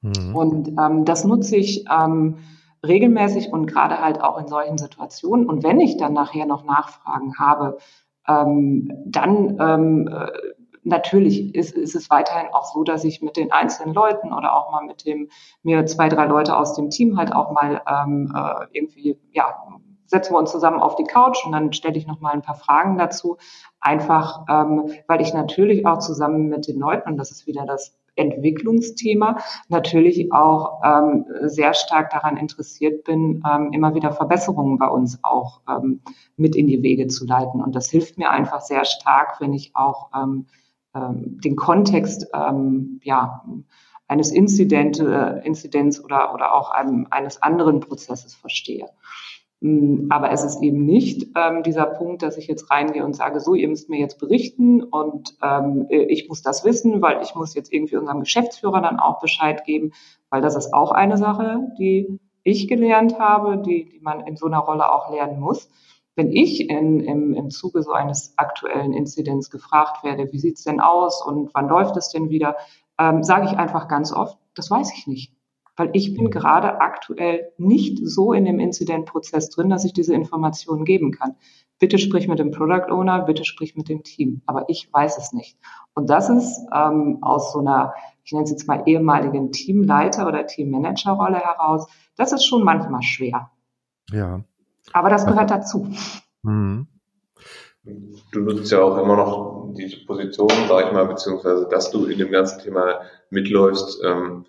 Mhm. 0.00 0.34
Und 0.34 0.68
ähm, 0.68 1.04
das 1.04 1.24
nutze 1.24 1.56
ich 1.56 1.84
ähm, 1.90 2.36
regelmäßig 2.86 3.52
und 3.52 3.66
gerade 3.66 4.00
halt 4.00 4.20
auch 4.20 4.38
in 4.38 4.46
solchen 4.46 4.78
Situationen. 4.78 5.46
Und 5.46 5.62
wenn 5.62 5.80
ich 5.80 5.96
dann 5.96 6.14
nachher 6.14 6.46
noch 6.46 6.64
Nachfragen 6.64 7.38
habe, 7.38 7.78
ähm, 8.26 8.92
dann 9.06 9.58
ähm, 9.60 10.08
äh, 10.08 10.30
natürlich 10.84 11.54
ist, 11.54 11.76
ist 11.76 11.94
es 11.94 12.08
weiterhin 12.08 12.52
auch 12.52 12.64
so, 12.72 12.82
dass 12.82 13.04
ich 13.04 13.20
mit 13.20 13.36
den 13.36 13.52
einzelnen 13.52 13.94
Leuten 13.94 14.32
oder 14.32 14.54
auch 14.54 14.70
mal 14.72 14.84
mit 14.84 15.04
dem 15.04 15.28
mir 15.62 15.84
zwei, 15.86 16.08
drei 16.08 16.26
Leute 16.26 16.56
aus 16.56 16.74
dem 16.74 16.88
Team 16.88 17.18
halt 17.18 17.34
auch 17.34 17.52
mal 17.52 17.82
ähm, 17.86 18.32
äh, 18.34 18.66
irgendwie, 18.72 19.18
ja, 19.32 19.54
setzen 20.08 20.34
wir 20.34 20.38
uns 20.38 20.50
zusammen 20.50 20.80
auf 20.80 20.96
die 20.96 21.04
Couch 21.04 21.44
und 21.46 21.52
dann 21.52 21.72
stelle 21.72 21.96
ich 21.96 22.06
noch 22.06 22.20
mal 22.20 22.32
ein 22.32 22.42
paar 22.42 22.56
Fragen 22.56 22.98
dazu. 22.98 23.36
Einfach, 23.80 24.44
ähm, 24.48 24.90
weil 25.06 25.20
ich 25.20 25.32
natürlich 25.32 25.86
auch 25.86 25.98
zusammen 25.98 26.48
mit 26.48 26.66
den 26.66 26.78
Leuten, 26.80 27.10
und 27.10 27.16
das 27.16 27.30
ist 27.30 27.46
wieder 27.46 27.64
das 27.64 27.96
Entwicklungsthema, 28.18 29.38
natürlich 29.68 30.32
auch 30.32 30.82
ähm, 30.84 31.24
sehr 31.42 31.74
stark 31.74 32.10
daran 32.10 32.36
interessiert 32.36 33.04
bin, 33.04 33.42
ähm, 33.48 33.72
immer 33.72 33.94
wieder 33.94 34.12
Verbesserungen 34.12 34.78
bei 34.78 34.88
uns 34.88 35.20
auch 35.22 35.60
ähm, 35.68 36.00
mit 36.36 36.56
in 36.56 36.66
die 36.66 36.82
Wege 36.82 37.06
zu 37.06 37.26
leiten. 37.26 37.62
Und 37.62 37.74
das 37.74 37.88
hilft 37.90 38.18
mir 38.18 38.30
einfach 38.30 38.60
sehr 38.60 38.84
stark, 38.84 39.40
wenn 39.40 39.54
ich 39.54 39.74
auch 39.74 40.10
ähm, 40.14 40.46
ähm, 40.94 41.40
den 41.40 41.56
Kontext 41.56 42.26
ähm, 42.34 43.00
ja, 43.04 43.44
eines 44.08 44.32
Inzident, 44.32 45.00
Inzidenz 45.00 46.02
oder, 46.02 46.32
oder 46.32 46.54
auch 46.54 46.70
einem, 46.70 47.06
eines 47.10 47.42
anderen 47.42 47.80
Prozesses 47.80 48.34
verstehe. 48.34 48.88
Mm, 49.60 50.06
aber 50.10 50.30
es 50.30 50.44
ist 50.44 50.62
eben 50.62 50.84
nicht 50.84 51.28
ähm, 51.36 51.62
dieser 51.62 51.86
Punkt, 51.86 52.22
dass 52.22 52.36
ich 52.36 52.46
jetzt 52.46 52.70
reingehe 52.70 53.04
und 53.04 53.16
sage, 53.16 53.40
so, 53.40 53.54
ihr 53.54 53.68
müsst 53.68 53.88
mir 53.88 53.98
jetzt 53.98 54.18
berichten 54.18 54.82
und 54.82 55.36
ähm, 55.42 55.86
ich 55.90 56.28
muss 56.28 56.42
das 56.42 56.64
wissen, 56.64 57.02
weil 57.02 57.22
ich 57.22 57.34
muss 57.34 57.54
jetzt 57.54 57.72
irgendwie 57.72 57.96
unserem 57.96 58.20
Geschäftsführer 58.20 58.80
dann 58.80 59.00
auch 59.00 59.20
Bescheid 59.20 59.64
geben, 59.64 59.92
weil 60.30 60.42
das 60.42 60.54
ist 60.54 60.72
auch 60.72 60.92
eine 60.92 61.16
Sache, 61.16 61.72
die 61.78 62.20
ich 62.44 62.68
gelernt 62.68 63.18
habe, 63.18 63.58
die, 63.58 63.86
die 63.86 64.00
man 64.00 64.20
in 64.26 64.36
so 64.36 64.46
einer 64.46 64.60
Rolle 64.60 64.92
auch 64.92 65.10
lernen 65.10 65.40
muss. 65.40 65.68
Wenn 66.14 66.32
ich 66.32 66.68
in, 66.68 67.00
im, 67.00 67.34
im 67.34 67.50
Zuge 67.50 67.82
so 67.82 67.92
eines 67.92 68.34
aktuellen 68.36 68.92
Inzidents 68.92 69.50
gefragt 69.50 70.04
werde, 70.04 70.32
wie 70.32 70.38
sieht's 70.38 70.64
denn 70.64 70.80
aus 70.80 71.24
und 71.24 71.50
wann 71.54 71.68
läuft 71.68 71.96
es 71.96 72.10
denn 72.10 72.30
wieder, 72.30 72.56
ähm, 72.98 73.22
sage 73.22 73.46
ich 73.46 73.56
einfach 73.56 73.88
ganz 73.88 74.12
oft, 74.12 74.38
das 74.54 74.70
weiß 74.70 74.92
ich 74.96 75.06
nicht 75.06 75.37
weil 75.78 75.90
ich 75.92 76.14
bin 76.14 76.30
gerade 76.30 76.80
aktuell 76.80 77.52
nicht 77.56 77.98
so 78.02 78.32
in 78.32 78.44
dem 78.44 78.58
Incident-Prozess 78.58 79.50
drin, 79.50 79.70
dass 79.70 79.84
ich 79.84 79.92
diese 79.92 80.14
Informationen 80.14 80.84
geben 80.84 81.12
kann. 81.12 81.36
Bitte 81.78 81.98
sprich 81.98 82.26
mit 82.26 82.40
dem 82.40 82.50
Product 82.50 82.90
Owner, 82.90 83.22
bitte 83.22 83.44
sprich 83.44 83.76
mit 83.76 83.88
dem 83.88 84.02
Team. 84.02 84.42
Aber 84.46 84.68
ich 84.68 84.92
weiß 84.92 85.16
es 85.18 85.32
nicht. 85.32 85.56
Und 85.94 86.10
das 86.10 86.28
ist 86.28 86.66
ähm, 86.74 87.18
aus 87.20 87.52
so 87.52 87.60
einer, 87.60 87.94
ich 88.24 88.32
nenne 88.32 88.44
es 88.44 88.50
jetzt 88.50 88.66
mal 88.66 88.82
ehemaligen 88.86 89.52
Teamleiter 89.52 90.26
oder 90.26 90.46
Teammanager-Rolle 90.46 91.38
heraus, 91.38 91.86
das 92.16 92.32
ist 92.32 92.44
schon 92.44 92.64
manchmal 92.64 93.02
schwer. 93.02 93.50
Ja. 94.10 94.42
Aber 94.92 95.10
das 95.10 95.26
gehört 95.26 95.50
dazu. 95.50 95.86
Mhm. 96.42 96.88
Du 98.32 98.40
nutzt 98.40 98.70
ja 98.72 98.82
auch 98.82 98.98
immer 98.98 99.16
noch 99.16 99.72
diese 99.74 100.04
Position, 100.04 100.50
sag 100.68 100.86
ich 100.86 100.92
mal, 100.92 101.06
beziehungsweise, 101.06 101.68
dass 101.70 101.90
du 101.90 102.06
in 102.06 102.18
dem 102.18 102.32
ganzen 102.32 102.60
Thema 102.60 103.00
mitläufst, 103.30 104.02
ähm, 104.04 104.44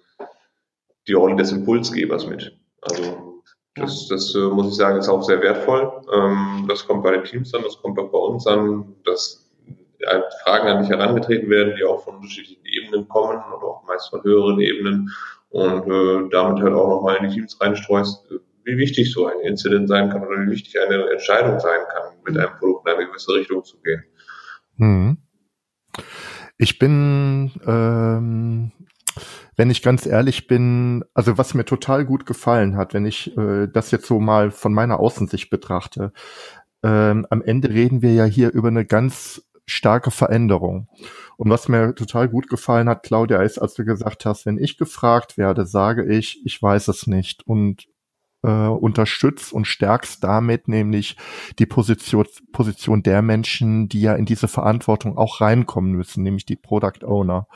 die 1.08 1.14
Rolle 1.14 1.36
des 1.36 1.52
Impulsgebers 1.52 2.28
mit. 2.28 2.58
Also 2.82 3.42
das, 3.76 4.08
das 4.08 4.36
äh, 4.36 4.40
muss 4.40 4.68
ich 4.70 4.76
sagen, 4.76 5.00
ist 5.00 5.10
auch 5.10 5.24
sehr 5.24 5.42
wertvoll. 5.42 5.92
Ähm, 6.14 6.66
das 6.68 6.86
kommt 6.86 7.04
bei 7.04 7.12
den 7.12 7.24
Teams 7.24 7.54
an, 7.54 7.64
das 7.64 7.82
kommt 7.82 8.00
auch 8.00 8.12
bei 8.12 8.18
uns 8.18 8.46
an, 8.48 8.96
dass 9.06 9.50
äh, 10.00 10.22
Fragen 10.44 10.68
an 10.68 10.82
dich 10.82 10.90
herangetreten 10.90 11.50
werden, 11.50 11.76
die 11.78 11.84
auch 11.84 12.04
von 12.04 12.16
unterschiedlichen 12.16 12.66
Ebenen 12.66 13.08
kommen 13.08 13.42
oder 13.56 13.68
auch 13.68 13.84
meist 13.88 14.10
von 14.10 14.24
höheren 14.24 14.60
Ebenen 14.60 15.10
und 15.50 15.88
äh, 15.88 16.30
damit 16.30 16.62
halt 16.62 16.74
auch 16.74 16.90
nochmal 16.90 17.18
in 17.18 17.30
die 17.30 17.36
Teams 17.36 17.60
reinstreust, 17.60 18.26
wie 18.64 18.78
wichtig 18.78 19.12
so 19.12 19.28
ein 19.28 19.40
Incident 19.42 19.88
sein 19.88 20.10
kann 20.10 20.26
oder 20.26 20.42
wie 20.42 20.52
wichtig 20.52 20.80
eine 20.80 21.10
Entscheidung 21.10 21.60
sein 21.60 21.80
kann, 21.92 22.14
mit 22.26 22.38
einem 22.38 22.58
Produkt 22.60 22.88
in 22.88 22.96
eine 22.96 23.08
gewisse 23.08 23.34
Richtung 23.34 23.64
zu 23.64 23.78
gehen. 23.82 24.04
Hm. 24.78 25.18
Ich 26.58 26.78
bin 26.78 27.52
ähm, 27.66 28.72
wenn 29.60 29.70
ich 29.70 29.82
ganz 29.82 30.06
ehrlich 30.06 30.48
bin, 30.48 31.04
also 31.14 31.38
was 31.38 31.54
mir 31.54 31.66
total 31.66 32.06
gut 32.06 32.26
gefallen 32.26 32.78
hat, 32.78 32.94
wenn 32.94 33.06
ich 33.06 33.36
äh, 33.38 33.68
das 33.68 33.92
jetzt 33.92 34.06
so 34.06 34.22
mal 34.22 34.52
von 34.52 34.74
meiner 34.74 35.02
Außensicht 35.02 35.50
betrachte, 35.50 36.14
ähm, 36.82 37.28
am 37.30 37.42
Ende 37.42 37.70
reden 37.70 38.02
wir 38.02 38.14
ja 38.14 38.24
hier 38.24 38.54
über 38.54 38.70
eine 38.70 38.86
ganz 38.86 39.42
starke 39.66 40.12
Veränderung. 40.12 40.88
Und 41.36 41.50
was 41.50 41.68
mir 41.68 41.94
total 41.94 42.30
gut 42.30 42.48
gefallen 42.48 42.88
hat, 42.88 43.04
Claudia, 43.04 43.42
ist, 43.42 43.58
als 43.58 43.74
du 43.74 43.84
gesagt 43.84 44.24
hast, 44.24 44.46
wenn 44.46 44.58
ich 44.58 44.78
gefragt 44.78 45.38
werde, 45.38 45.66
sage 45.66 46.06
ich, 46.06 46.40
ich 46.46 46.62
weiß 46.62 46.88
es 46.88 47.06
nicht 47.06 47.46
und 47.46 47.90
äh, 48.44 48.48
unterstützt 48.48 49.52
und 49.52 49.66
stärkst 49.66 50.24
damit 50.24 50.70
nämlich 50.70 51.18
die 51.60 51.66
Position, 51.66 52.26
Position 52.54 53.04
der 53.04 53.22
Menschen, 53.22 53.90
die 53.90 54.00
ja 54.00 54.14
in 54.14 54.24
diese 54.24 54.48
Verantwortung 54.48 55.18
auch 55.18 55.42
reinkommen 55.42 55.92
müssen, 55.92 56.24
nämlich 56.24 56.46
die 56.46 56.56
Product 56.56 57.04
Owner. 57.04 57.48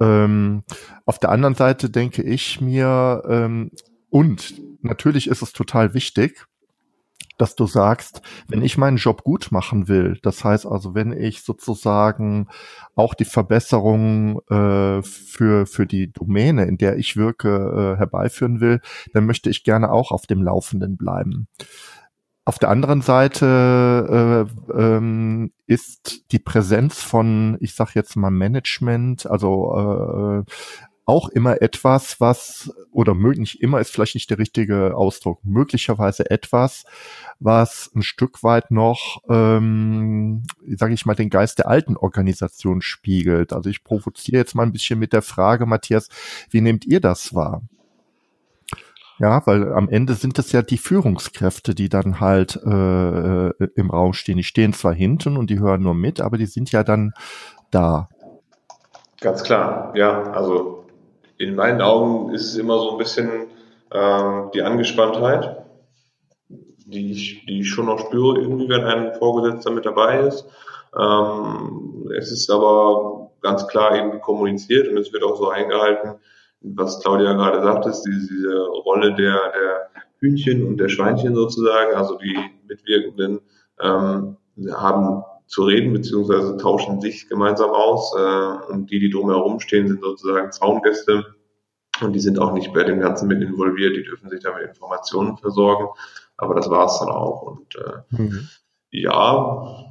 Ähm, 0.00 0.62
auf 1.06 1.18
der 1.18 1.30
anderen 1.30 1.54
Seite 1.54 1.90
denke 1.90 2.22
ich 2.22 2.60
mir, 2.60 3.22
ähm, 3.28 3.70
und 4.10 4.54
natürlich 4.82 5.28
ist 5.28 5.42
es 5.42 5.52
total 5.52 5.94
wichtig, 5.94 6.46
dass 7.38 7.54
du 7.54 7.66
sagst, 7.66 8.20
wenn 8.48 8.62
ich 8.62 8.76
meinen 8.76 8.96
Job 8.96 9.22
gut 9.22 9.52
machen 9.52 9.88
will, 9.88 10.18
das 10.22 10.44
heißt 10.44 10.66
also, 10.66 10.94
wenn 10.94 11.12
ich 11.12 11.42
sozusagen 11.42 12.48
auch 12.96 13.14
die 13.14 13.24
Verbesserung 13.24 14.40
äh, 14.50 15.02
für, 15.02 15.66
für 15.66 15.86
die 15.86 16.12
Domäne, 16.12 16.64
in 16.64 16.78
der 16.78 16.98
ich 16.98 17.16
wirke, 17.16 17.94
äh, 17.94 17.98
herbeiführen 17.98 18.60
will, 18.60 18.80
dann 19.14 19.24
möchte 19.24 19.50
ich 19.50 19.62
gerne 19.62 19.92
auch 19.92 20.10
auf 20.10 20.26
dem 20.26 20.42
Laufenden 20.42 20.96
bleiben. 20.96 21.46
Auf 22.48 22.58
der 22.58 22.70
anderen 22.70 23.02
Seite 23.02 24.48
äh, 24.72 24.72
ähm, 24.80 25.52
ist 25.66 26.32
die 26.32 26.38
Präsenz 26.38 27.02
von, 27.02 27.58
ich 27.60 27.74
sag 27.74 27.94
jetzt 27.94 28.16
mal 28.16 28.30
Management, 28.30 29.26
also 29.26 30.44
äh, 30.46 30.50
auch 31.04 31.28
immer 31.28 31.60
etwas, 31.60 32.22
was, 32.22 32.72
oder 32.90 33.12
möglich 33.12 33.60
immer 33.60 33.80
ist 33.80 33.90
vielleicht 33.90 34.14
nicht 34.14 34.30
der 34.30 34.38
richtige 34.38 34.96
Ausdruck, 34.96 35.44
möglicherweise 35.44 36.30
etwas, 36.30 36.86
was 37.38 37.90
ein 37.94 38.00
Stück 38.00 38.42
weit 38.42 38.70
noch, 38.70 39.20
ähm, 39.28 40.44
sage 40.74 40.94
ich 40.94 41.04
mal, 41.04 41.16
den 41.16 41.28
Geist 41.28 41.58
der 41.58 41.68
alten 41.68 41.98
Organisation 41.98 42.80
spiegelt. 42.80 43.52
Also 43.52 43.68
ich 43.68 43.84
provoziere 43.84 44.38
jetzt 44.38 44.54
mal 44.54 44.62
ein 44.62 44.72
bisschen 44.72 44.98
mit 44.98 45.12
der 45.12 45.20
Frage, 45.20 45.66
Matthias, 45.66 46.08
wie 46.48 46.62
nehmt 46.62 46.86
ihr 46.86 47.00
das 47.00 47.34
wahr? 47.34 47.60
Ja, 49.20 49.44
weil 49.46 49.72
am 49.72 49.88
Ende 49.88 50.14
sind 50.14 50.38
es 50.38 50.52
ja 50.52 50.62
die 50.62 50.78
Führungskräfte, 50.78 51.74
die 51.74 51.88
dann 51.88 52.20
halt 52.20 52.56
äh, 52.64 53.48
äh, 53.48 53.52
im 53.74 53.90
Raum 53.90 54.12
stehen. 54.12 54.36
Die 54.36 54.44
stehen 54.44 54.72
zwar 54.72 54.94
hinten 54.94 55.36
und 55.36 55.50
die 55.50 55.58
hören 55.58 55.82
nur 55.82 55.94
mit, 55.94 56.20
aber 56.20 56.38
die 56.38 56.46
sind 56.46 56.70
ja 56.70 56.84
dann 56.84 57.12
da. 57.72 58.08
Ganz 59.20 59.42
klar, 59.42 59.92
ja. 59.96 60.22
Also 60.30 60.86
in 61.36 61.56
meinen 61.56 61.80
Augen 61.80 62.32
ist 62.32 62.46
es 62.46 62.56
immer 62.56 62.78
so 62.78 62.92
ein 62.92 62.98
bisschen 62.98 63.28
ähm, 63.92 64.50
die 64.54 64.62
Angespanntheit, 64.62 65.64
die 66.48 67.10
ich, 67.10 67.44
die 67.46 67.60
ich 67.60 67.68
schon 67.68 67.86
noch 67.86 67.98
spüre, 67.98 68.40
irgendwie, 68.40 68.68
wenn 68.68 68.84
ein 68.84 69.14
Vorgesetzter 69.14 69.72
mit 69.72 69.84
dabei 69.84 70.20
ist. 70.20 70.46
Ähm, 70.96 72.08
es 72.16 72.30
ist 72.30 72.50
aber 72.50 73.30
ganz 73.42 73.66
klar 73.66 73.96
eben 73.96 74.20
kommuniziert 74.20 74.88
und 74.88 74.96
es 74.96 75.12
wird 75.12 75.24
auch 75.24 75.36
so 75.36 75.48
eingehalten, 75.48 76.20
was 76.60 77.00
Claudia 77.00 77.32
gerade 77.34 77.62
sagt, 77.62 77.86
ist 77.86 78.02
diese, 78.02 78.28
diese 78.28 78.66
Rolle 78.84 79.14
der, 79.14 79.34
der 79.52 79.90
Hühnchen 80.20 80.66
und 80.66 80.78
der 80.78 80.88
Schweinchen 80.88 81.34
sozusagen, 81.34 81.94
also 81.94 82.18
die 82.18 82.36
Mitwirkenden 82.66 83.40
ähm, 83.80 84.36
haben 84.74 85.22
zu 85.46 85.64
reden, 85.64 85.92
beziehungsweise 85.92 86.56
tauschen 86.56 87.00
sich 87.00 87.28
gemeinsam 87.28 87.70
aus 87.70 88.14
äh, 88.16 88.72
und 88.72 88.90
die, 88.90 88.98
die 88.98 89.10
drumherum 89.10 89.60
stehen, 89.60 89.88
sind 89.88 90.02
sozusagen 90.02 90.52
Zaungäste. 90.52 91.34
Und 92.00 92.12
die 92.12 92.20
sind 92.20 92.38
auch 92.38 92.52
nicht 92.52 92.72
bei 92.72 92.84
dem 92.84 93.00
Ganzen 93.00 93.26
mit 93.26 93.42
involviert, 93.42 93.96
die 93.96 94.04
dürfen 94.04 94.28
sich 94.28 94.40
damit 94.40 94.68
Informationen 94.68 95.36
versorgen, 95.36 95.88
aber 96.36 96.54
das 96.54 96.70
war 96.70 96.86
es 96.86 96.98
dann 97.00 97.08
auch. 97.08 97.42
Und 97.42 97.74
äh, 97.76 98.22
mhm. 98.22 98.48
Ja, 98.90 99.84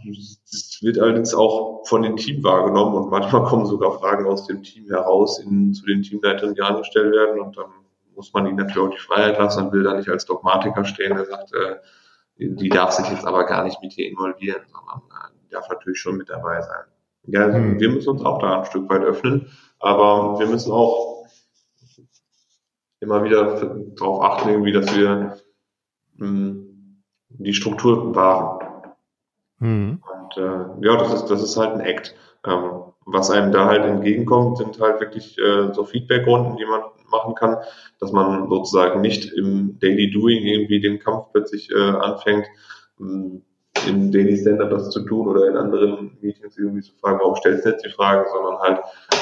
wird 0.87 0.99
allerdings 0.99 1.35
auch 1.35 1.85
von 1.85 2.01
dem 2.01 2.15
Team 2.15 2.43
wahrgenommen 2.43 2.95
und 2.95 3.11
manchmal 3.11 3.43
kommen 3.43 3.65
sogar 3.65 3.99
Fragen 3.99 4.25
aus 4.25 4.47
dem 4.47 4.63
Team 4.63 4.87
heraus 4.87 5.37
in, 5.39 5.73
zu 5.73 5.85
den 5.85 6.01
Teamleitern, 6.01 6.55
die 6.55 6.61
angestellt 6.61 7.13
werden 7.13 7.41
und 7.41 7.57
dann 7.57 7.65
muss 8.15 8.33
man 8.33 8.47
ihnen 8.47 8.55
natürlich 8.55 8.87
auch 8.87 8.95
die 8.95 8.97
Freiheit 8.97 9.37
lassen 9.37 9.65
und 9.65 9.73
will 9.73 9.83
da 9.83 9.95
nicht 9.95 10.07
als 10.07 10.25
Dogmatiker 10.25 10.85
stehen, 10.85 11.15
der 11.15 11.25
sagt, 11.25 11.53
äh, 11.53 11.75
die 12.37 12.69
darf 12.69 12.91
sich 12.91 13.07
jetzt 13.09 13.25
aber 13.25 13.45
gar 13.45 13.65
nicht 13.65 13.81
mit 13.81 13.91
hier 13.91 14.09
involvieren, 14.09 14.61
sondern 14.71 15.01
äh, 15.09 15.33
die 15.43 15.49
darf 15.49 15.69
natürlich 15.69 15.99
schon 15.99 16.15
mit 16.15 16.29
dabei 16.29 16.61
sein. 16.61 16.85
Ja, 17.23 17.47
mhm. 17.47 17.79
wir 17.79 17.89
müssen 17.89 18.09
uns 18.09 18.23
auch 18.23 18.39
da 18.39 18.59
ein 18.59 18.65
Stück 18.65 18.89
weit 18.89 19.03
öffnen, 19.03 19.51
aber 19.79 20.39
wir 20.39 20.47
müssen 20.47 20.71
auch 20.71 21.25
immer 23.01 23.25
wieder 23.25 23.75
darauf 23.95 24.23
achten, 24.23 24.49
irgendwie, 24.49 24.71
dass 24.71 24.95
wir 24.95 25.37
mh, 26.15 26.27
hm, 26.27 27.03
die 27.29 27.53
Struktur 27.53 28.15
wahren. 28.15 28.93
Mhm. 29.59 30.01
Und 30.35 30.43
äh, 30.43 30.85
ja, 30.85 30.97
das 30.97 31.13
ist, 31.13 31.25
das 31.27 31.43
ist 31.43 31.57
halt 31.57 31.73
ein 31.73 31.81
Act. 31.81 32.15
Ähm, 32.45 32.81
was 33.05 33.31
einem 33.31 33.51
da 33.51 33.65
halt 33.65 33.85
entgegenkommt, 33.85 34.57
sind 34.57 34.79
halt 34.79 34.99
wirklich 34.99 35.37
äh, 35.37 35.73
so 35.73 35.85
Feedback-Runden, 35.85 36.57
die 36.57 36.65
man 36.65 36.81
machen 37.09 37.35
kann, 37.35 37.57
dass 37.99 38.11
man 38.11 38.49
sozusagen 38.49 38.99
nicht 38.99 39.31
im 39.33 39.79
Daily 39.79 40.11
Doing 40.11 40.43
irgendwie 40.43 40.81
den 40.81 40.99
Kampf 40.99 41.27
plötzlich 41.31 41.71
äh, 41.71 41.77
anfängt, 41.77 42.47
ähm, 42.99 43.43
im 43.87 44.11
Daily 44.11 44.35
Stand-Up 44.35 44.71
das 44.71 44.89
zu 44.89 45.05
tun 45.05 45.27
oder 45.27 45.47
in 45.47 45.55
anderen 45.55 46.17
Meetings 46.19 46.57
irgendwie 46.57 46.81
zu 46.81 46.93
fragen, 46.99 47.19
warum 47.19 47.35
stellst 47.35 47.63
du 47.63 47.69
jetzt 47.69 47.85
die 47.85 47.91
Frage, 47.91 48.25
sondern 48.29 48.59
halt 48.59 48.79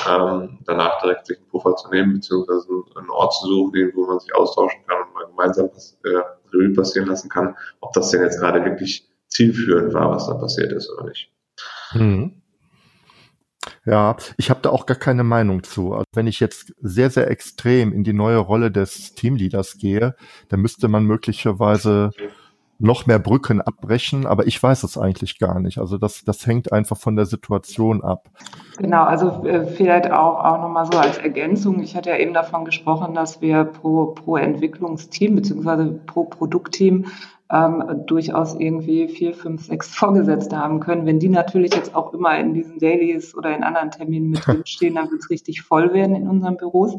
ähm, 0.09 0.59
danach 0.65 0.99
direkt 1.01 1.27
sich 1.27 1.37
einen 1.37 1.47
Puffer 1.49 1.75
zu 1.75 1.89
nehmen, 1.89 2.13
beziehungsweise 2.13 2.67
einen 2.95 3.09
Ort 3.11 3.33
zu 3.33 3.47
suchen, 3.47 3.91
wo 3.93 4.07
man 4.07 4.19
sich 4.19 4.33
austauschen 4.33 4.79
kann 4.87 5.03
und 5.03 5.13
mal 5.13 5.25
gemeinsam 5.27 5.69
was 5.73 5.99
äh, 6.05 6.21
Revue 6.53 6.73
passieren 6.73 7.07
lassen 7.07 7.29
kann, 7.29 7.55
ob 7.81 7.93
das 7.93 8.09
denn 8.09 8.21
jetzt 8.21 8.39
gerade 8.39 8.63
wirklich 8.63 9.07
zielführend 9.35 9.93
war, 9.93 10.11
was 10.11 10.27
da 10.27 10.35
passiert 10.35 10.71
ist 10.71 10.89
oder 10.89 11.09
nicht. 11.09 11.31
Hm. 11.91 12.41
Ja, 13.85 14.15
ich 14.37 14.49
habe 14.49 14.61
da 14.61 14.69
auch 14.69 14.85
gar 14.85 14.97
keine 14.97 15.23
Meinung 15.23 15.63
zu. 15.63 15.93
Also 15.93 16.05
wenn 16.13 16.27
ich 16.27 16.39
jetzt 16.39 16.73
sehr, 16.81 17.09
sehr 17.09 17.29
extrem 17.29 17.93
in 17.93 18.03
die 18.03 18.13
neue 18.13 18.37
Rolle 18.37 18.71
des 18.71 19.13
Teamleaders 19.15 19.77
gehe, 19.77 20.15
dann 20.49 20.61
müsste 20.61 20.87
man 20.87 21.05
möglicherweise 21.05 22.11
noch 22.77 23.05
mehr 23.05 23.19
Brücken 23.19 23.61
abbrechen, 23.61 24.25
aber 24.25 24.47
ich 24.47 24.61
weiß 24.61 24.83
es 24.83 24.97
eigentlich 24.97 25.39
gar 25.39 25.59
nicht. 25.59 25.77
Also 25.77 25.97
das, 25.97 26.23
das 26.25 26.45
hängt 26.45 26.73
einfach 26.73 26.97
von 26.97 27.15
der 27.15 27.25
Situation 27.25 28.03
ab. 28.03 28.29
Genau, 28.77 29.03
also 29.03 29.45
äh, 29.45 29.65
vielleicht 29.65 30.11
auch, 30.11 30.43
auch 30.43 30.61
nochmal 30.61 30.85
so 30.91 30.97
als 30.97 31.17
Ergänzung. 31.17 31.81
Ich 31.81 31.95
hatte 31.95 32.09
ja 32.09 32.17
eben 32.17 32.33
davon 32.33 32.65
gesprochen, 32.65 33.13
dass 33.13 33.39
wir 33.39 33.63
pro, 33.63 34.07
pro 34.07 34.35
Entwicklungsteam 34.35 35.35
beziehungsweise 35.35 35.85
pro 36.05 36.25
Produktteam 36.25 37.05
ähm, 37.51 38.03
durchaus 38.07 38.55
irgendwie 38.55 39.07
vier, 39.07 39.33
fünf, 39.33 39.65
sechs 39.65 39.93
Vorgesetzte 39.93 40.57
haben 40.57 40.79
können. 40.79 41.05
Wenn 41.05 41.19
die 41.19 41.29
natürlich 41.29 41.75
jetzt 41.75 41.93
auch 41.95 42.13
immer 42.13 42.37
in 42.39 42.53
diesen 42.53 42.79
Dailies 42.79 43.35
oder 43.35 43.55
in 43.55 43.63
anderen 43.63 43.91
Terminen 43.91 44.31
mit 44.31 44.45
drinstehen, 44.47 44.95
dann 44.95 45.11
wird 45.11 45.21
es 45.21 45.29
richtig 45.29 45.61
voll 45.61 45.93
werden 45.93 46.15
in 46.15 46.27
unseren 46.27 46.57
Büros. 46.57 46.95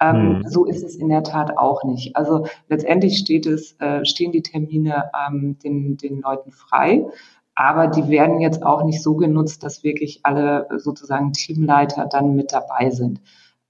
Ähm, 0.00 0.42
hm. 0.42 0.48
So 0.48 0.64
ist 0.64 0.82
es 0.82 0.96
in 0.96 1.08
der 1.08 1.22
Tat 1.22 1.56
auch 1.56 1.84
nicht. 1.84 2.16
Also 2.16 2.46
letztendlich 2.68 3.18
steht 3.18 3.46
es, 3.46 3.76
äh, 3.80 4.04
stehen 4.04 4.32
die 4.32 4.42
Termine 4.42 5.10
ähm, 5.28 5.58
den, 5.62 5.96
den 5.96 6.20
Leuten 6.20 6.50
frei. 6.50 7.06
Aber 7.54 7.86
die 7.86 8.08
werden 8.08 8.40
jetzt 8.40 8.64
auch 8.64 8.82
nicht 8.82 9.00
so 9.00 9.14
genutzt, 9.14 9.62
dass 9.62 9.84
wirklich 9.84 10.20
alle 10.24 10.66
sozusagen 10.76 11.32
Teamleiter 11.32 12.06
dann 12.06 12.34
mit 12.34 12.52
dabei 12.52 12.90
sind. 12.90 13.20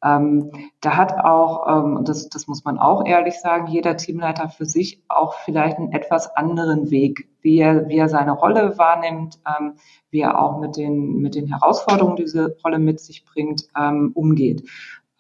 Ähm, 0.05 0.51
da 0.83 0.97
hat 0.97 1.25
auch, 1.25 1.67
ähm, 1.67 2.05
das, 2.05 2.29
das 2.29 2.47
muss 2.47 2.65
man 2.65 2.79
auch 2.79 3.07
ehrlich 3.07 3.41
sagen, 3.41 3.69
jeder 3.69 3.97
Teamleiter 3.97 4.51
für 4.51 4.67
sich 4.67 5.03
auch 5.09 5.35
vielleicht 5.45 5.79
einen 5.79 5.93
etwas 5.93 6.37
anderen 6.37 6.91
Weg, 6.91 7.29
wie 7.41 7.59
er, 7.59 7.89
wie 7.89 7.97
er 7.97 8.11
seine 8.11 8.33
Rolle 8.33 8.77
wahrnimmt, 8.77 9.41
ähm, 9.47 9.75
wie 10.11 10.21
er 10.21 10.39
auch 10.41 10.61
mit 10.61 10.77
den, 10.77 11.17
mit 11.21 11.35
den 11.35 11.47
Herausforderungen, 11.49 12.17
die 12.17 12.25
diese 12.25 12.57
Rolle 12.63 12.79
mit 12.79 13.01
sich 13.01 13.25
bringt, 13.25 13.67
ähm, 13.79 14.13
umgeht. 14.15 14.69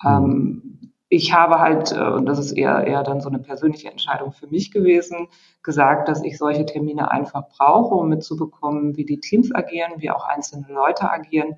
Ähm, 0.05 0.93
ich 1.09 1.33
habe 1.33 1.61
halt, 1.61 1.93
äh, 1.93 2.11
und 2.11 2.27
das 2.27 2.39
ist 2.39 2.53
eher, 2.53 2.87
eher 2.87 3.05
dann 3.05 3.21
so 3.21 3.29
eine 3.29 3.39
persönliche 3.39 3.91
Entscheidung 3.91 4.33
für 4.33 4.49
mich 4.49 4.71
gewesen, 4.71 5.29
gesagt, 5.63 6.09
dass 6.09 6.23
ich 6.23 6.37
solche 6.37 6.67
Termine 6.67 7.11
einfach 7.11 7.49
brauche, 7.49 7.95
um 7.95 8.09
mitzubekommen, 8.09 8.97
wie 8.97 9.05
die 9.05 9.21
Teams 9.21 9.55
agieren, 9.55 9.93
wie 9.99 10.11
auch 10.11 10.27
einzelne 10.27 10.67
Leute 10.69 11.11
agieren, 11.11 11.55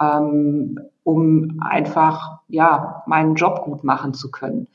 ähm, 0.00 0.80
um 1.02 1.60
einfach, 1.60 2.40
ja, 2.48 3.02
meinen 3.06 3.34
Job 3.34 3.64
gut 3.64 3.84
machen 3.84 4.14
zu 4.14 4.30
können. 4.30 4.68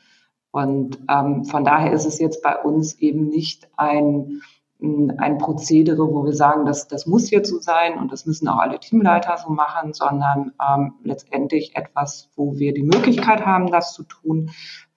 Und 0.52 1.00
ähm, 1.10 1.46
von 1.46 1.64
daher 1.64 1.92
ist 1.92 2.06
es 2.06 2.20
jetzt 2.20 2.42
bei 2.42 2.56
uns 2.58 2.96
eben 3.00 3.28
nicht 3.28 3.70
ein, 3.78 4.42
ein 4.82 5.38
Prozedere, 5.38 6.12
wo 6.12 6.26
wir 6.26 6.34
sagen, 6.34 6.66
das, 6.66 6.88
das 6.88 7.06
muss 7.06 7.30
jetzt 7.30 7.50
so 7.50 7.60
sein 7.60 7.98
und 8.00 8.12
das 8.12 8.26
müssen 8.26 8.48
auch 8.48 8.60
alle 8.60 8.80
Teamleiter 8.80 9.38
so 9.38 9.50
machen, 9.50 9.94
sondern 9.94 10.54
ähm, 10.66 10.94
letztendlich 11.04 11.76
etwas, 11.76 12.30
wo 12.36 12.58
wir 12.58 12.74
die 12.74 12.84
Möglichkeit 12.84 13.46
haben, 13.46 13.68
das 13.68 13.94
zu 13.94 14.04
tun, 14.04 14.52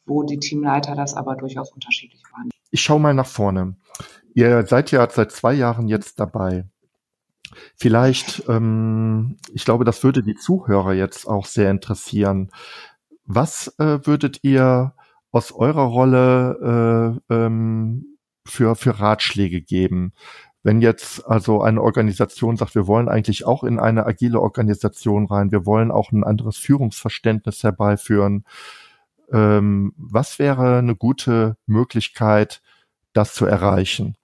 wo 0.06 0.22
die 0.22 0.38
Teamleiter 0.38 0.94
das 0.94 1.14
aber 1.14 1.36
durchaus 1.36 1.72
unterschiedlich 1.72 2.22
waren. 2.32 2.50
Ich 2.70 2.80
schaue 2.80 3.00
mal 3.00 3.14
nach 3.14 3.26
vorne. 3.26 3.76
Ihr 4.34 4.64
seid 4.66 4.90
ja 4.90 5.08
seit 5.10 5.32
zwei 5.32 5.52
Jahren 5.52 5.88
jetzt 5.88 6.18
dabei. 6.18 6.64
Vielleicht, 7.76 8.44
ähm, 8.48 9.36
ich 9.52 9.64
glaube, 9.64 9.84
das 9.84 10.02
würde 10.04 10.22
die 10.22 10.34
Zuhörer 10.34 10.92
jetzt 10.92 11.26
auch 11.26 11.46
sehr 11.46 11.70
interessieren. 11.70 12.50
Was 13.24 13.74
äh, 13.78 14.06
würdet 14.06 14.40
ihr 14.42 14.94
aus 15.30 15.52
eurer 15.52 15.84
Rolle 15.84 17.20
äh, 17.28 17.34
ähm, 17.34 18.18
für, 18.46 18.74
für 18.76 19.00
Ratschläge 19.00 19.62
geben? 19.62 20.12
Wenn 20.62 20.80
jetzt 20.80 21.26
also 21.26 21.62
eine 21.62 21.82
Organisation 21.82 22.56
sagt, 22.56 22.74
wir 22.74 22.86
wollen 22.86 23.08
eigentlich 23.08 23.46
auch 23.46 23.64
in 23.64 23.80
eine 23.80 24.06
agile 24.06 24.40
Organisation 24.40 25.26
rein, 25.26 25.50
wir 25.50 25.66
wollen 25.66 25.90
auch 25.90 26.12
ein 26.12 26.22
anderes 26.22 26.56
Führungsverständnis 26.56 27.64
herbeiführen, 27.64 28.44
ähm, 29.32 29.92
was 29.96 30.38
wäre 30.38 30.78
eine 30.78 30.94
gute 30.94 31.56
Möglichkeit, 31.66 32.62
das 33.12 33.34
zu 33.34 33.46
erreichen? 33.46 34.16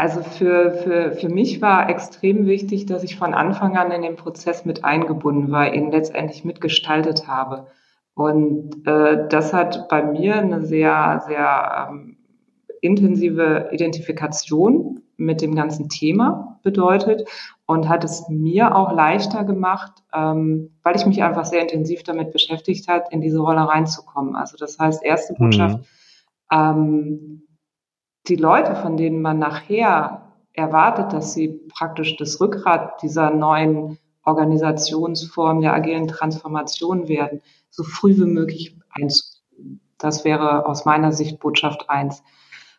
Also 0.00 0.22
für, 0.22 0.72
für, 0.72 1.12
für 1.12 1.28
mich 1.28 1.60
war 1.60 1.90
extrem 1.90 2.46
wichtig, 2.46 2.86
dass 2.86 3.02
ich 3.04 3.16
von 3.16 3.34
Anfang 3.34 3.76
an 3.76 3.90
in 3.90 4.00
den 4.00 4.16
Prozess 4.16 4.64
mit 4.64 4.82
eingebunden 4.82 5.50
war, 5.50 5.74
ihn 5.74 5.90
letztendlich 5.90 6.42
mitgestaltet 6.42 7.28
habe. 7.28 7.66
Und 8.14 8.86
äh, 8.86 9.28
das 9.28 9.52
hat 9.52 9.90
bei 9.90 10.02
mir 10.02 10.36
eine 10.36 10.64
sehr, 10.64 11.22
sehr 11.26 11.88
ähm, 11.90 12.16
intensive 12.80 13.68
Identifikation 13.72 15.02
mit 15.18 15.42
dem 15.42 15.54
ganzen 15.54 15.90
Thema 15.90 16.58
bedeutet 16.62 17.28
und 17.66 17.86
hat 17.90 18.02
es 18.02 18.26
mir 18.30 18.74
auch 18.74 18.92
leichter 18.92 19.44
gemacht, 19.44 19.92
ähm, 20.14 20.70
weil 20.82 20.96
ich 20.96 21.04
mich 21.04 21.22
einfach 21.22 21.44
sehr 21.44 21.60
intensiv 21.60 22.04
damit 22.04 22.32
beschäftigt 22.32 22.88
hat, 22.88 23.12
in 23.12 23.20
diese 23.20 23.40
Rolle 23.40 23.68
reinzukommen. 23.68 24.34
Also 24.34 24.56
das 24.56 24.78
heißt, 24.78 25.04
erste 25.04 25.34
Botschaft, 25.34 25.76
mhm. 25.76 25.84
ähm, 26.50 27.42
die 28.28 28.36
Leute, 28.36 28.76
von 28.76 28.96
denen 28.96 29.22
man 29.22 29.38
nachher 29.38 30.32
erwartet, 30.52 31.12
dass 31.12 31.32
sie 31.32 31.60
praktisch 31.72 32.16
das 32.16 32.40
Rückgrat 32.40 33.02
dieser 33.02 33.30
neuen 33.30 33.98
Organisationsform 34.24 35.60
der 35.60 35.74
agilen 35.74 36.08
Transformation 36.08 37.08
werden, 37.08 37.40
so 37.70 37.82
früh 37.82 38.16
wie 38.16 38.24
möglich 38.24 38.76
einzuführen. 38.90 39.80
Das 39.98 40.24
wäre 40.24 40.66
aus 40.66 40.84
meiner 40.84 41.12
Sicht 41.12 41.40
Botschaft 41.40 41.90
eins. 41.90 42.22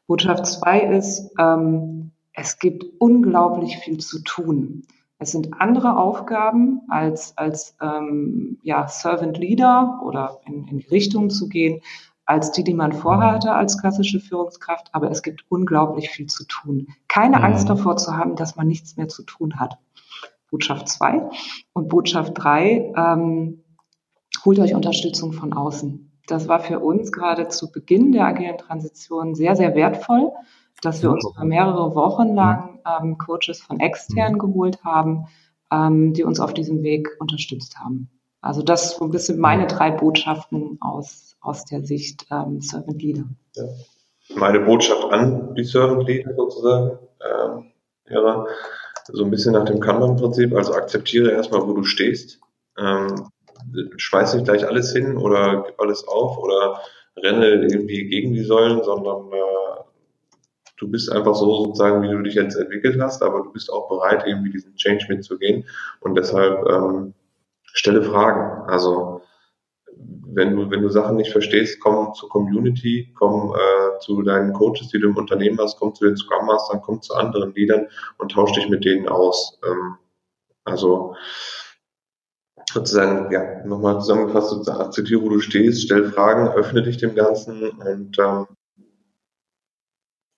Botschaft 0.08 0.46
zwei 0.48 0.82
ist, 0.82 1.32
ähm, 1.40 2.12
es 2.34 2.60
gibt 2.60 2.86
unglaublich 3.00 3.78
viel 3.78 4.00
zu 4.00 4.24
tun. 4.24 4.84
Es 5.20 5.32
sind 5.32 5.54
andere 5.60 5.98
Aufgaben 5.98 6.82
als, 6.90 7.38
als 7.38 7.76
ähm, 7.80 8.58
ja, 8.64 8.88
Servant 8.88 9.38
Leader 9.38 10.02
oder 10.04 10.42
in, 10.48 10.68
in 10.68 10.80
die 10.80 10.88
Richtung 10.88 11.30
zu 11.30 11.48
gehen, 11.48 11.82
als 12.32 12.52
die, 12.52 12.64
die 12.64 12.74
man 12.74 12.94
vorhatte 12.94 13.52
als 13.54 13.78
klassische 13.78 14.22
Führungskraft. 14.22 14.88
Aber 14.94 15.12
es 15.12 15.22
gibt 15.22 15.44
unglaublich 15.50 16.10
viel 16.10 16.28
zu 16.28 16.46
tun. 16.46 16.88
Keine 17.10 17.38
mhm. 17.38 17.44
Angst 17.44 17.70
davor 17.70 17.98
zu 17.98 18.16
haben, 18.16 18.36
dass 18.36 18.56
man 18.56 18.68
nichts 18.68 18.96
mehr 18.96 19.10
zu 19.10 19.24
tun 19.24 19.60
hat. 19.60 19.78
Botschaft 20.50 20.88
zwei 20.88 21.30
Und 21.74 21.90
Botschaft 21.90 22.34
drei 22.36 22.94
ähm, 22.96 23.64
holt 24.46 24.60
euch 24.60 24.74
Unterstützung 24.74 25.34
von 25.34 25.54
außen. 25.54 26.12
Das 26.28 26.48
war 26.48 26.62
für 26.62 26.80
uns 26.80 27.12
gerade 27.12 27.50
zu 27.50 27.72
Beginn 27.72 28.14
der 28.14 28.28
agilen 28.28 28.58
Transition 28.58 29.36
sehr, 29.36 29.58
sehr 29.58 29.76
wertvoll, 29.76 30.32
dass 30.82 31.02
wir 31.04 31.12
uns 31.12 31.26
über 31.26 31.44
mehrere 31.46 31.96
Wochen 31.96 32.34
lang 32.34 32.80
ähm, 32.86 33.18
Coaches 33.18 33.62
von 33.62 33.80
extern 33.82 34.34
mhm. 34.34 34.40
geholt 34.40 34.84
haben, 34.86 35.26
ähm, 35.72 36.14
die 36.14 36.24
uns 36.24 36.40
auf 36.40 36.54
diesem 36.54 36.82
Weg 36.82 37.10
unterstützt 37.20 37.78
haben. 37.80 38.10
Also 38.42 38.64
das 38.64 38.98
so 38.98 39.06
ein 39.06 39.12
bisschen 39.12 39.40
meine 39.40 39.68
drei 39.68 39.92
Botschaften 39.92 40.78
aus, 40.82 41.38
aus 41.42 41.64
der 41.66 41.84
Sicht 41.84 42.26
ähm, 42.32 42.60
Servant 42.62 43.02
Leader. 43.02 43.26
Ja. 43.56 43.64
Meine 44.36 44.62
Botschaft 44.62 45.12
an 45.12 45.54
die 45.56 45.64
Servant 45.64 46.08
Leader 46.08 46.34
sozusagen 46.36 46.98
ähm, 47.22 47.72
wäre 48.06 48.48
so 49.08 49.24
ein 49.24 49.32
bisschen 49.32 49.54
nach 49.54 49.66
dem 49.66 49.80
Kanban-Prinzip, 49.80 50.56
also 50.56 50.74
akzeptiere 50.74 51.32
erstmal, 51.32 51.68
wo 51.68 51.74
du 51.74 51.84
stehst. 51.84 52.40
Ähm, 52.78 53.30
schmeiß 53.98 54.34
nicht 54.34 54.46
gleich 54.46 54.66
alles 54.66 54.92
hin 54.92 55.18
oder 55.18 55.64
gib 55.68 55.80
alles 55.80 56.08
auf 56.08 56.38
oder 56.38 56.82
renne 57.18 57.48
irgendwie 57.48 58.08
gegen 58.08 58.34
die 58.34 58.44
Säulen, 58.44 58.84
sondern 58.84 59.32
äh, 59.32 59.84
du 60.78 60.90
bist 60.90 61.12
einfach 61.12 61.36
so 61.36 61.66
sozusagen, 61.66 62.02
wie 62.02 62.10
du 62.10 62.22
dich 62.24 62.36
jetzt 62.36 62.56
entwickelt 62.56 63.00
hast, 63.00 63.22
aber 63.22 63.44
du 63.44 63.52
bist 63.52 63.72
auch 63.72 63.88
bereit, 63.88 64.24
irgendwie 64.26 64.52
diesen 64.52 64.76
Change 64.76 65.06
mitzugehen 65.10 65.66
und 66.00 66.16
deshalb 66.16 66.66
ähm, 66.68 67.14
stelle 67.74 68.04
Fragen. 68.04 68.70
Also 68.70 69.22
wenn 70.34 70.56
du, 70.56 70.70
wenn 70.72 70.82
du 70.82 70.90
Sachen 70.90 71.18
nicht 71.18 71.32
verstehst, 71.32 71.80
komm 71.80 72.14
zur 72.14 72.30
Community, 72.30 73.14
komm 73.18 73.54
äh, 73.54 74.00
zu 74.00 74.22
deinen 74.22 74.54
Coaches, 74.54 74.90
die 74.90 75.00
du 75.00 75.10
im 75.10 75.18
Unternehmen 75.18 75.60
hast, 75.60 75.78
komm 75.80 75.94
zu 75.94 76.06
den 76.06 76.18
Scrum 76.18 76.46
Mastern, 76.46 76.82
komm 76.82 77.02
zu 77.02 77.14
anderen 77.14 77.54
Leadern 77.54 77.88
und 78.18 78.32
tausch 78.32 78.54
dich 78.54 78.70
mit 78.70 78.86
denen 78.86 79.08
aus. 79.08 79.60
Ähm, 79.66 79.98
also 80.64 81.16
sozusagen, 82.72 83.32
ja, 83.32 83.66
nochmal 83.66 84.00
zusammengefasst, 84.00 84.52
sozusagen, 84.52 84.82
akzeptiere, 84.82 85.22
wo 85.22 85.30
du 85.30 85.40
stehst, 85.40 85.84
stell 85.84 86.06
Fragen, 86.06 86.48
öffne 86.50 86.84
dich 86.84 86.98
dem 86.98 87.16
Ganzen 87.16 87.70
und 87.70 88.18
ähm, 88.20 88.48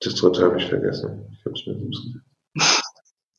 das 0.02 0.16
dritte 0.16 0.44
habe 0.44 0.58
ich 0.58 0.68
vergessen. 0.68 1.28
Ich 1.32 1.46
habe 1.46 1.56
es 1.56 1.66
mir 1.66 2.64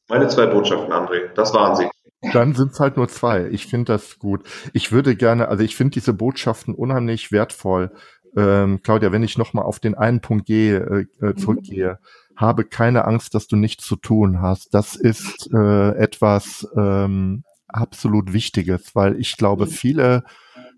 Meine 0.08 0.28
zwei 0.28 0.46
Botschaften, 0.46 0.92
André, 0.92 1.32
das 1.34 1.52
waren 1.52 1.76
sie. 1.76 1.88
Dann 2.32 2.54
sind 2.54 2.72
es 2.72 2.80
halt 2.80 2.96
nur 2.96 3.08
zwei. 3.08 3.48
Ich 3.48 3.66
finde 3.66 3.92
das 3.92 4.18
gut. 4.18 4.42
Ich 4.72 4.92
würde 4.92 5.16
gerne, 5.16 5.48
also 5.48 5.62
ich 5.62 5.76
finde 5.76 5.92
diese 5.92 6.12
Botschaften 6.12 6.74
unheimlich 6.74 7.32
wertvoll. 7.32 7.90
Ähm, 8.36 8.80
Claudia, 8.82 9.12
wenn 9.12 9.22
ich 9.22 9.38
nochmal 9.38 9.64
auf 9.64 9.78
den 9.78 9.94
einen 9.94 10.20
Punkt 10.20 10.46
gehe, 10.46 11.06
äh, 11.20 11.26
äh, 11.26 11.34
zurückgehe, 11.34 11.98
habe 12.36 12.64
keine 12.64 13.04
Angst, 13.04 13.34
dass 13.34 13.46
du 13.46 13.56
nichts 13.56 13.84
zu 13.84 13.96
tun 13.96 14.40
hast. 14.40 14.74
Das 14.74 14.96
ist 14.96 15.50
äh, 15.52 15.90
etwas, 15.90 16.66
ähm, 16.76 17.44
absolut 17.74 18.32
Wichtiges, 18.32 18.94
weil 18.94 19.18
ich 19.18 19.36
glaube, 19.36 19.66
mhm. 19.66 19.70
viele 19.70 20.24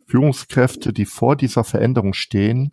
Führungskräfte, 0.07 0.93
die 0.93 1.05
vor 1.05 1.37
dieser 1.37 1.65
Veränderung 1.65 2.15
stehen, 2.15 2.73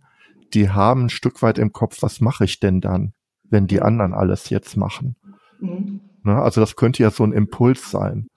die 0.53 0.69
haben 0.69 1.05
ein 1.05 1.09
Stück 1.09 1.41
weit 1.41 1.57
im 1.57 1.73
Kopf, 1.73 2.01
was 2.01 2.21
mache 2.21 2.45
ich 2.45 2.59
denn 2.59 2.79
dann, 2.79 3.13
wenn 3.43 3.67
die 3.67 3.81
anderen 3.81 4.13
alles 4.13 4.49
jetzt 4.49 4.77
machen? 4.77 5.15
Mhm. 5.59 6.01
Ne, 6.23 6.41
also 6.41 6.61
das 6.61 6.75
könnte 6.75 7.03
ja 7.03 7.11
so 7.11 7.23
ein 7.23 7.33
Impuls 7.33 7.91
sein. 7.91 8.27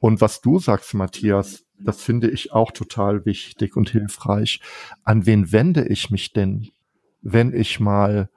Und 0.00 0.20
was 0.20 0.40
du 0.40 0.58
sagst, 0.58 0.94
Matthias, 0.94 1.64
das 1.78 2.02
finde 2.02 2.30
ich 2.30 2.52
auch 2.52 2.70
total 2.70 3.24
wichtig 3.24 3.76
und 3.76 3.90
hilfreich. 3.90 4.60
An 5.04 5.26
wen 5.26 5.52
wende 5.52 5.86
ich 5.86 6.10
mich 6.10 6.32
denn, 6.32 6.68
wenn 7.22 7.52
ich 7.54 7.80
mal 7.80 8.30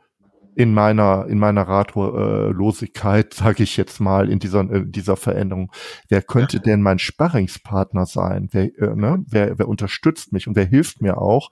in 0.56 0.74
meiner 0.74 1.26
in 1.28 1.40
meiner 1.40 1.64
Ratlosigkeit, 1.64 3.34
sage 3.34 3.64
ich 3.64 3.78
jetzt 3.78 4.00
mal, 4.00 4.30
in 4.30 4.40
dieser 4.40 4.62
in 4.62 4.92
dieser 4.92 5.18
Veränderung. 5.18 5.72
Wer 6.10 6.22
könnte 6.22 6.60
denn 6.60 6.82
mein 6.82 7.00
Sparringspartner 7.00 8.06
sein? 8.06 8.50
Wer, 8.52 8.66
äh, 8.78 8.96
ne? 8.96 9.24
wer, 9.28 9.58
wer 9.58 9.68
unterstützt 9.68 10.32
mich 10.32 10.48
und 10.48 10.56
wer 10.56 10.66
hilft 10.66 11.02
mir 11.02 11.18
auch 11.18 11.50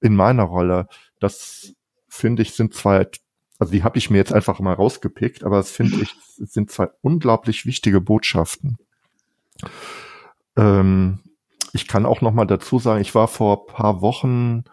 in 0.00 0.14
meiner 0.14 0.44
Rolle? 0.44 0.86
Das 1.20 1.74
finde 2.08 2.42
ich 2.42 2.52
sind 2.52 2.74
zwei, 2.74 3.06
also 3.58 3.72
die 3.72 3.82
habe 3.82 3.98
ich 3.98 4.10
mir 4.10 4.18
jetzt 4.18 4.32
einfach 4.32 4.60
mal 4.60 4.74
rausgepickt, 4.74 5.44
aber 5.44 5.56
das 5.56 5.70
finde 5.70 5.96
ich 6.02 6.14
sind 6.36 6.70
zwei 6.70 6.88
unglaublich 7.00 7.66
wichtige 7.66 8.00
Botschaften. 8.00 8.78
Ähm, 10.56 11.20
ich 11.72 11.86
kann 11.86 12.06
auch 12.06 12.20
noch 12.20 12.32
mal 12.32 12.46
dazu 12.46 12.78
sagen, 12.78 13.00
ich 13.00 13.14
war 13.14 13.28
vor 13.28 13.66
paar 13.66 14.00
Wochen 14.00 14.64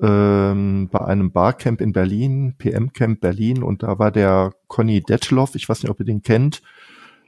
ähm, 0.00 0.88
bei 0.90 1.00
einem 1.00 1.32
Barcamp 1.32 1.80
in 1.80 1.92
Berlin, 1.92 2.54
PM-Camp 2.58 3.20
Berlin, 3.20 3.62
und 3.62 3.82
da 3.82 3.98
war 3.98 4.10
der 4.10 4.52
Conny 4.66 5.02
Detschloff, 5.02 5.54
ich 5.54 5.68
weiß 5.68 5.82
nicht, 5.82 5.90
ob 5.90 6.00
ihr 6.00 6.06
den 6.06 6.22
kennt. 6.22 6.62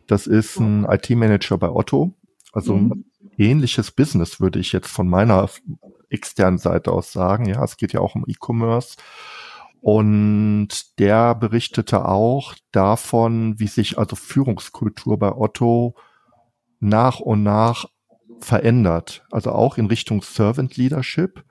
Das 0.06 0.26
ist 0.26 0.58
ein 0.58 0.84
IT-Manager 0.84 1.58
bei 1.58 1.68
Otto. 1.68 2.14
Also 2.52 2.76
mhm. 2.76 3.04
ähnliches 3.36 3.90
Business, 3.90 4.40
würde 4.40 4.58
ich 4.58 4.72
jetzt 4.72 4.88
von 4.88 5.08
meiner 5.08 5.48
externen 6.08 6.58
Seite 6.58 6.92
aus 6.92 7.12
sagen. 7.12 7.46
Ja, 7.46 7.62
es 7.64 7.76
geht 7.76 7.92
ja 7.92 8.00
auch 8.00 8.14
um 8.14 8.24
E-Commerce. 8.26 8.96
Und 9.80 10.98
der 10.98 11.34
berichtete 11.34 12.06
auch 12.06 12.54
davon, 12.72 13.58
wie 13.60 13.66
sich 13.68 13.98
also 13.98 14.16
Führungskultur 14.16 15.18
bei 15.18 15.32
Otto 15.32 15.94
nach 16.80 17.20
und 17.20 17.42
nach 17.42 17.86
verändert. 18.40 19.24
Also 19.30 19.52
auch 19.52 19.78
in 19.78 19.86
Richtung 19.86 20.22
Servant 20.22 20.76
Leadership, 20.76 21.44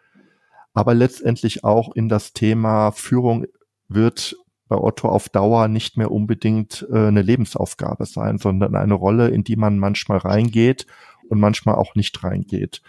aber 0.74 0.94
letztendlich 0.94 1.64
auch 1.64 1.96
in 1.96 2.10
das 2.10 2.34
Thema 2.34 2.92
Führung 2.92 3.46
wird 3.88 4.36
bei 4.68 4.78
Otto 4.78 5.10
auf 5.10 5.30
Dauer 5.30 5.68
nicht 5.68 5.98
mehr 5.98 6.12
unbedingt 6.12 6.86
äh, 6.92 7.08
eine 7.08 7.22
Lebensaufgabe 7.22 8.06
sein, 8.06 8.38
sondern 8.38 8.76
eine 8.76 8.96
Rolle, 8.96 9.30
in 9.30 9.44
die 9.44 9.56
man 9.56 9.78
manchmal 9.78 10.18
reingeht 10.18 10.88
und 11.30 11.40
manchmal 11.40 11.76
auch 11.76 11.96
nicht 11.96 12.24
reingeht. 12.24 12.82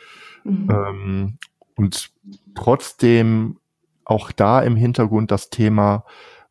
Mhm. 0.45 0.69
Ähm, 0.71 1.39
und 1.77 2.11
trotzdem 2.55 3.59
auch 4.05 4.33
da 4.33 4.63
im 4.63 4.77
Hintergrund 4.77 5.31
das 5.31 5.51
Thema, 5.51 6.05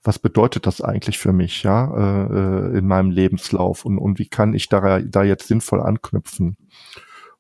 was 0.06 0.20
bedeutet 0.20 0.68
das 0.68 0.82
eigentlich 0.82 1.18
für 1.18 1.34
mich, 1.34 1.64
ja, 1.64 1.94
äh, 1.96 2.74
äh, 2.74 2.78
in 2.78 2.88
meinem 2.88 3.12
Lebenslauf 3.12 3.86
und, 3.86 3.98
und 3.98 4.20
wie 4.20 4.28
kann 4.28 4.54
ich 4.54 4.70
da, 4.70 5.00
da 5.00 5.24
jetzt 5.24 5.48
sinnvoll 5.48 5.82
anknüpfen? 5.82 6.58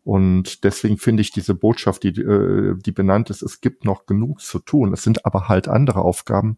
Und 0.03 0.63
deswegen 0.63 0.97
finde 0.97 1.21
ich 1.21 1.31
diese 1.31 1.55
Botschaft, 1.55 2.03
die, 2.03 2.09
äh, 2.09 2.75
die 2.77 2.91
benannt 2.91 3.29
ist, 3.29 3.41
es 3.41 3.61
gibt 3.61 3.85
noch 3.85 4.05
genug 4.05 4.41
zu 4.41 4.59
tun. 4.59 4.93
Es 4.93 5.03
sind 5.03 5.25
aber 5.25 5.47
halt 5.47 5.67
andere 5.67 6.01
Aufgaben, 6.01 6.57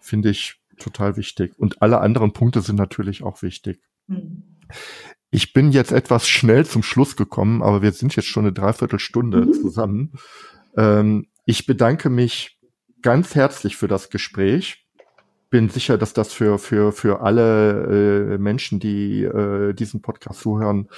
finde 0.00 0.30
ich 0.30 0.60
total 0.78 1.16
wichtig. 1.16 1.52
Und 1.58 1.80
alle 1.82 2.00
anderen 2.00 2.32
Punkte 2.32 2.60
sind 2.60 2.76
natürlich 2.76 3.22
auch 3.22 3.42
wichtig. 3.42 3.80
Mhm. 4.06 4.42
Ich 5.30 5.52
bin 5.52 5.72
jetzt 5.72 5.92
etwas 5.92 6.28
schnell 6.28 6.64
zum 6.66 6.82
Schluss 6.82 7.16
gekommen, 7.16 7.62
aber 7.62 7.82
wir 7.82 7.92
sind 7.92 8.14
jetzt 8.16 8.28
schon 8.28 8.44
eine 8.44 8.52
Dreiviertelstunde 8.52 9.46
mhm. 9.46 9.52
zusammen. 9.52 10.12
Ähm, 10.76 11.26
ich 11.46 11.66
bedanke 11.66 12.08
mich 12.08 12.58
ganz 13.02 13.34
herzlich 13.34 13.76
für 13.76 13.88
das 13.88 14.10
Gespräch. 14.10 14.83
Bin 15.54 15.68
sicher, 15.68 15.96
dass 15.98 16.12
das 16.12 16.32
für, 16.32 16.58
für, 16.58 16.90
für 16.90 17.20
alle 17.20 18.32
äh, 18.34 18.38
Menschen, 18.38 18.80
die 18.80 19.22
äh, 19.22 19.72
diesen 19.72 20.02
Podcast 20.02 20.40
zuhören, 20.40 20.88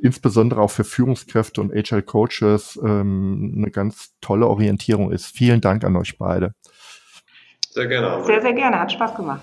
insbesondere 0.00 0.62
auch 0.62 0.70
für 0.70 0.84
Führungskräfte 0.84 1.60
und 1.60 1.70
Agile 1.70 2.00
Coaches 2.00 2.80
ähm, 2.82 3.52
eine 3.58 3.70
ganz 3.70 4.14
tolle 4.22 4.46
Orientierung 4.46 5.12
ist. 5.12 5.26
Vielen 5.26 5.60
Dank 5.60 5.84
an 5.84 5.96
euch 5.96 6.16
beide. 6.16 6.54
Sehr 7.68 7.88
gerne. 7.88 8.24
Sehr, 8.24 8.40
sehr 8.40 8.54
gerne. 8.54 8.80
Hat 8.80 8.90
Spaß 8.90 9.16
gemacht. 9.16 9.42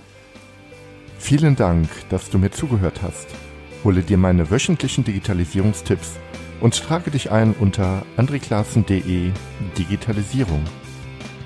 Vielen 1.19 1.55
Dank, 1.55 1.87
dass 2.09 2.31
du 2.31 2.39
mir 2.39 2.49
zugehört 2.49 3.03
hast. 3.03 3.27
Hole 3.83 4.01
dir 4.01 4.17
meine 4.17 4.49
wöchentlichen 4.49 5.03
Digitalisierungstipps 5.03 6.17
und 6.61 6.83
trage 6.83 7.11
dich 7.11 7.29
ein 7.29 7.53
unter 7.59 8.01
andreklassen.de 8.17 9.33
Digitalisierung. 9.77 10.63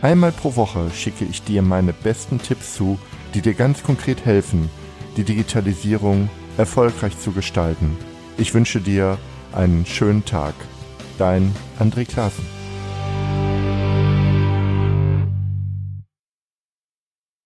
Einmal 0.02 0.32
pro 0.32 0.56
Woche 0.56 0.90
schicke 0.96 1.26
ich 1.26 1.44
dir 1.44 1.62
meine 1.62 1.94
besten 1.94 2.42
Tipps 2.42 2.74
zu, 2.76 2.98
die 3.34 3.42
dir 3.42 3.54
ganz 3.54 3.84
konkret 3.84 4.26
helfen, 4.26 4.70
die 5.16 5.24
Digitalisierung 5.24 6.30
erfolgreich 6.58 7.20
zu 7.20 7.32
gestalten. 7.32 7.98
Ich 8.38 8.54
wünsche 8.54 8.82
dir 8.82 9.20
einen 9.54 9.86
schönen 9.86 10.26
Tag. 10.26 10.56
Dein 11.20 11.54
André 11.80 12.06
Klaassen. 12.06 12.61